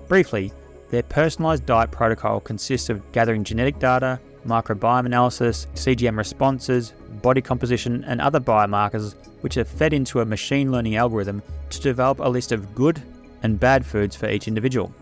Briefly, 0.08 0.52
their 0.90 1.02
personalised 1.02 1.66
diet 1.66 1.90
protocol 1.90 2.40
consists 2.40 2.88
of 2.88 3.12
gathering 3.12 3.44
genetic 3.44 3.78
data, 3.78 4.18
microbiome 4.46 5.06
analysis, 5.06 5.66
CGM 5.74 6.16
responses, 6.16 6.92
body 7.22 7.40
composition, 7.40 8.04
and 8.04 8.20
other 8.20 8.40
biomarkers 8.40 9.14
which 9.42 9.56
are 9.56 9.64
fed 9.64 9.92
into 9.92 10.20
a 10.20 10.24
machine 10.24 10.72
learning 10.72 10.96
algorithm 10.96 11.42
to 11.70 11.80
develop 11.80 12.20
a 12.20 12.28
list 12.28 12.52
of 12.52 12.74
good 12.74 13.02
and 13.42 13.60
bad 13.60 13.84
foods 13.84 14.16
for 14.16 14.28
each 14.28 14.48
individual. 14.48 14.92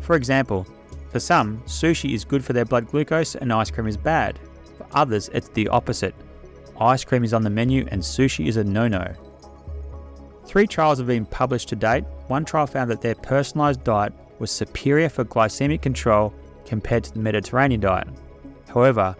For 0.00 0.16
example, 0.16 0.66
for 1.10 1.20
some, 1.20 1.58
sushi 1.62 2.14
is 2.14 2.24
good 2.24 2.44
for 2.44 2.52
their 2.52 2.64
blood 2.64 2.88
glucose 2.88 3.34
and 3.34 3.52
ice 3.52 3.70
cream 3.70 3.86
is 3.86 3.96
bad. 3.96 4.38
For 4.76 4.86
others, 4.92 5.30
it's 5.32 5.48
the 5.48 5.68
opposite. 5.68 6.14
Ice 6.80 7.04
cream 7.04 7.24
is 7.24 7.32
on 7.32 7.42
the 7.42 7.50
menu 7.50 7.86
and 7.90 8.02
sushi 8.02 8.46
is 8.46 8.56
a 8.56 8.64
no 8.64 8.86
no. 8.88 9.12
Three 10.46 10.66
trials 10.66 10.98
have 10.98 11.06
been 11.06 11.26
published 11.26 11.68
to 11.70 11.76
date. 11.76 12.04
One 12.28 12.44
trial 12.44 12.66
found 12.66 12.90
that 12.90 13.00
their 13.00 13.14
personalised 13.14 13.82
diet 13.82 14.12
was 14.38 14.50
superior 14.50 15.08
for 15.08 15.24
glycemic 15.24 15.82
control 15.82 16.32
compared 16.66 17.04
to 17.04 17.12
the 17.12 17.20
Mediterranean 17.20 17.80
diet. 17.80 18.08
However, 18.68 19.16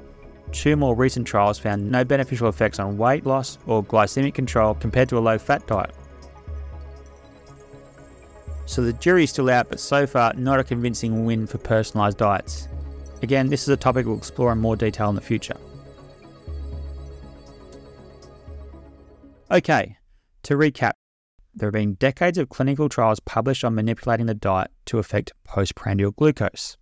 two 0.52 0.76
more 0.76 0.94
recent 0.94 1.26
trials 1.26 1.58
found 1.58 1.90
no 1.90 2.04
beneficial 2.04 2.48
effects 2.48 2.78
on 2.78 2.98
weight 2.98 3.26
loss 3.26 3.58
or 3.66 3.82
glycemic 3.82 4.34
control 4.34 4.74
compared 4.74 5.08
to 5.08 5.18
a 5.18 5.20
low 5.20 5.38
fat 5.38 5.66
diet. 5.66 5.94
So 8.66 8.82
the 8.82 8.92
jury's 8.92 9.30
still 9.30 9.48
out, 9.48 9.68
but 9.68 9.80
so 9.80 10.06
far, 10.06 10.34
not 10.34 10.60
a 10.60 10.64
convincing 10.64 11.24
win 11.24 11.46
for 11.46 11.58
personalised 11.58 12.16
diets. 12.16 12.68
Again, 13.22 13.48
this 13.48 13.62
is 13.62 13.68
a 13.68 13.76
topic 13.76 14.06
we'll 14.06 14.18
explore 14.18 14.52
in 14.52 14.58
more 14.58 14.76
detail 14.76 15.08
in 15.08 15.14
the 15.14 15.20
future. 15.20 15.56
Okay, 19.50 19.96
to 20.42 20.54
recap, 20.54 20.92
there 21.54 21.68
have 21.68 21.74
been 21.74 21.94
decades 21.94 22.36
of 22.36 22.48
clinical 22.48 22.88
trials 22.88 23.20
published 23.20 23.64
on 23.64 23.76
manipulating 23.76 24.26
the 24.26 24.34
diet 24.34 24.70
to 24.86 24.98
affect 24.98 25.32
postprandial 25.44 26.10
glucose. 26.10 26.76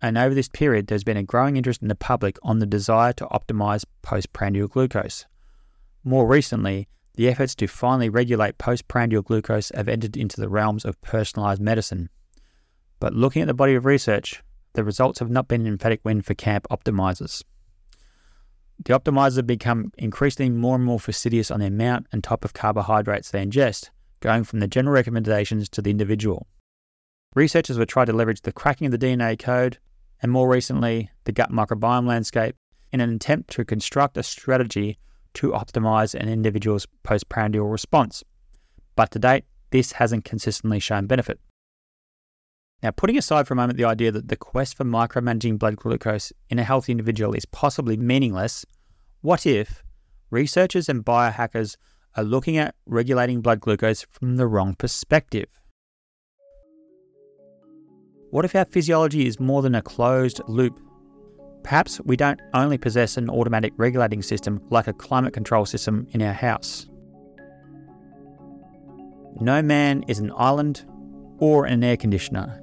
And 0.00 0.16
over 0.16 0.34
this 0.34 0.48
period, 0.48 0.86
there's 0.86 1.04
been 1.04 1.16
a 1.16 1.22
growing 1.22 1.56
interest 1.56 1.82
in 1.82 1.88
the 1.88 1.94
public 1.94 2.38
on 2.42 2.60
the 2.60 2.66
desire 2.66 3.12
to 3.14 3.26
optimize 3.26 3.84
postprandial 4.02 4.68
glucose. 4.68 5.26
More 6.04 6.26
recently, 6.26 6.88
the 7.14 7.28
efforts 7.28 7.54
to 7.56 7.66
finally 7.66 8.08
regulate 8.08 8.58
postprandial 8.58 9.22
glucose 9.22 9.70
have 9.74 9.88
entered 9.88 10.16
into 10.16 10.40
the 10.40 10.48
realms 10.48 10.84
of 10.84 11.00
personalized 11.00 11.60
medicine. 11.60 12.08
But 12.98 13.14
looking 13.14 13.42
at 13.42 13.48
the 13.48 13.54
body 13.54 13.74
of 13.74 13.84
research, 13.84 14.42
the 14.72 14.84
results 14.84 15.20
have 15.20 15.30
not 15.30 15.46
been 15.46 15.62
an 15.62 15.66
emphatic 15.68 16.00
win 16.04 16.22
for 16.22 16.34
camp 16.34 16.66
optimizers. 16.70 17.44
The 18.84 18.98
optimizers 18.98 19.36
have 19.36 19.46
become 19.46 19.92
increasingly 19.96 20.50
more 20.50 20.74
and 20.74 20.84
more 20.84 20.98
fastidious 20.98 21.50
on 21.50 21.60
the 21.60 21.66
amount 21.66 22.08
and 22.10 22.24
type 22.24 22.44
of 22.44 22.54
carbohydrates 22.54 23.30
they 23.30 23.44
ingest, 23.44 23.90
going 24.20 24.42
from 24.42 24.58
the 24.58 24.66
general 24.66 24.94
recommendations 24.94 25.68
to 25.70 25.82
the 25.82 25.90
individual. 25.90 26.48
Researchers 27.36 27.76
have 27.76 27.86
tried 27.86 28.06
to 28.06 28.12
leverage 28.12 28.42
the 28.42 28.52
cracking 28.52 28.86
of 28.86 28.92
the 28.92 28.98
DNA 28.98 29.38
code 29.38 29.78
and 30.22 30.32
more 30.32 30.48
recently 30.48 31.10
the 31.24 31.32
gut 31.32 31.52
microbiome 31.52 32.06
landscape 32.06 32.56
in 32.92 33.00
an 33.00 33.14
attempt 33.14 33.50
to 33.50 33.64
construct 33.64 34.16
a 34.16 34.22
strategy 34.22 34.98
to 35.34 35.50
optimize 35.50 36.14
an 36.14 36.28
individual's 36.28 36.86
postprandial 37.02 37.66
response. 37.66 38.22
But 38.96 39.10
to 39.12 39.18
date, 39.18 39.44
this 39.70 39.92
hasn't 39.92 40.24
consistently 40.24 40.78
shown 40.78 41.06
benefit. 41.06 41.40
Now, 42.82 42.90
putting 42.90 43.16
aside 43.16 43.46
for 43.46 43.54
a 43.54 43.56
moment 43.56 43.78
the 43.78 43.84
idea 43.84 44.12
that 44.12 44.28
the 44.28 44.36
quest 44.36 44.76
for 44.76 44.84
micromanaging 44.84 45.58
blood 45.58 45.76
glucose 45.76 46.32
in 46.50 46.58
a 46.58 46.64
healthy 46.64 46.92
individual 46.92 47.32
is 47.32 47.46
possibly 47.46 47.96
meaningless, 47.96 48.64
what 49.22 49.46
if 49.46 49.82
researchers 50.30 50.88
and 50.88 51.04
biohackers 51.04 51.76
are 52.16 52.24
looking 52.24 52.58
at 52.58 52.74
regulating 52.86 53.40
blood 53.40 53.60
glucose 53.60 54.02
from 54.10 54.36
the 54.36 54.46
wrong 54.46 54.74
perspective? 54.74 55.48
What 58.30 58.44
if 58.44 58.54
our 58.54 58.64
physiology 58.64 59.26
is 59.26 59.40
more 59.40 59.62
than 59.62 59.74
a 59.74 59.82
closed 59.82 60.40
loop 60.46 60.78
Perhaps 61.64 62.00
we 62.02 62.16
don't 62.16 62.40
only 62.52 62.78
possess 62.78 63.16
an 63.16 63.28
automatic 63.30 63.72
regulating 63.76 64.22
system 64.22 64.60
like 64.70 64.86
a 64.86 64.92
climate 64.92 65.32
control 65.32 65.66
system 65.66 66.06
in 66.12 66.22
our 66.22 66.32
house. 66.32 66.86
No 69.40 69.62
man 69.62 70.04
is 70.06 70.18
an 70.18 70.30
island 70.36 70.84
or 71.38 71.64
an 71.64 71.82
air 71.82 71.96
conditioner. 71.96 72.60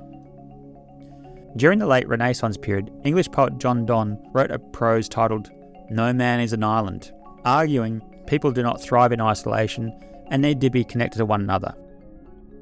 During 1.58 1.80
the 1.80 1.88
late 1.88 2.08
Renaissance 2.08 2.56
period, 2.56 2.92
English 3.04 3.30
poet 3.32 3.58
John 3.58 3.86
Donne 3.86 4.18
wrote 4.34 4.52
a 4.52 4.60
prose 4.60 5.10
titled 5.10 5.50
No 5.90 6.14
Man 6.14 6.40
is 6.40 6.54
an 6.54 6.64
Island, 6.64 7.12
arguing 7.44 8.02
people 8.26 8.52
do 8.52 8.64
not 8.64 8.82
thrive 8.82 9.12
in 9.12 9.20
isolation 9.20 9.92
and 10.28 10.42
need 10.42 10.62
to 10.62 10.70
be 10.70 10.86
connected 10.86 11.18
to 11.18 11.26
one 11.26 11.42
another. 11.42 11.76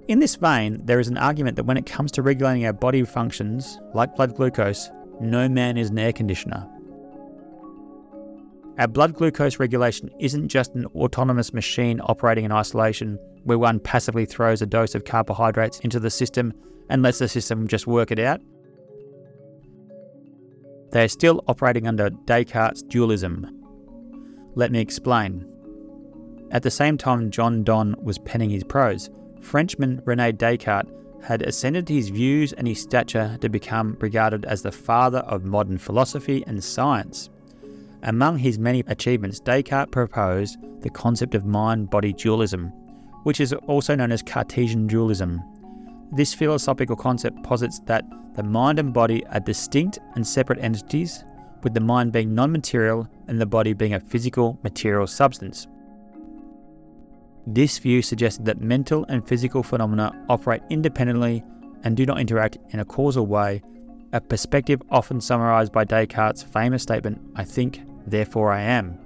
In 0.07 0.19
this 0.19 0.37
vein, 0.37 0.81
there 0.85 0.99
is 0.99 1.07
an 1.07 1.19
argument 1.19 1.55
that 1.57 1.65
when 1.65 1.77
it 1.77 1.85
comes 1.85 2.11
to 2.13 2.23
regulating 2.23 2.65
our 2.65 2.73
body 2.73 3.03
functions, 3.03 3.79
like 3.93 4.15
blood 4.15 4.35
glucose, 4.35 4.89
no 5.19 5.49
man 5.49 5.77
is 5.77 5.89
an 5.89 5.99
air 5.99 6.13
conditioner. 6.13 6.67
Our 8.77 8.87
blood 8.87 9.13
glucose 9.13 9.59
regulation 9.59 10.09
isn't 10.19 10.47
just 10.47 10.73
an 10.73 10.85
autonomous 10.87 11.53
machine 11.53 11.99
operating 12.01 12.45
in 12.45 12.51
isolation 12.51 13.19
where 13.43 13.59
one 13.59 13.79
passively 13.79 14.25
throws 14.25 14.61
a 14.61 14.65
dose 14.65 14.95
of 14.95 15.03
carbohydrates 15.03 15.79
into 15.79 15.99
the 15.99 16.09
system 16.09 16.53
and 16.89 17.01
lets 17.01 17.19
the 17.19 17.27
system 17.27 17.67
just 17.67 17.87
work 17.87 18.11
it 18.11 18.19
out. 18.19 18.39
They 20.91 21.03
are 21.03 21.09
still 21.09 21.43
operating 21.47 21.87
under 21.87 22.09
Descartes' 22.09 22.81
dualism. 22.83 23.47
Let 24.55 24.71
me 24.71 24.79
explain. 24.79 25.45
At 26.51 26.63
the 26.63 26.71
same 26.71 26.97
time 26.97 27.31
John 27.31 27.63
Donne 27.63 27.95
was 28.01 28.17
penning 28.19 28.49
his 28.49 28.63
prose, 28.63 29.09
Frenchman 29.41 30.01
Rene 30.05 30.31
Descartes 30.31 30.89
had 31.23 31.41
ascended 31.41 31.87
his 31.87 32.09
views 32.09 32.53
and 32.53 32.67
his 32.67 32.81
stature 32.81 33.37
to 33.41 33.49
become 33.49 33.97
regarded 33.99 34.45
as 34.45 34.61
the 34.61 34.71
father 34.71 35.19
of 35.19 35.43
modern 35.43 35.77
philosophy 35.77 36.43
and 36.47 36.63
science. 36.63 37.29
Among 38.03 38.37
his 38.37 38.57
many 38.57 38.83
achievements, 38.87 39.39
Descartes 39.39 39.91
proposed 39.91 40.57
the 40.81 40.89
concept 40.89 41.35
of 41.35 41.45
mind 41.45 41.89
body 41.89 42.13
dualism, 42.13 42.67
which 43.23 43.41
is 43.41 43.53
also 43.67 43.95
known 43.95 44.11
as 44.11 44.21
Cartesian 44.21 44.87
dualism. 44.87 45.41
This 46.13 46.33
philosophical 46.33 46.95
concept 46.95 47.43
posits 47.43 47.79
that 47.81 48.05
the 48.35 48.43
mind 48.43 48.79
and 48.79 48.93
body 48.93 49.25
are 49.27 49.39
distinct 49.39 49.99
and 50.15 50.25
separate 50.25 50.59
entities, 50.59 51.25
with 51.63 51.73
the 51.73 51.81
mind 51.81 52.13
being 52.13 52.33
non 52.33 52.51
material 52.51 53.07
and 53.27 53.39
the 53.39 53.45
body 53.45 53.73
being 53.73 53.93
a 53.93 53.99
physical 53.99 54.57
material 54.63 55.07
substance. 55.07 55.67
This 57.51 57.79
view 57.79 58.03
suggested 58.03 58.45
that 58.45 58.61
mental 58.61 59.07
and 59.09 59.27
physical 59.27 59.63
phenomena 59.63 60.13
operate 60.29 60.61
independently 60.69 61.43
and 61.83 61.97
do 61.97 62.05
not 62.05 62.19
interact 62.19 62.59
in 62.69 62.79
a 62.79 62.85
causal 62.85 63.25
way, 63.25 63.63
a 64.13 64.21
perspective 64.21 64.79
often 64.91 65.19
summarized 65.19 65.71
by 65.71 65.83
Descartes' 65.83 66.43
famous 66.43 66.83
statement, 66.83 67.19
I 67.35 67.43
think, 67.43 67.81
therefore 68.05 68.51
I 68.51 68.61
am. 68.61 68.99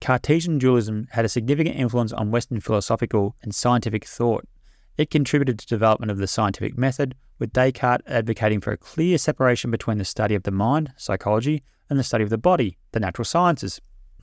Cartesian 0.00 0.56
dualism 0.56 1.08
had 1.10 1.26
a 1.26 1.28
significant 1.28 1.76
influence 1.76 2.14
on 2.14 2.30
Western 2.30 2.60
philosophical 2.60 3.36
and 3.42 3.54
scientific 3.54 4.06
thought. 4.06 4.48
It 4.96 5.10
contributed 5.10 5.58
to 5.58 5.66
development 5.66 6.10
of 6.10 6.16
the 6.16 6.26
scientific 6.26 6.78
method, 6.78 7.14
with 7.38 7.52
Descartes 7.52 8.06
advocating 8.06 8.62
for 8.62 8.72
a 8.72 8.78
clear 8.78 9.18
separation 9.18 9.70
between 9.70 9.98
the 9.98 10.06
study 10.06 10.34
of 10.34 10.44
the 10.44 10.50
mind, 10.50 10.94
psychology, 10.96 11.62
and 11.90 11.98
the 11.98 12.02
study 12.02 12.24
of 12.24 12.30
the 12.30 12.38
body, 12.38 12.78
the 12.92 13.00
natural 13.00 13.26
sciences. 13.26 13.78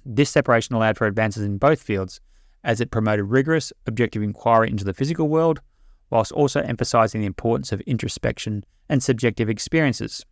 This 0.10 0.30
separation 0.30 0.74
allowed 0.74 0.98
for 0.98 1.06
advances 1.06 1.44
in 1.44 1.58
both 1.58 1.82
fields, 1.82 2.22
as 2.64 2.80
it 2.80 2.92
promoted 2.92 3.26
rigorous, 3.26 3.74
objective 3.88 4.24
inquiry 4.24 4.70
into 4.70 4.86
the 4.86 4.94
physical 4.94 5.28
world, 5.28 5.60
whilst 6.10 6.32
also 6.32 6.62
emphasizing 6.62 7.20
the 7.20 7.28
importance 7.28 7.74
of 7.74 7.82
introspection 7.82 8.64
and 8.88 9.04
subjective 9.04 9.50
experiences. 9.50 10.26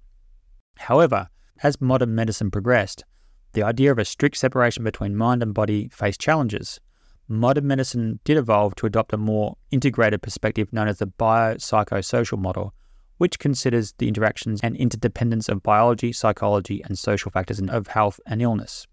However, 0.78 1.28
as 1.62 1.82
modern 1.82 2.16
medicine 2.16 2.52
progressed, 2.52 3.04
the 3.52 3.64
idea 3.64 3.92
of 3.92 4.00
a 4.00 4.06
strict 4.06 4.38
separation 4.38 4.86
between 4.86 5.14
mind 5.14 5.44
and 5.44 5.54
body 5.54 5.90
faced 5.90 6.22
challenges. 6.22 6.80
Modern 7.28 7.68
medicine 7.68 8.22
did 8.24 8.38
evolve 8.38 8.76
to 8.76 8.86
adopt 8.86 9.12
a 9.12 9.18
more 9.18 9.58
integrated 9.72 10.22
perspective 10.22 10.72
known 10.72 10.88
as 10.88 11.00
the 11.00 11.08
biopsychosocial 11.08 12.40
model, 12.40 12.74
which 13.18 13.40
considers 13.40 13.94
the 13.98 14.08
interactions 14.08 14.62
and 14.64 14.78
interdependence 14.78 15.50
of 15.50 15.64
biology, 15.64 16.14
psychology, 16.14 16.82
and 16.86 16.98
social 16.98 17.30
factors 17.30 17.60
of 17.60 17.88
health 17.88 18.22
and 18.26 18.42
illness. 18.42 18.88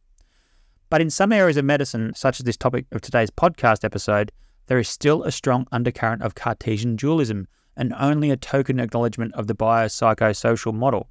But 0.93 1.01
in 1.01 1.09
some 1.09 1.33
areas 1.33 1.57
of 1.57 1.65
medicine, 1.65 2.13
such 2.15 2.39
as 2.39 2.45
this 2.45 2.59
topic 2.59 2.85
of 2.93 3.01
today's 3.01 3.31
podcast 3.31 3.83
episode, 3.83 4.31
there 4.67 4.79
is 4.79 4.91
still 4.91 5.23
a 5.23 5.33
strong 5.33 5.67
undercurrent 5.73 6.21
of 6.21 6.35
Cartesian 6.35 6.97
dualism 6.97 7.49
and 7.79 7.95
only 7.99 8.31
a 8.31 8.37
token 8.37 8.79
acknowledgement 8.79 9.33
of 9.33 9.47
the 9.47 9.55
biopsychosocial 9.55 10.75
model. 10.75 11.09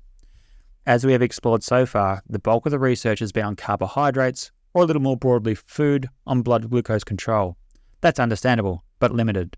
As 0.85 1.03
we 1.03 1.13
have 1.13 1.23
explored 1.23 1.63
so 1.63 1.87
far, 1.87 2.21
the 2.29 2.37
bulk 2.37 2.67
of 2.67 2.71
the 2.71 2.77
research 2.77 3.17
has 3.21 3.31
been 3.31 3.43
on 3.43 3.55
carbohydrates, 3.55 4.51
or 4.75 4.83
a 4.83 4.85
little 4.85 5.01
more 5.01 5.17
broadly, 5.17 5.55
food 5.55 6.07
on 6.27 6.43
blood 6.43 6.69
glucose 6.69 7.03
control. 7.03 7.57
That's 8.01 8.19
understandable, 8.19 8.83
but 8.99 9.15
limited. 9.15 9.57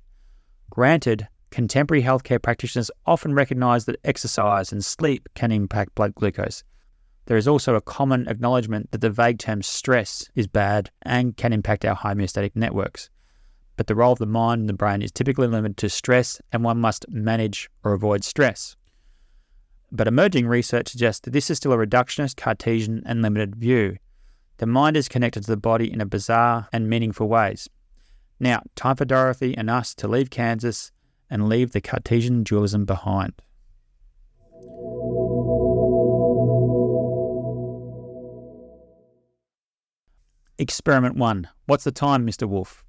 Granted, 0.70 1.28
contemporary 1.52 2.02
healthcare 2.02 2.42
practitioners 2.42 2.90
often 3.06 3.34
recognize 3.34 3.84
that 3.88 4.00
exercise 4.06 4.72
and 4.72 4.86
sleep 4.86 5.28
can 5.36 5.52
impact 5.52 5.96
blood 5.96 6.16
glucose. 6.16 6.64
There 7.26 7.38
is 7.38 7.48
also 7.48 7.76
a 7.76 7.82
common 7.82 8.28
acknowledgement 8.28 8.92
that 8.92 9.02
the 9.02 9.10
vague 9.10 9.40
term 9.40 9.62
stress 9.62 10.30
is 10.36 10.48
bad 10.48 10.92
and 11.04 11.38
can 11.38 11.54
impact 11.54 11.86
our 11.86 11.96
homeostatic 11.96 12.52
networks. 12.56 13.10
But 13.78 13.88
the 13.88 13.96
role 13.96 14.12
of 14.12 14.20
the 14.20 14.26
mind 14.26 14.62
and 14.62 14.70
the 14.70 14.74
brain 14.74 15.02
is 15.02 15.12
typically 15.12 15.48
limited 15.48 15.78
to 15.78 15.90
stress, 15.90 16.42
and 16.52 16.64
one 16.64 16.80
must 16.80 17.10
manage 17.10 17.70
or 17.84 17.94
avoid 17.94 18.24
stress. 18.24 18.76
But 19.92 20.08
emerging 20.08 20.48
research 20.48 20.90
suggests 20.90 21.22
that 21.22 21.32
this 21.32 21.50
is 21.50 21.58
still 21.58 21.74
a 21.74 21.78
reductionist, 21.78 22.36
Cartesian, 22.36 23.04
and 23.06 23.22
limited 23.22 23.56
view. 23.56 23.98
The 24.58 24.66
mind 24.66 24.98
is 24.98 25.10
connected 25.10 25.44
to 25.44 25.52
the 25.52 25.58
body 25.58 25.92
in 25.92 26.02
a 26.02 26.06
bizarre 26.06 26.68
and 26.74 26.90
meaningful 26.90 27.28
ways. 27.28 27.70
Now, 28.40 28.62
time 28.76 28.96
for 28.96 29.06
Dorothy 29.06 29.56
and 29.58 29.70
us 29.70 29.96
to 29.96 30.08
leave 30.08 30.30
Kansas 30.30 30.92
and 31.30 31.48
leave 31.48 31.72
the 31.72 31.82
Cartesian 31.82 32.44
dualism 32.44 32.86
behind. 32.86 33.34
Experiment 40.60 41.16
1. 41.16 41.48
What's 41.66 41.84
the 41.84 41.92
time, 41.92 42.28
Mr. 42.28 42.48
Wolf? 42.48 42.86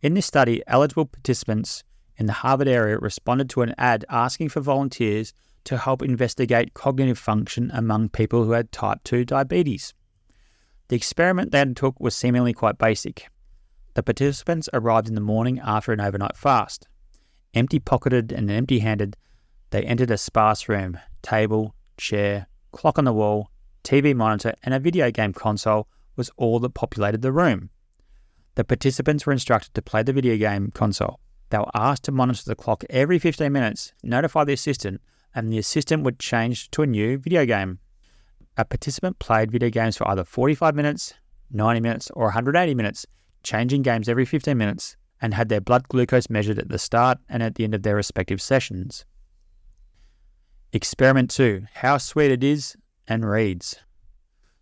In 0.00 0.14
this 0.14 0.26
study, 0.26 0.62
eligible 0.68 1.06
participants 1.06 1.82
in 2.18 2.26
the 2.26 2.32
Harvard 2.32 2.68
area 2.68 2.98
responded 2.98 3.50
to 3.50 3.62
an 3.62 3.74
ad 3.78 4.04
asking 4.08 4.50
for 4.50 4.60
volunteers 4.60 5.34
to 5.64 5.76
help 5.76 6.02
investigate 6.02 6.72
cognitive 6.72 7.18
function 7.18 7.72
among 7.74 8.10
people 8.10 8.44
who 8.44 8.52
had 8.52 8.70
type 8.70 9.00
2 9.02 9.24
diabetes. 9.24 9.92
The 10.86 10.94
experiment 10.94 11.50
they 11.50 11.60
undertook 11.60 11.98
was 11.98 12.14
seemingly 12.14 12.52
quite 12.52 12.78
basic. 12.78 13.28
The 13.94 14.04
participants 14.04 14.68
arrived 14.72 15.08
in 15.08 15.16
the 15.16 15.20
morning 15.20 15.58
after 15.58 15.92
an 15.92 16.00
overnight 16.00 16.36
fast. 16.36 16.86
Empty 17.54 17.80
pocketed 17.80 18.30
and 18.30 18.48
empty 18.52 18.78
handed, 18.78 19.16
they 19.70 19.82
entered 19.82 20.12
a 20.12 20.18
sparse 20.18 20.68
room 20.68 20.96
table, 21.22 21.74
chair, 21.96 22.46
clock 22.70 23.00
on 23.00 23.04
the 23.04 23.12
wall, 23.12 23.50
TV 23.82 24.14
monitor, 24.14 24.54
and 24.62 24.72
a 24.72 24.78
video 24.78 25.10
game 25.10 25.32
console 25.32 25.88
was 26.16 26.30
all 26.36 26.58
that 26.60 26.74
populated 26.74 27.22
the 27.22 27.32
room. 27.32 27.70
The 28.54 28.64
participants 28.64 29.26
were 29.26 29.32
instructed 29.32 29.74
to 29.74 29.82
play 29.82 30.02
the 30.02 30.12
video 30.12 30.36
game 30.36 30.70
console. 30.70 31.20
They 31.50 31.58
were 31.58 31.70
asked 31.74 32.04
to 32.04 32.12
monitor 32.12 32.42
the 32.44 32.56
clock 32.56 32.84
every 32.90 33.18
15 33.18 33.52
minutes, 33.52 33.92
notify 34.02 34.44
the 34.44 34.54
assistant, 34.54 35.00
and 35.34 35.52
the 35.52 35.58
assistant 35.58 36.02
would 36.02 36.18
change 36.18 36.70
to 36.72 36.82
a 36.82 36.86
new 36.86 37.18
video 37.18 37.44
game. 37.44 37.78
A 38.56 38.64
participant 38.64 39.18
played 39.18 39.52
video 39.52 39.68
games 39.68 39.96
for 39.96 40.08
either 40.08 40.24
45 40.24 40.74
minutes, 40.74 41.14
90 41.50 41.80
minutes, 41.80 42.10
or 42.14 42.24
180 42.24 42.74
minutes, 42.74 43.06
changing 43.42 43.82
games 43.82 44.08
every 44.08 44.24
15 44.24 44.56
minutes, 44.56 44.96
and 45.20 45.34
had 45.34 45.48
their 45.48 45.60
blood 45.60 45.88
glucose 45.88 46.30
measured 46.30 46.58
at 46.58 46.68
the 46.68 46.78
start 46.78 47.18
and 47.28 47.42
at 47.42 47.54
the 47.54 47.64
end 47.64 47.74
of 47.74 47.82
their 47.82 47.96
respective 47.96 48.40
sessions. 48.40 49.04
Experiment 50.72 51.30
2 51.30 51.66
How 51.74 51.98
Sweet 51.98 52.30
It 52.30 52.42
Is 52.42 52.76
and 53.06 53.28
reads. 53.28 53.76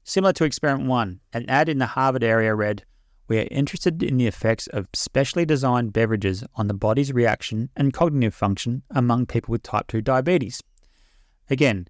Similar 0.07 0.35
to 0.35 0.45
Experiment 0.45 0.87
1, 0.87 1.21
an 1.33 1.49
ad 1.49 1.71
in 1.71 1.79
the 1.79 1.87
Harvard 1.87 2.23
area 2.23 2.55
read, 2.55 2.85
We 3.27 3.39
are 3.39 3.49
interested 3.51 4.03
in 4.03 4.19
the 4.19 4.27
effects 4.27 4.67
of 4.67 4.87
specially 4.93 5.47
designed 5.47 5.95
beverages 5.95 6.45
on 6.57 6.69
the 6.69 6.75
body's 6.75 7.11
reaction 7.11 7.71
and 7.75 7.91
cognitive 7.91 8.35
function 8.35 8.83
among 8.91 9.25
people 9.25 9.53
with 9.53 9.63
type 9.63 9.87
2 9.87 10.03
diabetes. 10.03 10.63
Again, 11.49 11.89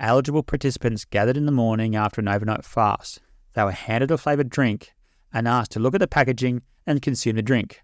Eligible 0.00 0.42
participants 0.42 1.04
gathered 1.04 1.36
in 1.36 1.46
the 1.46 1.52
morning 1.52 1.94
after 1.94 2.20
an 2.20 2.26
overnight 2.26 2.64
fast. 2.64 3.20
They 3.54 3.62
were 3.62 3.70
handed 3.70 4.10
a 4.10 4.18
flavoured 4.18 4.50
drink 4.50 4.92
and 5.32 5.46
asked 5.46 5.70
to 5.72 5.80
look 5.80 5.94
at 5.94 6.00
the 6.00 6.08
packaging 6.08 6.62
and 6.84 7.00
consume 7.00 7.36
the 7.36 7.42
drink. 7.42 7.80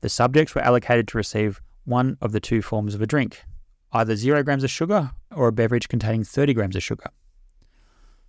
The 0.00 0.08
subjects 0.08 0.54
were 0.54 0.62
allocated 0.62 1.06
to 1.08 1.18
receive 1.18 1.60
one 1.84 2.16
of 2.22 2.32
the 2.32 2.40
two 2.40 2.62
forms 2.62 2.94
of 2.94 3.02
a 3.02 3.06
drink, 3.06 3.44
either 3.92 4.16
0 4.16 4.42
grams 4.42 4.64
of 4.64 4.70
sugar 4.70 5.10
or 5.36 5.48
a 5.48 5.52
beverage 5.52 5.88
containing 5.88 6.24
30 6.24 6.54
grams 6.54 6.76
of 6.76 6.82
sugar. 6.82 7.10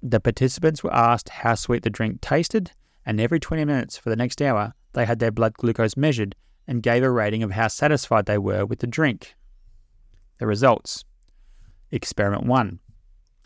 The 0.05 0.19
participants 0.19 0.83
were 0.83 0.93
asked 0.93 1.29
how 1.29 1.55
sweet 1.55 1.83
the 1.83 1.89
drink 1.89 2.19
tasted, 2.19 2.71
and 3.05 3.21
every 3.21 3.39
20 3.39 3.63
minutes 3.63 3.97
for 3.97 4.09
the 4.09 4.17
next 4.17 4.41
hour, 4.41 4.73
they 4.91 5.05
had 5.05 5.19
their 5.19 5.31
blood 5.31 5.53
glucose 5.53 5.95
measured 5.95 6.35
and 6.67 6.83
gave 6.83 7.03
a 7.03 7.09
rating 7.09 7.41
of 7.41 7.51
how 7.51 7.69
satisfied 7.69 8.25
they 8.25 8.37
were 8.37 8.65
with 8.65 8.79
the 8.79 8.87
drink. 8.87 9.33
The 10.39 10.47
results 10.47 11.05
Experiment 11.89 12.45
1 12.45 12.79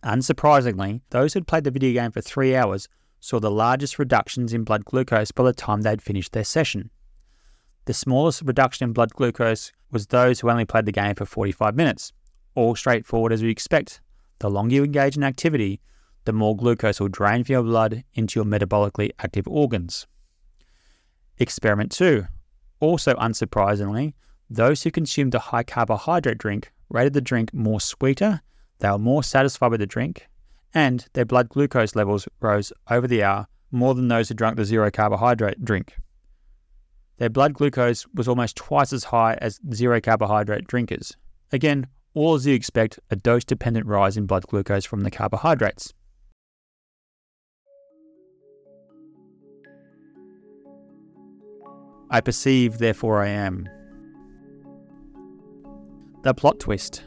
Unsurprisingly, 0.03 1.01
those 1.11 1.33
who'd 1.33 1.45
played 1.45 1.63
the 1.63 1.69
video 1.69 1.93
game 1.93 2.11
for 2.11 2.21
three 2.21 2.55
hours 2.55 2.89
saw 3.19 3.39
the 3.39 3.51
largest 3.51 3.99
reductions 3.99 4.51
in 4.51 4.63
blood 4.63 4.83
glucose 4.83 5.31
by 5.31 5.43
the 5.43 5.53
time 5.53 5.81
they'd 5.81 6.01
finished 6.01 6.31
their 6.31 6.43
session. 6.43 6.89
The 7.85 7.93
smallest 7.93 8.41
reduction 8.41 8.85
in 8.85 8.93
blood 8.93 9.13
glucose 9.13 9.71
was 9.91 10.07
those 10.07 10.39
who 10.39 10.49
only 10.49 10.65
played 10.65 10.87
the 10.87 10.91
game 10.91 11.13
for 11.13 11.25
45 11.25 11.75
minutes. 11.75 12.13
All 12.55 12.75
straightforward 12.75 13.31
as 13.31 13.43
we 13.43 13.51
expect. 13.51 14.01
The 14.39 14.49
longer 14.49 14.73
you 14.73 14.83
engage 14.83 15.17
in 15.17 15.23
activity, 15.23 15.81
the 16.27 16.33
more 16.33 16.55
glucose 16.55 16.99
will 16.99 17.07
drain 17.07 17.43
from 17.43 17.53
your 17.53 17.63
blood 17.63 18.03
into 18.13 18.39
your 18.39 18.45
metabolically 18.45 19.09
active 19.17 19.47
organs. 19.47 20.05
Experiment 21.39 21.91
2. 21.91 22.25
Also 22.79 23.15
unsurprisingly, 23.15 24.13
those 24.49 24.83
who 24.83 24.91
consumed 24.91 25.33
a 25.33 25.39
high 25.39 25.63
carbohydrate 25.63 26.37
drink 26.37 26.71
rated 26.89 27.13
the 27.13 27.21
drink 27.21 27.53
more 27.53 27.81
sweeter 27.81 28.41
they 28.79 28.89
were 28.89 28.99
more 28.99 29.23
satisfied 29.23 29.71
with 29.71 29.79
the 29.79 29.87
drink, 29.87 30.27
and 30.73 31.05
their 31.13 31.25
blood 31.25 31.49
glucose 31.49 31.95
levels 31.95 32.27
rose 32.41 32.71
over 32.89 33.07
the 33.07 33.23
hour 33.23 33.47
more 33.71 33.95
than 33.95 34.07
those 34.07 34.29
who 34.29 34.35
drank 34.35 34.55
the 34.55 34.65
zero 34.65 34.91
carbohydrate 34.91 35.63
drink. 35.63 35.97
Their 37.17 37.29
blood 37.29 37.53
glucose 37.53 38.05
was 38.13 38.27
almost 38.27 38.55
twice 38.55 38.93
as 38.93 39.05
high 39.05 39.33
as 39.41 39.59
zero 39.73 39.99
carbohydrate 39.99 40.67
drinkers. 40.67 41.15
Again, 41.51 41.87
all 42.13 42.35
as 42.35 42.45
you 42.45 42.53
expect, 42.53 42.99
a 43.09 43.15
dose 43.15 43.43
dependent 43.43 43.87
rise 43.87 44.17
in 44.17 44.27
blood 44.27 44.45
glucose 44.47 44.85
from 44.85 45.01
the 45.01 45.11
carbohydrates. 45.11 45.93
I 52.09 52.21
perceive, 52.21 52.77
therefore 52.77 53.21
I 53.21 53.27
am. 53.27 53.67
The 56.23 56.33
plot 56.33 56.59
twist. 56.59 57.03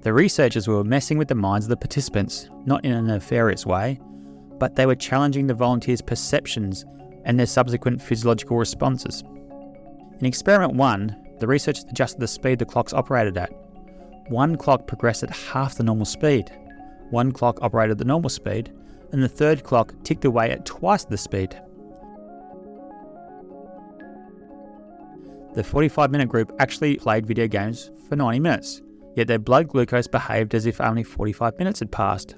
The 0.00 0.12
researchers 0.12 0.66
were 0.66 0.82
messing 0.82 1.18
with 1.18 1.28
the 1.28 1.34
minds 1.34 1.66
of 1.66 1.70
the 1.70 1.76
participants, 1.76 2.48
not 2.64 2.84
in 2.84 2.92
a 2.92 3.02
nefarious 3.02 3.66
way, 3.66 4.00
but 4.58 4.74
they 4.74 4.86
were 4.86 4.96
challenging 4.96 5.46
the 5.46 5.54
volunteers' 5.54 6.00
perceptions 6.00 6.84
and 7.24 7.38
their 7.38 7.46
subsequent 7.46 8.02
physiological 8.02 8.56
responses. 8.56 9.22
In 10.18 10.26
experiment 10.26 10.74
1, 10.74 11.16
the 11.38 11.46
researchers 11.46 11.84
adjusted 11.84 12.20
the 12.20 12.28
speed 12.28 12.58
the 12.58 12.64
clocks 12.64 12.92
operated 12.92 13.36
at. 13.36 13.52
One 14.28 14.56
clock 14.56 14.86
progressed 14.86 15.22
at 15.22 15.30
half 15.30 15.74
the 15.74 15.84
normal 15.84 16.06
speed, 16.06 16.50
one 17.10 17.30
clock 17.30 17.58
operated 17.60 17.92
at 17.92 17.98
the 17.98 18.04
normal 18.04 18.30
speed, 18.30 18.72
and 19.12 19.22
the 19.22 19.28
third 19.28 19.62
clock 19.62 19.94
ticked 20.02 20.24
away 20.24 20.50
at 20.50 20.64
twice 20.64 21.04
the 21.04 21.18
speed. 21.18 21.60
The 25.54 25.62
45 25.62 26.10
minute 26.10 26.30
group 26.30 26.50
actually 26.60 26.96
played 26.96 27.26
video 27.26 27.46
games 27.46 27.90
for 28.08 28.16
90 28.16 28.40
minutes, 28.40 28.80
yet 29.16 29.26
their 29.26 29.38
blood 29.38 29.68
glucose 29.68 30.06
behaved 30.06 30.54
as 30.54 30.64
if 30.64 30.80
only 30.80 31.02
45 31.02 31.58
minutes 31.58 31.80
had 31.80 31.92
passed. 31.92 32.36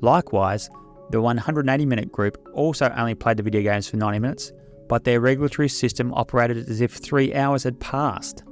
Likewise, 0.00 0.70
the 1.10 1.20
180 1.20 1.84
minute 1.84 2.10
group 2.10 2.38
also 2.54 2.88
only 2.96 3.14
played 3.14 3.36
the 3.36 3.42
video 3.42 3.60
games 3.60 3.86
for 3.88 3.98
90 3.98 4.18
minutes, 4.20 4.52
but 4.88 5.04
their 5.04 5.20
regulatory 5.20 5.68
system 5.68 6.14
operated 6.14 6.56
as 6.70 6.80
if 6.80 6.94
three 6.94 7.34
hours 7.34 7.64
had 7.64 7.78
passed. 7.80 8.42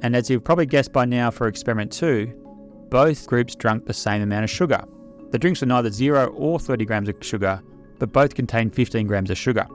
And 0.00 0.16
as 0.16 0.30
you've 0.30 0.42
probably 0.42 0.66
guessed 0.66 0.92
by 0.92 1.04
now 1.04 1.30
for 1.30 1.48
experiment 1.48 1.92
2, 1.92 2.32
both 2.88 3.26
groups 3.26 3.54
drank 3.54 3.84
the 3.84 3.92
same 3.92 4.22
amount 4.22 4.44
of 4.44 4.50
sugar. 4.50 4.82
The 5.32 5.38
drinks 5.38 5.60
were 5.60 5.66
neither 5.66 5.90
0 5.90 6.28
or 6.28 6.58
30 6.58 6.86
grams 6.86 7.08
of 7.10 7.16
sugar, 7.20 7.62
but 7.98 8.10
both 8.10 8.34
contained 8.34 8.74
15 8.74 9.06
grams 9.06 9.30
of 9.30 9.36
sugar. 9.36 9.66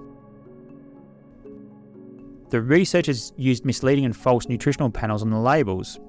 The 2.50 2.62
researchers 2.62 3.34
used 3.36 3.66
misleading 3.66 4.06
and 4.06 4.16
false 4.16 4.48
nutritional 4.48 4.90
panels 4.90 5.22
on 5.22 5.30
the 5.30 5.40
labels. 5.40 6.00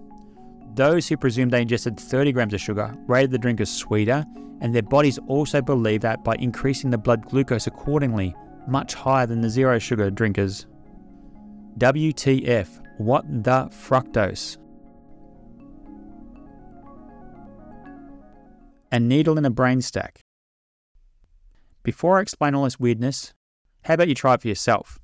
Those 0.75 1.09
who 1.09 1.17
presumed 1.17 1.51
they 1.51 1.63
ingested 1.63 1.99
30 1.99 2.33
grams 2.33 2.55
of 2.55 2.61
sugar 2.61 2.95
rated 3.09 3.33
the 3.33 3.39
drink 3.39 3.61
as 3.61 3.75
sweeter, 3.75 4.25
and 4.61 4.73
their 4.73 4.83
bodies 4.83 5.19
also 5.27 5.61
believed 5.61 6.03
that 6.03 6.23
by 6.23 6.37
increasing 6.37 6.91
the 6.91 6.99
blood 6.99 7.29
glucose 7.29 7.67
accordingly, 7.67 8.35
much 8.69 8.95
higher 8.95 9.27
than 9.27 9.41
the 9.41 9.51
zero 9.51 9.79
sugar 9.81 10.11
drinkers. 10.11 10.67
WTF, 11.79 12.69
what 12.99 13.25
the 13.29 13.69
fructose? 13.73 14.59
A 18.93 19.01
needle 19.01 19.39
in 19.39 19.45
a 19.45 19.51
brain 19.51 19.83
stack. 19.83 20.21
Before 21.83 22.19
I 22.19 22.23
explain 22.23 22.55
all 22.55 22.65
this 22.65 22.79
weirdness, 22.79 23.35
how 23.83 23.95
about 23.95 24.09
you 24.09 24.15
try 24.15 24.35
it 24.35 24.43
for 24.43 24.49
yourself? 24.49 24.99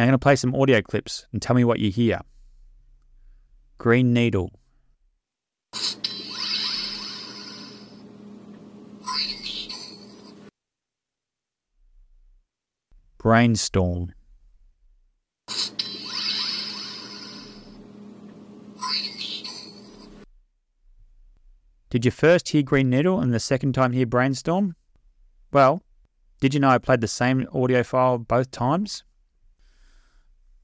Now 0.00 0.04
I'm 0.04 0.08
going 0.12 0.18
to 0.18 0.22
play 0.22 0.36
some 0.36 0.54
audio 0.54 0.80
clips 0.80 1.26
and 1.30 1.42
tell 1.42 1.54
me 1.54 1.62
what 1.62 1.78
you 1.78 1.90
hear. 1.90 2.22
Green 3.76 4.14
Needle. 4.14 4.50
Brainstorm. 13.18 14.14
Did 21.90 22.06
you 22.06 22.10
first 22.10 22.48
hear 22.48 22.62
Green 22.62 22.88
Needle 22.88 23.20
and 23.20 23.34
the 23.34 23.38
second 23.38 23.74
time 23.74 23.92
hear 23.92 24.06
Brainstorm? 24.06 24.76
Well, 25.52 25.82
did 26.40 26.54
you 26.54 26.60
know 26.60 26.70
I 26.70 26.78
played 26.78 27.02
the 27.02 27.06
same 27.06 27.46
audio 27.52 27.82
file 27.82 28.16
both 28.16 28.50
times? 28.50 29.04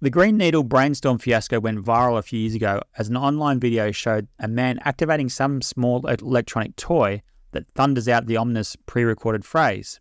The 0.03 0.11
Green 0.11 0.36
Needle 0.36 0.62
brainstorm 0.62 1.16
fiasco 1.16 1.59
went 1.59 1.82
viral 1.82 2.18
a 2.18 2.22
few 2.22 2.38
years 2.38 2.55
ago 2.55 2.82
as 2.99 3.09
an 3.09 3.16
online 3.16 3.59
video 3.59 3.90
showed 3.92 4.28
a 4.38 4.47
man 4.47 4.78
activating 4.84 5.30
some 5.30 5.62
small 5.62 6.07
electronic 6.07 6.76
toy 6.76 7.22
that 7.53 7.66
thunders 7.74 8.07
out 8.07 8.26
the 8.26 8.36
ominous 8.36 8.76
pre 8.84 9.05
recorded 9.05 9.42
phrase. 9.42 9.99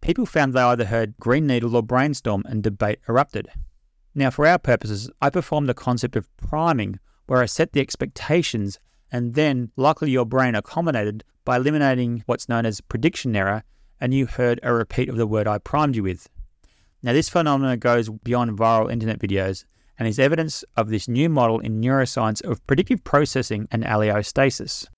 People 0.00 0.26
found 0.26 0.54
they 0.54 0.60
either 0.60 0.86
heard 0.86 1.16
Green 1.20 1.46
Needle 1.46 1.76
or 1.76 1.84
Brainstorm 1.84 2.42
and 2.46 2.64
debate 2.64 2.98
erupted. 3.08 3.48
Now, 4.12 4.30
for 4.30 4.44
our 4.44 4.58
purposes, 4.58 5.08
I 5.22 5.30
performed 5.30 5.68
the 5.68 5.74
concept 5.74 6.16
of 6.16 6.28
priming 6.36 6.98
where 7.26 7.40
I 7.40 7.46
set 7.46 7.74
the 7.74 7.80
expectations 7.80 8.80
and 9.12 9.34
then 9.34 9.70
luckily 9.76 10.10
your 10.10 10.26
brain 10.26 10.56
accommodated 10.56 11.22
by 11.44 11.58
eliminating 11.58 12.24
what's 12.26 12.48
known 12.48 12.66
as 12.66 12.80
prediction 12.80 13.36
error 13.36 13.62
and 14.00 14.12
you 14.12 14.26
heard 14.26 14.58
a 14.64 14.74
repeat 14.74 15.08
of 15.08 15.16
the 15.16 15.28
word 15.28 15.46
I 15.46 15.58
primed 15.58 15.94
you 15.94 16.02
with. 16.02 16.28
Now, 17.06 17.12
this 17.12 17.28
phenomenon 17.28 17.78
goes 17.78 18.08
beyond 18.08 18.58
viral 18.58 18.90
internet 18.90 19.20
videos 19.20 19.64
and 19.96 20.08
is 20.08 20.18
evidence 20.18 20.64
of 20.76 20.88
this 20.88 21.06
new 21.06 21.28
model 21.28 21.60
in 21.60 21.80
neuroscience 21.80 22.42
of 22.42 22.66
predictive 22.66 23.04
processing 23.04 23.68
and 23.70 23.84
allostasis. 23.84 24.88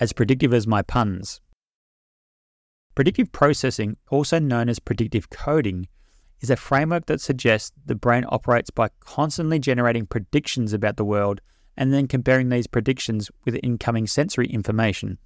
As 0.00 0.12
predictive 0.12 0.52
as 0.52 0.66
my 0.66 0.82
puns. 0.82 1.40
Predictive 2.94 3.32
processing, 3.32 3.96
also 4.10 4.38
known 4.38 4.68
as 4.68 4.78
predictive 4.78 5.30
coding, 5.30 5.88
is 6.42 6.50
a 6.50 6.56
framework 6.56 7.06
that 7.06 7.22
suggests 7.22 7.72
the 7.86 7.94
brain 7.94 8.26
operates 8.28 8.68
by 8.68 8.90
constantly 9.00 9.58
generating 9.58 10.04
predictions 10.04 10.74
about 10.74 10.98
the 10.98 11.06
world 11.06 11.40
and 11.78 11.90
then 11.90 12.06
comparing 12.06 12.50
these 12.50 12.66
predictions 12.66 13.30
with 13.46 13.58
incoming 13.62 14.06
sensory 14.06 14.46
information. 14.48 15.16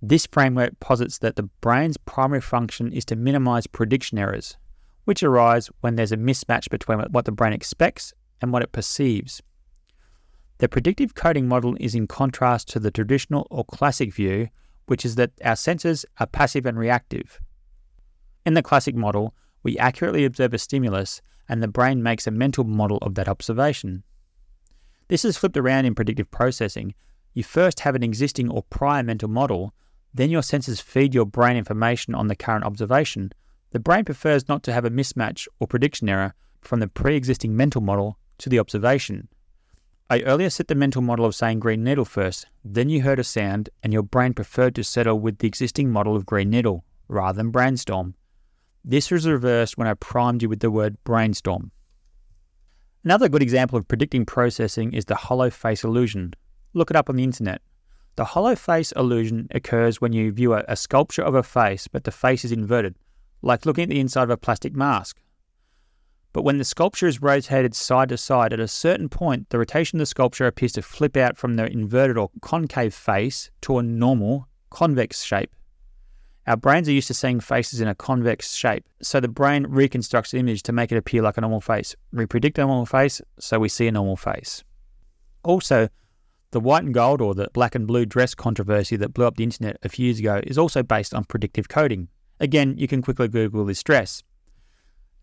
This 0.00 0.26
framework 0.26 0.78
posits 0.78 1.18
that 1.18 1.34
the 1.36 1.50
brain's 1.60 1.96
primary 1.96 2.40
function 2.40 2.92
is 2.92 3.04
to 3.06 3.16
minimize 3.16 3.66
prediction 3.66 4.16
errors, 4.16 4.56
which 5.04 5.24
arise 5.24 5.70
when 5.80 5.96
there's 5.96 6.12
a 6.12 6.16
mismatch 6.16 6.70
between 6.70 7.00
what 7.10 7.24
the 7.24 7.32
brain 7.32 7.52
expects 7.52 8.12
and 8.40 8.52
what 8.52 8.62
it 8.62 8.70
perceives. 8.70 9.42
The 10.58 10.68
predictive 10.68 11.14
coding 11.14 11.48
model 11.48 11.76
is 11.80 11.94
in 11.94 12.06
contrast 12.06 12.68
to 12.68 12.80
the 12.80 12.92
traditional 12.92 13.48
or 13.50 13.64
classic 13.64 14.14
view, 14.14 14.48
which 14.86 15.04
is 15.04 15.16
that 15.16 15.32
our 15.44 15.56
senses 15.56 16.06
are 16.18 16.26
passive 16.26 16.64
and 16.64 16.78
reactive. 16.78 17.40
In 18.46 18.54
the 18.54 18.62
classic 18.62 18.94
model, 18.94 19.34
we 19.62 19.78
accurately 19.78 20.24
observe 20.24 20.54
a 20.54 20.58
stimulus 20.58 21.20
and 21.48 21.62
the 21.62 21.68
brain 21.68 22.02
makes 22.02 22.26
a 22.26 22.30
mental 22.30 22.64
model 22.64 22.98
of 23.02 23.14
that 23.16 23.28
observation. 23.28 24.04
This 25.08 25.24
is 25.24 25.36
flipped 25.36 25.56
around 25.56 25.86
in 25.86 25.94
predictive 25.94 26.30
processing. 26.30 26.94
You 27.34 27.42
first 27.42 27.80
have 27.80 27.94
an 27.94 28.02
existing 28.02 28.50
or 28.50 28.62
prior 28.64 29.02
mental 29.02 29.28
model, 29.28 29.74
then 30.14 30.30
your 30.30 30.42
senses 30.42 30.80
feed 30.80 31.14
your 31.14 31.26
brain 31.26 31.56
information 31.56 32.14
on 32.14 32.28
the 32.28 32.36
current 32.36 32.64
observation. 32.64 33.32
The 33.70 33.80
brain 33.80 34.04
prefers 34.04 34.48
not 34.48 34.62
to 34.64 34.72
have 34.72 34.84
a 34.84 34.90
mismatch 34.90 35.46
or 35.60 35.66
prediction 35.66 36.08
error 36.08 36.34
from 36.60 36.80
the 36.80 36.88
pre 36.88 37.16
existing 37.16 37.56
mental 37.56 37.80
model 37.80 38.18
to 38.38 38.48
the 38.48 38.58
observation. 38.58 39.28
I 40.10 40.22
earlier 40.22 40.48
set 40.48 40.68
the 40.68 40.74
mental 40.74 41.02
model 41.02 41.26
of 41.26 41.34
saying 41.34 41.60
green 41.60 41.84
needle 41.84 42.06
first, 42.06 42.46
then 42.64 42.88
you 42.88 43.02
heard 43.02 43.18
a 43.18 43.24
sound, 43.24 43.68
and 43.82 43.92
your 43.92 44.02
brain 44.02 44.32
preferred 44.32 44.74
to 44.76 44.84
settle 44.84 45.20
with 45.20 45.38
the 45.38 45.46
existing 45.46 45.90
model 45.90 46.16
of 46.16 46.24
green 46.24 46.48
needle 46.48 46.84
rather 47.08 47.36
than 47.36 47.50
brainstorm. 47.50 48.14
This 48.84 49.10
was 49.10 49.28
reversed 49.28 49.76
when 49.76 49.86
I 49.86 49.94
primed 49.94 50.42
you 50.42 50.48
with 50.48 50.60
the 50.60 50.70
word 50.70 50.96
brainstorm. 51.04 51.72
Another 53.04 53.28
good 53.28 53.42
example 53.42 53.78
of 53.78 53.86
predicting 53.86 54.24
processing 54.24 54.94
is 54.94 55.04
the 55.04 55.14
hollow 55.14 55.50
face 55.50 55.84
illusion. 55.84 56.32
Look 56.72 56.90
it 56.90 56.96
up 56.96 57.10
on 57.10 57.16
the 57.16 57.24
internet. 57.24 57.60
The 58.18 58.24
hollow 58.24 58.56
face 58.56 58.90
illusion 58.96 59.46
occurs 59.52 60.00
when 60.00 60.12
you 60.12 60.32
view 60.32 60.52
a, 60.52 60.74
sculpture 60.74 61.22
of 61.22 61.36
a 61.36 61.42
face, 61.44 61.86
but 61.86 62.02
the 62.02 62.10
face 62.10 62.44
is 62.44 62.50
inverted, 62.50 62.96
like 63.42 63.64
looking 63.64 63.84
at 63.84 63.90
the 63.90 64.00
inside 64.00 64.24
of 64.24 64.30
a 64.30 64.36
plastic 64.36 64.74
mask. 64.74 65.20
But 66.32 66.42
when 66.42 66.58
the 66.58 66.64
sculpture 66.64 67.06
is 67.06 67.22
rotated 67.22 67.76
side 67.76 68.08
to 68.08 68.16
side, 68.16 68.52
at 68.52 68.58
a 68.58 68.66
certain 68.66 69.08
point, 69.08 69.50
the 69.50 69.58
rotation 69.60 69.98
of 69.98 70.00
the 70.00 70.06
sculpture 70.06 70.48
appears 70.48 70.72
to 70.72 70.82
flip 70.82 71.16
out 71.16 71.36
from 71.36 71.54
the 71.54 71.66
inverted 71.70 72.18
or 72.18 72.32
concave 72.42 72.92
face 72.92 73.52
to 73.60 73.78
a 73.78 73.84
normal, 73.84 74.48
convex 74.70 75.22
shape. 75.22 75.54
Our 76.48 76.56
brains 76.56 76.88
are 76.88 76.92
used 76.92 77.06
to 77.06 77.14
seeing 77.14 77.38
faces 77.38 77.80
in 77.80 77.86
a 77.86 77.94
convex 77.94 78.52
shape, 78.52 78.84
so 79.00 79.20
the 79.20 79.28
brain 79.28 79.64
reconstructs 79.68 80.32
the 80.32 80.38
image 80.38 80.64
to 80.64 80.72
make 80.72 80.90
it 80.90 80.98
appear 80.98 81.22
like 81.22 81.38
a 81.38 81.42
normal 81.42 81.60
face. 81.60 81.94
We 82.12 82.26
predict 82.26 82.58
a 82.58 82.62
normal 82.62 82.86
face, 82.86 83.20
so 83.38 83.60
we 83.60 83.68
see 83.68 83.86
a 83.86 83.92
normal 83.92 84.16
face. 84.16 84.64
Also, 85.44 85.88
the 86.50 86.60
white 86.60 86.84
and 86.84 86.94
gold 86.94 87.20
or 87.20 87.34
the 87.34 87.48
black 87.52 87.74
and 87.74 87.86
blue 87.86 88.06
dress 88.06 88.34
controversy 88.34 88.96
that 88.96 89.12
blew 89.12 89.26
up 89.26 89.36
the 89.36 89.44
internet 89.44 89.76
a 89.82 89.88
few 89.88 90.06
years 90.06 90.18
ago 90.18 90.40
is 90.44 90.58
also 90.58 90.82
based 90.82 91.12
on 91.14 91.24
predictive 91.24 91.68
coding. 91.68 92.08
Again, 92.40 92.76
you 92.78 92.88
can 92.88 93.02
quickly 93.02 93.28
Google 93.28 93.64
this 93.64 93.82
dress. 93.82 94.22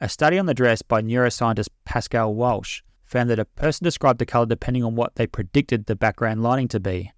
A 0.02 0.10
study 0.10 0.38
on 0.38 0.46
the 0.46 0.54
dress 0.54 0.82
by 0.82 1.02
neuroscientist 1.02 1.70
Pascal 1.86 2.36
Wallisch 2.36 2.82
found 3.06 3.30
that 3.30 3.40
a 3.40 3.46
person 3.46 3.86
described 3.86 4.20
the 4.20 4.26
colour 4.26 4.46
depending 4.46 4.84
on 4.84 4.96
what 4.96 5.16
they 5.16 5.26
predicted 5.26 5.86
the 5.86 5.96
background 5.96 6.44
lighting 6.44 6.68
to 6.68 6.80
be. 6.80 7.12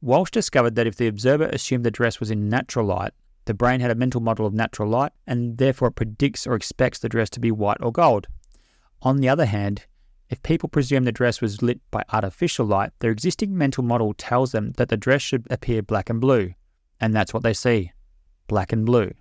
Walsh 0.00 0.30
discovered 0.30 0.74
that 0.74 0.86
if 0.86 0.96
the 0.96 1.06
observer 1.06 1.44
assumed 1.44 1.84
the 1.84 1.90
dress 1.90 2.18
was 2.18 2.30
in 2.30 2.48
natural 2.48 2.86
light, 2.86 3.12
the 3.44 3.54
brain 3.54 3.80
had 3.80 3.90
a 3.90 3.94
mental 3.94 4.20
model 4.20 4.46
of 4.46 4.52
natural 4.52 4.88
light 4.88 5.12
and 5.26 5.58
therefore 5.58 5.90
predicts 5.90 6.46
or 6.46 6.54
expects 6.54 6.98
the 6.98 7.08
dress 7.08 7.30
to 7.30 7.40
be 7.40 7.52
white 7.52 7.78
or 7.80 7.92
gold. 7.92 8.26
On 9.02 9.18
the 9.18 9.28
other 9.28 9.46
hand, 9.46 9.86
if 10.32 10.42
people 10.42 10.68
presume 10.68 11.04
the 11.04 11.12
dress 11.12 11.40
was 11.40 11.62
lit 11.62 11.80
by 11.92 12.02
artificial 12.12 12.66
light, 12.66 12.90
their 12.98 13.12
existing 13.12 13.56
mental 13.56 13.84
model 13.84 14.14
tells 14.14 14.50
them 14.50 14.72
that 14.78 14.88
the 14.88 14.96
dress 14.96 15.22
should 15.22 15.46
appear 15.50 15.82
black 15.82 16.10
and 16.10 16.20
blue, 16.20 16.52
and 17.00 17.14
that's 17.14 17.32
what 17.32 17.44
they 17.44 17.54
see 17.54 17.92
black 18.48 18.72
and 18.72 18.84
blue. 18.84 19.12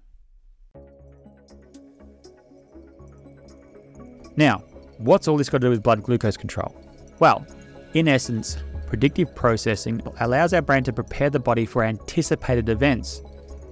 Now, 4.36 4.64
what's 4.98 5.28
all 5.28 5.38
this 5.38 5.50
got 5.50 5.60
to 5.62 5.68
do 5.68 5.70
with 5.70 5.84
blood 5.84 6.02
glucose 6.02 6.38
control? 6.38 6.76
Well, 7.20 7.46
in 7.94 8.08
essence, 8.08 8.58
Predictive 8.92 9.34
processing 9.34 10.02
allows 10.20 10.52
our 10.52 10.62
brain 10.62 10.84
to 10.84 10.92
prepare 10.92 11.30
the 11.30 11.40
body 11.40 11.66
for 11.66 11.82
anticipated 11.82 12.68
events, 12.68 13.22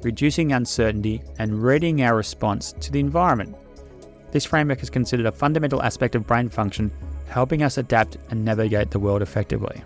reducing 0.02 0.54
uncertainty 0.54 1.22
and 1.40 1.62
readying 1.62 2.04
our 2.04 2.16
response 2.16 2.72
to 2.80 2.90
the 2.90 3.02
environment. 3.02 3.54
This 4.32 4.46
framework 4.46 4.82
is 4.82 4.90
considered 4.90 5.26
a 5.26 5.32
fundamental 5.34 5.84
aspect 5.84 6.16
of 6.16 6.26
brain 6.26 6.48
function, 6.48 6.90
helping 7.30 7.64
us 7.64 7.78
adapt 7.78 8.18
and 8.30 8.44
navigate 8.44 8.92
the 8.92 9.00
world 9.00 9.22
effectively. 9.22 9.84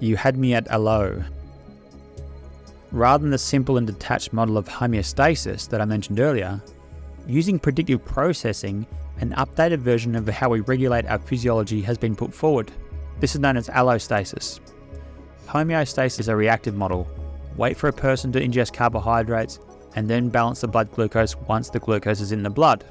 You 0.00 0.16
had 0.16 0.36
me 0.36 0.54
at 0.54 0.66
hello. 0.68 1.22
Rather 2.90 3.22
than 3.22 3.30
the 3.30 3.38
simple 3.38 3.76
and 3.76 3.86
detached 3.86 4.32
model 4.32 4.56
of 4.56 4.68
homeostasis 4.68 5.68
that 5.68 5.80
I 5.80 5.84
mentioned 5.84 6.20
earlier, 6.20 6.60
using 7.26 7.58
predictive 7.58 8.04
processing 8.04 8.86
an 9.20 9.30
updated 9.32 9.78
version 9.78 10.16
of 10.16 10.28
how 10.28 10.48
we 10.48 10.60
regulate 10.60 11.06
our 11.06 11.18
physiology 11.18 11.80
has 11.82 11.96
been 11.96 12.16
put 12.16 12.34
forward. 12.34 12.70
This 13.20 13.34
is 13.34 13.40
known 13.40 13.56
as 13.56 13.68
allostasis. 13.68 14.60
Homeostasis 15.46 16.20
is 16.20 16.28
a 16.28 16.36
reactive 16.36 16.74
model. 16.74 17.08
Wait 17.56 17.76
for 17.76 17.88
a 17.88 17.92
person 17.92 18.32
to 18.32 18.40
ingest 18.40 18.72
carbohydrates 18.72 19.60
and 19.94 20.08
then 20.08 20.28
balance 20.28 20.62
the 20.62 20.68
blood 20.68 20.90
glucose 20.92 21.36
once 21.36 21.70
the 21.70 21.78
glucose 21.78 22.20
is 22.20 22.32
in 22.32 22.42
the 22.42 22.50
blood. 22.50 22.84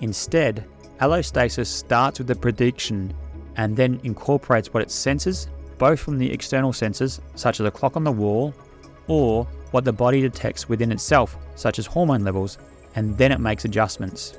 Instead, 0.00 0.64
allostasis 1.00 1.66
starts 1.66 2.18
with 2.18 2.28
the 2.28 2.34
prediction 2.34 3.12
and 3.56 3.76
then 3.76 4.00
incorporates 4.04 4.72
what 4.72 4.82
it 4.82 4.90
senses, 4.90 5.48
both 5.78 6.00
from 6.00 6.18
the 6.18 6.30
external 6.30 6.72
senses, 6.72 7.20
such 7.34 7.60
as 7.60 7.66
a 7.66 7.70
clock 7.70 7.96
on 7.96 8.04
the 8.04 8.12
wall, 8.12 8.54
or 9.06 9.44
what 9.70 9.84
the 9.84 9.92
body 9.92 10.20
detects 10.20 10.68
within 10.68 10.92
itself, 10.92 11.36
such 11.56 11.78
as 11.78 11.86
hormone 11.86 12.24
levels, 12.24 12.58
and 12.94 13.16
then 13.18 13.32
it 13.32 13.40
makes 13.40 13.64
adjustments. 13.64 14.38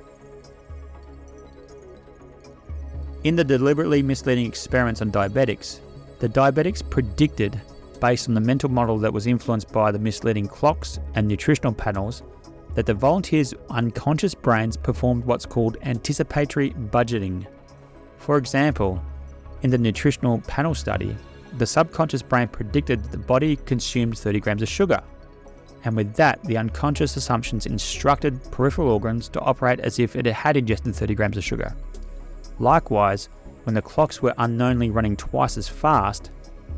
In 3.23 3.35
the 3.35 3.43
deliberately 3.43 4.01
misleading 4.01 4.47
experiments 4.47 5.01
on 5.01 5.11
diabetics, 5.11 5.79
the 6.19 6.29
diabetics 6.29 6.87
predicted, 6.87 7.61
based 7.99 8.27
on 8.27 8.33
the 8.33 8.41
mental 8.41 8.69
model 8.69 8.97
that 8.97 9.13
was 9.13 9.27
influenced 9.27 9.71
by 9.71 9.91
the 9.91 9.99
misleading 9.99 10.47
clocks 10.47 10.99
and 11.13 11.27
nutritional 11.27 11.73
panels, 11.73 12.23
that 12.75 12.85
the 12.85 12.93
volunteers' 12.93 13.53
unconscious 13.69 14.33
brains 14.33 14.77
performed 14.77 15.25
what's 15.25 15.45
called 15.45 15.77
anticipatory 15.83 16.71
budgeting. 16.71 17.45
For 18.17 18.37
example, 18.37 19.01
in 19.61 19.69
the 19.69 19.77
nutritional 19.77 20.39
panel 20.41 20.73
study, 20.73 21.15
the 21.57 21.65
subconscious 21.65 22.21
brain 22.21 22.47
predicted 22.47 23.03
that 23.03 23.11
the 23.11 23.17
body 23.17 23.57
consumed 23.57 24.17
30 24.17 24.39
grams 24.39 24.61
of 24.61 24.69
sugar. 24.69 25.01
And 25.83 25.95
with 25.95 26.13
that, 26.15 26.41
the 26.43 26.57
unconscious 26.57 27.17
assumptions 27.17 27.65
instructed 27.65 28.39
peripheral 28.51 28.89
organs 28.89 29.27
to 29.29 29.41
operate 29.41 29.79
as 29.79 29.99
if 29.99 30.15
it 30.15 30.25
had 30.25 30.55
ingested 30.55 30.95
30 30.95 31.15
grams 31.15 31.37
of 31.37 31.43
sugar. 31.43 31.75
Likewise, 32.59 33.29
when 33.63 33.73
the 33.73 33.81
clocks 33.81 34.21
were 34.21 34.33
unknowingly 34.37 34.91
running 34.91 35.15
twice 35.15 35.57
as 35.57 35.67
fast, 35.67 36.31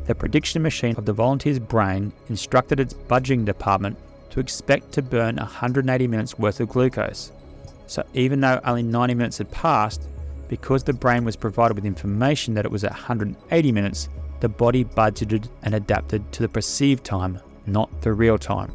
the 0.06 0.14
prediction 0.14 0.62
machine 0.62 0.96
of 0.96 1.04
the 1.04 1.12
volunteer's 1.12 1.58
brain 1.58 2.12
instructed 2.28 2.80
its 2.80 2.94
budgeting 2.94 3.44
department 3.44 3.96
to 4.34 4.40
expect 4.40 4.90
to 4.90 5.00
burn 5.00 5.36
180 5.36 6.08
minutes 6.08 6.36
worth 6.36 6.58
of 6.58 6.68
glucose. 6.68 7.30
So 7.86 8.02
even 8.14 8.40
though 8.40 8.60
only 8.64 8.82
90 8.82 9.14
minutes 9.14 9.38
had 9.38 9.48
passed, 9.52 10.08
because 10.48 10.82
the 10.82 10.92
brain 10.92 11.24
was 11.24 11.36
provided 11.36 11.74
with 11.74 11.84
information 11.84 12.52
that 12.54 12.64
it 12.64 12.70
was 12.70 12.82
at 12.82 12.90
180 12.90 13.70
minutes, 13.70 14.08
the 14.40 14.48
body 14.48 14.84
budgeted 14.84 15.48
and 15.62 15.76
adapted 15.76 16.32
to 16.32 16.42
the 16.42 16.48
perceived 16.48 17.04
time, 17.04 17.38
not 17.66 18.02
the 18.02 18.12
real 18.12 18.36
time. 18.36 18.72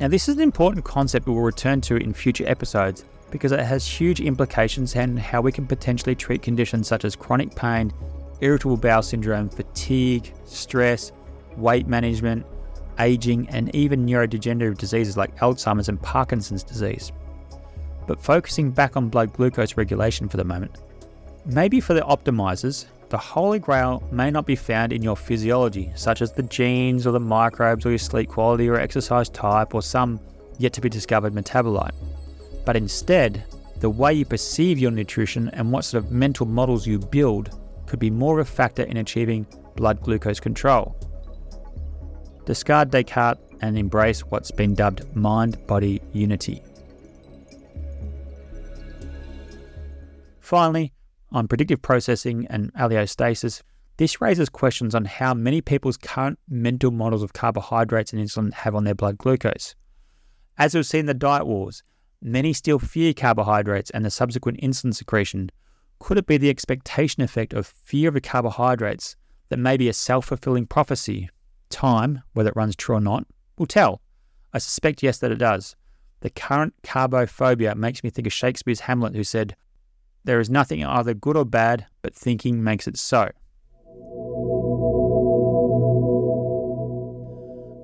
Now, 0.00 0.08
this 0.08 0.28
is 0.28 0.34
an 0.34 0.42
important 0.42 0.84
concept 0.84 1.28
we 1.28 1.34
will 1.34 1.42
return 1.42 1.80
to 1.82 1.98
in 1.98 2.12
future 2.12 2.48
episodes 2.48 3.04
because 3.30 3.52
it 3.52 3.60
has 3.60 3.86
huge 3.86 4.20
implications 4.20 4.96
on 4.96 5.16
how 5.16 5.40
we 5.40 5.52
can 5.52 5.68
potentially 5.68 6.16
treat 6.16 6.42
conditions 6.42 6.88
such 6.88 7.04
as 7.04 7.14
chronic 7.14 7.54
pain, 7.54 7.92
irritable 8.40 8.76
bowel 8.76 9.02
syndrome, 9.02 9.48
fatigue, 9.48 10.34
stress, 10.46 11.12
weight 11.58 11.86
management, 11.86 12.46
aging, 12.98 13.48
and 13.50 13.74
even 13.74 14.06
neurodegenerative 14.06 14.78
diseases 14.78 15.16
like 15.16 15.36
Alzheimer's 15.38 15.88
and 15.88 16.00
Parkinson's 16.00 16.62
disease. 16.62 17.12
But 18.06 18.22
focusing 18.22 18.70
back 18.70 18.96
on 18.96 19.08
blood 19.08 19.32
glucose 19.32 19.76
regulation 19.76 20.28
for 20.28 20.36
the 20.36 20.44
moment, 20.44 20.76
maybe 21.44 21.80
for 21.80 21.94
the 21.94 22.00
optimizers, 22.02 22.86
the 23.10 23.18
holy 23.18 23.58
grail 23.58 24.02
may 24.12 24.30
not 24.30 24.46
be 24.46 24.56
found 24.56 24.92
in 24.92 25.02
your 25.02 25.16
physiology, 25.16 25.90
such 25.94 26.20
as 26.20 26.32
the 26.32 26.42
genes 26.42 27.06
or 27.06 27.12
the 27.12 27.20
microbes 27.20 27.86
or 27.86 27.90
your 27.90 27.98
sleep 27.98 28.28
quality 28.28 28.68
or 28.68 28.78
exercise 28.78 29.28
type 29.28 29.74
or 29.74 29.82
some 29.82 30.20
yet 30.58 30.72
to 30.74 30.80
be 30.80 30.88
discovered 30.88 31.32
metabolite. 31.32 31.94
But 32.66 32.76
instead, 32.76 33.44
the 33.80 33.88
way 33.88 34.12
you 34.12 34.24
perceive 34.24 34.78
your 34.78 34.90
nutrition 34.90 35.48
and 35.50 35.72
what 35.72 35.84
sort 35.84 36.04
of 36.04 36.12
mental 36.12 36.44
models 36.46 36.86
you 36.86 36.98
build 36.98 37.56
could 37.86 37.98
be 37.98 38.10
more 38.10 38.38
of 38.38 38.46
a 38.46 38.50
factor 38.50 38.82
in 38.82 38.98
achieving 38.98 39.46
blood 39.76 40.02
glucose 40.02 40.40
control. 40.40 40.96
Discard 42.48 42.90
Descartes 42.90 43.42
and 43.60 43.76
embrace 43.76 44.20
what's 44.20 44.50
been 44.50 44.74
dubbed 44.74 45.04
mind 45.14 45.58
body 45.66 46.00
unity. 46.14 46.62
Finally, 50.40 50.94
on 51.30 51.46
predictive 51.46 51.82
processing 51.82 52.46
and 52.48 52.72
allostasis, 52.72 53.60
this 53.98 54.22
raises 54.22 54.48
questions 54.48 54.94
on 54.94 55.04
how 55.04 55.34
many 55.34 55.60
people's 55.60 55.98
current 55.98 56.38
mental 56.48 56.90
models 56.90 57.22
of 57.22 57.34
carbohydrates 57.34 58.14
and 58.14 58.26
insulin 58.26 58.54
have 58.54 58.74
on 58.74 58.84
their 58.84 58.94
blood 58.94 59.18
glucose. 59.18 59.74
As 60.56 60.74
we've 60.74 60.86
seen 60.86 61.00
in 61.00 61.06
the 61.06 61.12
diet 61.12 61.46
wars, 61.46 61.82
many 62.22 62.54
still 62.54 62.78
fear 62.78 63.12
carbohydrates 63.12 63.90
and 63.90 64.06
the 64.06 64.10
subsequent 64.10 64.58
insulin 64.62 64.94
secretion. 64.94 65.50
Could 65.98 66.16
it 66.16 66.26
be 66.26 66.38
the 66.38 66.48
expectation 66.48 67.22
effect 67.22 67.52
of 67.52 67.66
fear 67.66 68.08
of 68.08 68.22
carbohydrates 68.22 69.16
that 69.50 69.58
may 69.58 69.76
be 69.76 69.90
a 69.90 69.92
self 69.92 70.24
fulfilling 70.24 70.64
prophecy? 70.64 71.28
Time, 71.70 72.22
whether 72.32 72.50
it 72.50 72.56
runs 72.56 72.76
true 72.76 72.96
or 72.96 73.00
not, 73.00 73.26
will 73.58 73.66
tell. 73.66 74.00
I 74.52 74.58
suspect 74.58 75.02
yes 75.02 75.18
that 75.18 75.32
it 75.32 75.38
does. 75.38 75.76
The 76.20 76.30
current 76.30 76.74
carbophobia 76.82 77.76
makes 77.76 78.02
me 78.02 78.10
think 78.10 78.26
of 78.26 78.32
Shakespeare's 78.32 78.80
Hamlet, 78.80 79.14
who 79.14 79.24
said, 79.24 79.54
there 80.24 80.40
is 80.40 80.50
nothing 80.50 80.84
either 80.84 81.14
good 81.14 81.36
or 81.36 81.44
bad, 81.46 81.86
but 82.02 82.14
thinking 82.14 82.62
makes 82.62 82.86
it 82.86 82.98
so. 82.98 83.30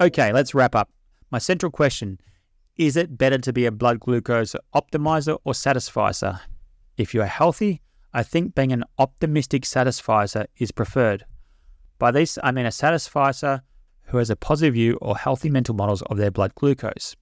Okay, 0.00 0.32
let's 0.32 0.54
wrap 0.54 0.74
up. 0.74 0.90
My 1.30 1.38
central 1.38 1.72
question 1.72 2.20
is 2.76 2.96
it 2.96 3.16
better 3.16 3.38
to 3.38 3.52
be 3.52 3.66
a 3.66 3.72
blood 3.72 4.00
glucose 4.00 4.56
optimizer 4.74 5.38
or 5.44 5.54
satisficer? 5.54 6.40
If 6.98 7.14
you 7.14 7.22
are 7.22 7.26
healthy, 7.26 7.80
I 8.12 8.22
think 8.22 8.54
being 8.54 8.72
an 8.72 8.84
optimistic 8.98 9.64
satisficer 9.64 10.46
is 10.58 10.70
preferred. 10.70 11.24
By 11.98 12.10
this, 12.10 12.38
I 12.42 12.50
mean 12.50 12.66
a 12.66 12.72
satisficer 12.72 13.62
who 14.06 14.18
has 14.18 14.30
a 14.30 14.36
positive 14.36 14.74
view 14.74 14.98
or 15.00 15.16
healthy 15.16 15.50
mental 15.50 15.74
models 15.74 16.02
of 16.02 16.16
their 16.16 16.30
blood 16.30 16.54
glucose. 16.54 17.16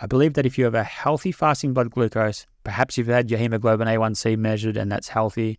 I 0.00 0.06
believe 0.06 0.34
that 0.34 0.46
if 0.46 0.58
you 0.58 0.64
have 0.64 0.74
a 0.74 0.82
healthy 0.82 1.32
fasting 1.32 1.72
blood 1.72 1.90
glucose, 1.90 2.46
perhaps 2.64 2.98
you've 2.98 3.06
had 3.06 3.30
your 3.30 3.38
hemoglobin 3.38 3.86
A1C 3.86 4.36
measured 4.36 4.76
and 4.76 4.90
that's 4.90 5.08
healthy, 5.08 5.58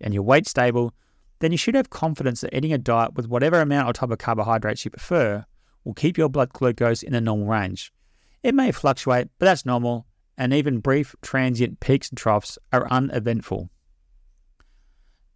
and 0.00 0.12
your 0.12 0.22
weight 0.22 0.46
stable, 0.46 0.92
then 1.38 1.52
you 1.52 1.58
should 1.58 1.74
have 1.74 1.90
confidence 1.90 2.40
that 2.40 2.54
eating 2.54 2.72
a 2.72 2.78
diet 2.78 3.14
with 3.14 3.28
whatever 3.28 3.60
amount 3.60 3.88
or 3.88 3.92
type 3.92 4.10
of 4.10 4.18
carbohydrates 4.18 4.84
you 4.84 4.90
prefer 4.90 5.44
will 5.84 5.94
keep 5.94 6.18
your 6.18 6.28
blood 6.28 6.52
glucose 6.52 7.02
in 7.02 7.14
a 7.14 7.20
normal 7.20 7.46
range. 7.46 7.92
It 8.42 8.54
may 8.54 8.72
fluctuate, 8.72 9.28
but 9.38 9.46
that's 9.46 9.66
normal, 9.66 10.06
and 10.36 10.52
even 10.52 10.80
brief 10.80 11.14
transient 11.22 11.80
peaks 11.80 12.08
and 12.08 12.18
troughs 12.18 12.58
are 12.72 12.90
uneventful. 12.90 13.70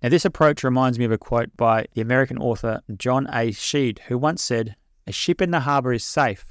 Now, 0.03 0.09
this 0.09 0.25
approach 0.25 0.65
reminds 0.65 0.99
me 0.99 1.05
of 1.05 1.13
a 1.13 1.19
quote 1.19 1.55
by 1.57 1.87
the 1.95 2.01
American 2.01 2.39
author 2.39 2.81
John 2.97 3.27
A. 3.27 3.49
Sheed, 3.51 3.99
who 4.01 4.17
once 4.17 4.43
said, 4.43 4.77
A 5.07 5.13
ship 5.13 5.43
in 5.43 5.51
the 5.51 5.61
harbour 5.61 5.93
is 5.93 6.05
safe, 6.05 6.47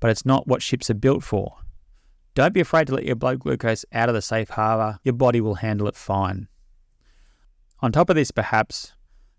but 0.00 0.10
it's 0.10 0.24
not 0.24 0.46
what 0.46 0.62
ships 0.62 0.88
are 0.88 0.94
built 0.94 1.22
for. 1.22 1.56
Don't 2.34 2.54
be 2.54 2.60
afraid 2.60 2.86
to 2.86 2.94
let 2.94 3.04
your 3.04 3.16
blood 3.16 3.40
glucose 3.40 3.84
out 3.92 4.08
of 4.08 4.14
the 4.14 4.22
safe 4.22 4.50
harbour, 4.50 4.98
your 5.04 5.14
body 5.14 5.40
will 5.42 5.56
handle 5.56 5.88
it 5.88 5.96
fine. 5.96 6.48
On 7.80 7.92
top 7.92 8.08
of 8.08 8.16
this, 8.16 8.30
perhaps, 8.30 8.94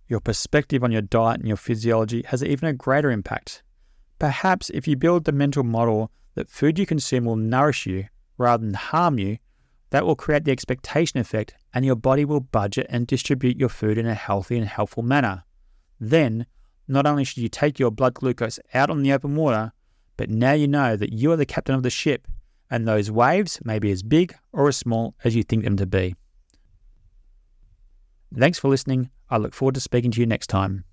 your 0.07 0.19
perspective 0.19 0.83
on 0.83 0.91
your 0.91 1.01
diet 1.01 1.39
and 1.39 1.47
your 1.47 1.57
physiology 1.57 2.23
has 2.27 2.43
even 2.43 2.69
a 2.69 2.73
greater 2.73 3.09
impact. 3.09 3.63
Perhaps 4.19 4.69
if 4.71 4.87
you 4.87 4.95
build 4.95 5.23
the 5.23 5.31
mental 5.31 5.63
model 5.63 6.11
that 6.35 6.49
food 6.49 6.77
you 6.77 6.85
consume 6.85 7.25
will 7.25 7.35
nourish 7.37 7.87
you 7.87 8.05
rather 8.37 8.63
than 8.63 8.73
harm 8.73 9.17
you, 9.17 9.37
that 9.91 10.05
will 10.05 10.15
create 10.15 10.45
the 10.45 10.51
expectation 10.51 11.19
effect 11.19 11.53
and 11.73 11.85
your 11.85 11.95
body 11.95 12.25
will 12.25 12.39
budget 12.39 12.87
and 12.89 13.05
distribute 13.05 13.57
your 13.57 13.69
food 13.69 13.97
in 13.97 14.07
a 14.07 14.13
healthy 14.13 14.57
and 14.57 14.67
helpful 14.67 15.03
manner. 15.03 15.43
Then, 15.99 16.47
not 16.87 17.05
only 17.05 17.23
should 17.23 17.43
you 17.43 17.49
take 17.49 17.77
your 17.77 17.91
blood 17.91 18.15
glucose 18.15 18.59
out 18.73 18.89
on 18.89 19.03
the 19.03 19.13
open 19.13 19.35
water, 19.35 19.71
but 20.17 20.29
now 20.29 20.53
you 20.53 20.67
know 20.67 20.95
that 20.95 21.13
you 21.13 21.31
are 21.31 21.37
the 21.37 21.45
captain 21.45 21.75
of 21.75 21.83
the 21.83 21.89
ship, 21.89 22.27
and 22.69 22.87
those 22.87 23.11
waves 23.11 23.59
may 23.63 23.79
be 23.79 23.91
as 23.91 24.01
big 24.01 24.33
or 24.51 24.67
as 24.67 24.77
small 24.77 25.15
as 25.23 25.35
you 25.35 25.43
think 25.43 25.63
them 25.63 25.77
to 25.77 25.85
be. 25.85 26.15
Thanks 28.37 28.59
for 28.59 28.69
listening. 28.69 29.09
I 29.29 29.37
look 29.37 29.53
forward 29.53 29.75
to 29.75 29.81
speaking 29.81 30.11
to 30.11 30.19
you 30.19 30.25
next 30.25 30.47
time. 30.47 30.85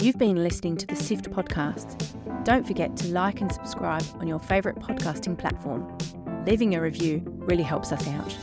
You've 0.00 0.16
been 0.16 0.42
listening 0.42 0.78
to 0.78 0.86
the 0.86 0.96
SIFT 0.96 1.30
podcast. 1.30 2.42
Don't 2.42 2.66
forget 2.66 2.96
to 2.96 3.08
like 3.08 3.42
and 3.42 3.52
subscribe 3.52 4.02
on 4.14 4.26
your 4.26 4.38
favourite 4.38 4.78
podcasting 4.78 5.36
platform. 5.36 5.94
Leaving 6.46 6.74
a 6.74 6.80
review 6.80 7.20
really 7.26 7.62
helps 7.62 7.92
us 7.92 8.08
out. 8.08 8.34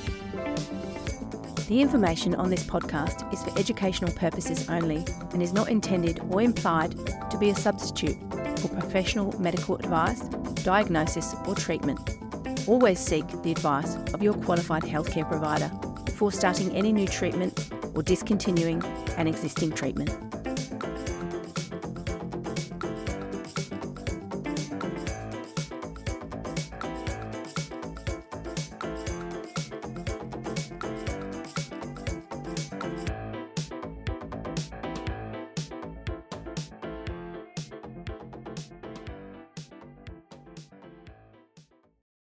The 1.68 1.82
information 1.82 2.36
on 2.36 2.52
this 2.52 2.64
podcast 2.64 3.34
is 3.34 3.42
for 3.42 3.58
educational 3.58 4.14
purposes 4.14 4.70
only 4.70 5.04
and 5.34 5.42
is 5.42 5.52
not 5.52 5.70
intended 5.70 6.22
or 6.30 6.44
implied 6.44 6.96
to 7.32 7.38
be 7.40 7.50
a 7.50 7.56
substitute 7.56 8.18
for 8.60 8.68
professional 8.68 9.38
medical 9.42 9.78
advice, 9.78 10.22
diagnosis, 10.64 11.34
or 11.48 11.56
treatment. 11.56 12.20
Always 12.68 13.00
seek 13.00 13.26
the 13.42 13.50
advice 13.50 13.96
of 14.14 14.22
your 14.22 14.36
qualified 14.36 14.84
healthcare 14.84 15.28
provider 15.28 15.72
before 16.06 16.32
starting 16.32 16.70
any 16.76 16.94
new 16.94 17.08
treatment 17.08 17.72
or 17.96 18.04
discontinuing 18.04 18.84
an 19.18 19.26
existing 19.26 19.72
treatment. 19.72 20.12